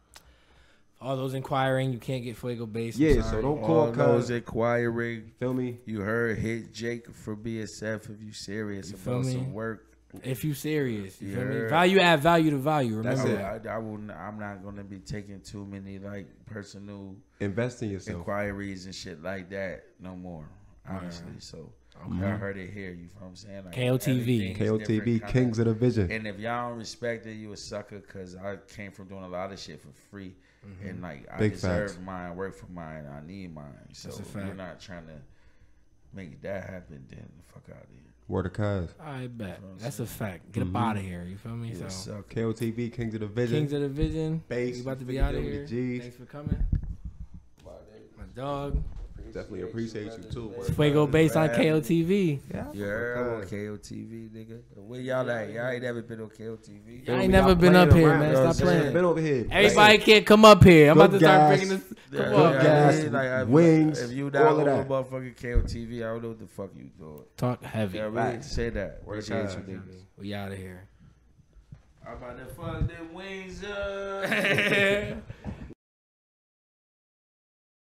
All 1.03 1.17
those 1.17 1.33
inquiring, 1.33 1.91
you 1.91 1.99
can't 1.99 2.23
get 2.23 2.37
Fuego 2.37 2.65
base. 2.65 2.95
I'm 2.95 3.01
Yeah, 3.01 3.13
so 3.15 3.21
sorry. 3.21 3.41
don't 3.41 3.59
All 3.59 3.65
call 3.65 3.91
those 3.91 4.23
cuz. 4.23 4.29
inquiring. 4.31 5.31
Feel 5.39 5.53
me? 5.53 5.79
You 5.85 5.99
heard 6.01 6.37
hit 6.37 6.73
Jake 6.73 7.13
for 7.13 7.35
BSF 7.35 8.09
if 8.09 8.21
you 8.21 8.31
serious 8.31 8.89
You 8.91 8.97
feel 8.97 9.13
about 9.15 9.25
me? 9.25 9.33
some 9.33 9.53
work. 9.53 9.85
If 10.23 10.43
you 10.45 10.53
serious, 10.53 11.19
you 11.21 11.33
feel 11.35 11.45
me? 11.45 11.61
Yeah. 11.63 11.67
Value 11.69 11.99
add 11.99 12.19
value 12.21 12.51
to 12.51 12.57
value. 12.57 13.01
That's 13.01 13.19
Remember 13.21 13.41
it. 13.41 13.63
that. 13.63 13.69
I, 13.71 13.75
I 13.75 13.77
will. 13.79 13.99
I'm 14.11 14.39
not 14.39 14.63
gonna 14.63 14.83
be 14.83 14.99
taking 14.99 15.41
too 15.41 15.65
many 15.65 15.97
like 15.99 16.27
personal 16.45 17.15
Invest 17.39 17.81
in 17.83 17.89
yourself. 17.89 18.19
inquiries 18.19 18.85
and 18.85 18.93
shit 18.95 19.21
like 19.23 19.49
that 19.49 19.83
no 19.99 20.15
more. 20.15 20.45
Honestly, 20.87 21.33
so 21.39 21.71
Okay. 21.95 22.25
I 22.25 22.31
heard 22.31 22.57
it 22.57 22.69
here. 22.71 22.91
You 22.91 23.07
feel 23.07 23.21
what 23.21 23.27
I'm 23.29 23.35
saying? 23.35 23.65
Like, 23.65 23.75
KOTV. 23.75 24.57
KOTV, 24.57 25.27
Kings 25.29 25.59
of 25.59 25.65
the 25.65 25.73
Vision. 25.73 26.11
And 26.11 26.27
if 26.27 26.39
y'all 26.39 26.69
don't 26.69 26.79
respect 26.79 27.25
it, 27.27 27.33
you 27.33 27.53
a 27.53 27.57
sucker. 27.57 27.99
Cause 28.01 28.35
I 28.35 28.57
came 28.75 28.91
from 28.91 29.07
doing 29.07 29.23
a 29.23 29.27
lot 29.27 29.51
of 29.53 29.59
shit 29.59 29.81
for 29.81 29.89
free, 30.09 30.33
and 30.83 31.01
like 31.01 31.27
I 31.31 31.37
Big 31.37 31.53
deserve 31.53 31.91
facts. 31.91 32.01
mine, 32.03 32.35
work 32.35 32.55
for 32.55 32.67
mine, 32.67 33.05
I 33.05 33.25
need 33.25 33.53
mine. 33.53 33.65
So 33.93 34.09
if 34.09 34.33
you're 34.35 34.53
not 34.53 34.79
trying 34.81 35.05
to 35.07 35.13
make 36.13 36.41
that 36.41 36.69
happen, 36.69 37.05
then 37.09 37.29
the 37.37 37.43
fuck 37.53 37.63
out 37.69 37.83
of 37.83 37.89
here. 37.89 37.99
Word 38.27 38.45
of 38.47 38.53
cuz. 38.53 38.89
I 38.99 39.27
bet. 39.27 39.47
That's 39.47 39.61
what 39.61 39.69
I'm 39.71 39.77
That's 39.79 39.99
a 39.99 40.05
fact. 40.05 40.51
Get 40.51 40.63
Mhm. 40.65 40.75
up 40.75 40.81
out 40.81 40.97
of 40.97 41.03
here. 41.03 41.23
You 41.23 41.37
feel 41.37 41.55
me? 41.55 41.69
You 41.69 41.85
a 41.85 41.89
so 41.89 42.11
sucker. 42.11 42.23
KOTV, 42.29 42.89
Kings 42.91 43.13
of 43.13 43.19
the 43.21 43.27
Vision. 43.27 43.57
Kings 43.59 43.73
of 43.73 43.81
the 43.81 43.89
Vision. 43.89 44.41
Base, 44.47 44.75
We 44.75 44.81
about 44.81 44.99
to 44.99 45.05
be 45.05 45.19
out 45.19 45.35
of 45.35 45.43
here. 45.43 45.61
with 45.61 45.69
the 45.69 45.97
Gs. 45.97 46.01
Thanks 46.03 46.17
for 46.17 46.25
coming. 46.25 46.65
My 47.65 48.23
dog. 48.35 48.81
Definitely 49.33 49.61
appreciate 49.63 50.05
you 50.17 50.23
too. 50.31 50.47
Word. 50.49 50.75
Fuego 50.75 51.07
based 51.07 51.35
on 51.35 51.49
KOTV. 51.49 52.39
Yeah. 52.53 52.65
Yeah, 52.73 52.85
on 52.85 53.41
KOTV, 53.41 54.29
nigga. 54.29 54.59
Where 54.75 54.99
y'all 55.01 55.29
at? 55.31 55.49
Y'all 55.51 55.69
ain't 55.69 55.81
never 55.81 56.01
been 56.03 56.21
on 56.21 56.29
KOTV. 56.29 57.09
I 57.09 57.11
ain't 57.13 57.21
We 57.23 57.27
never 57.29 57.55
been 57.55 57.75
up 57.75 57.91
here, 57.93 58.09
around. 58.09 58.19
man. 58.19 58.35
Stop 58.35 58.45
what 58.47 58.57
playing. 58.57 58.93
Been 58.93 59.05
over 59.05 59.19
here. 59.19 59.47
Everybody 59.49 59.97
can't 59.97 60.25
come 60.25 60.45
up 60.45 60.63
here. 60.63 60.91
I'm 60.91 60.97
Good 60.97 61.05
about 61.05 61.11
to 61.19 61.25
start 61.25 61.49
bringing 61.49 61.69
this. 61.69 61.83
Come 61.87 61.97
Yeah, 62.11 62.25
on, 62.35 62.51
Good 62.51 62.53
yeah, 62.53 62.63
gas, 62.63 62.93
man. 62.95 63.11
yeah, 63.13 63.19
like, 63.37 63.41
if- 63.43 63.47
wings, 63.49 64.01
If 64.01 64.11
you 64.11 64.25
all 64.25 64.31
not 64.31 64.41
of 64.43 64.59
over 64.59 64.63
that. 64.65 64.87
motherfucking 64.87 65.35
KOTV, 65.35 65.95
I 65.97 65.99
don't 66.13 66.21
know 66.21 66.27
what 66.29 66.39
the 66.39 66.45
fuck 66.47 66.69
you 66.75 66.89
doing. 66.99 67.23
Talk 67.35 67.63
heavy. 67.63 67.97
Yeah, 67.97 68.03
really 68.03 68.15
Facts. 68.17 68.51
say 68.51 68.69
that. 68.69 69.01
Word 69.03 69.17
of 69.19 69.25
Appreciate 69.29 69.65
God. 69.65 69.67
you, 69.67 69.75
niggas. 69.77 70.01
We 70.19 70.33
out 70.35 70.51
of 70.51 70.57
here. 70.59 70.87
I'm 72.07 72.17
about 72.17 72.37
to 72.37 72.45
fuck 72.53 72.87
them 72.87 73.13
wings 73.13 73.63
up. 73.63 74.25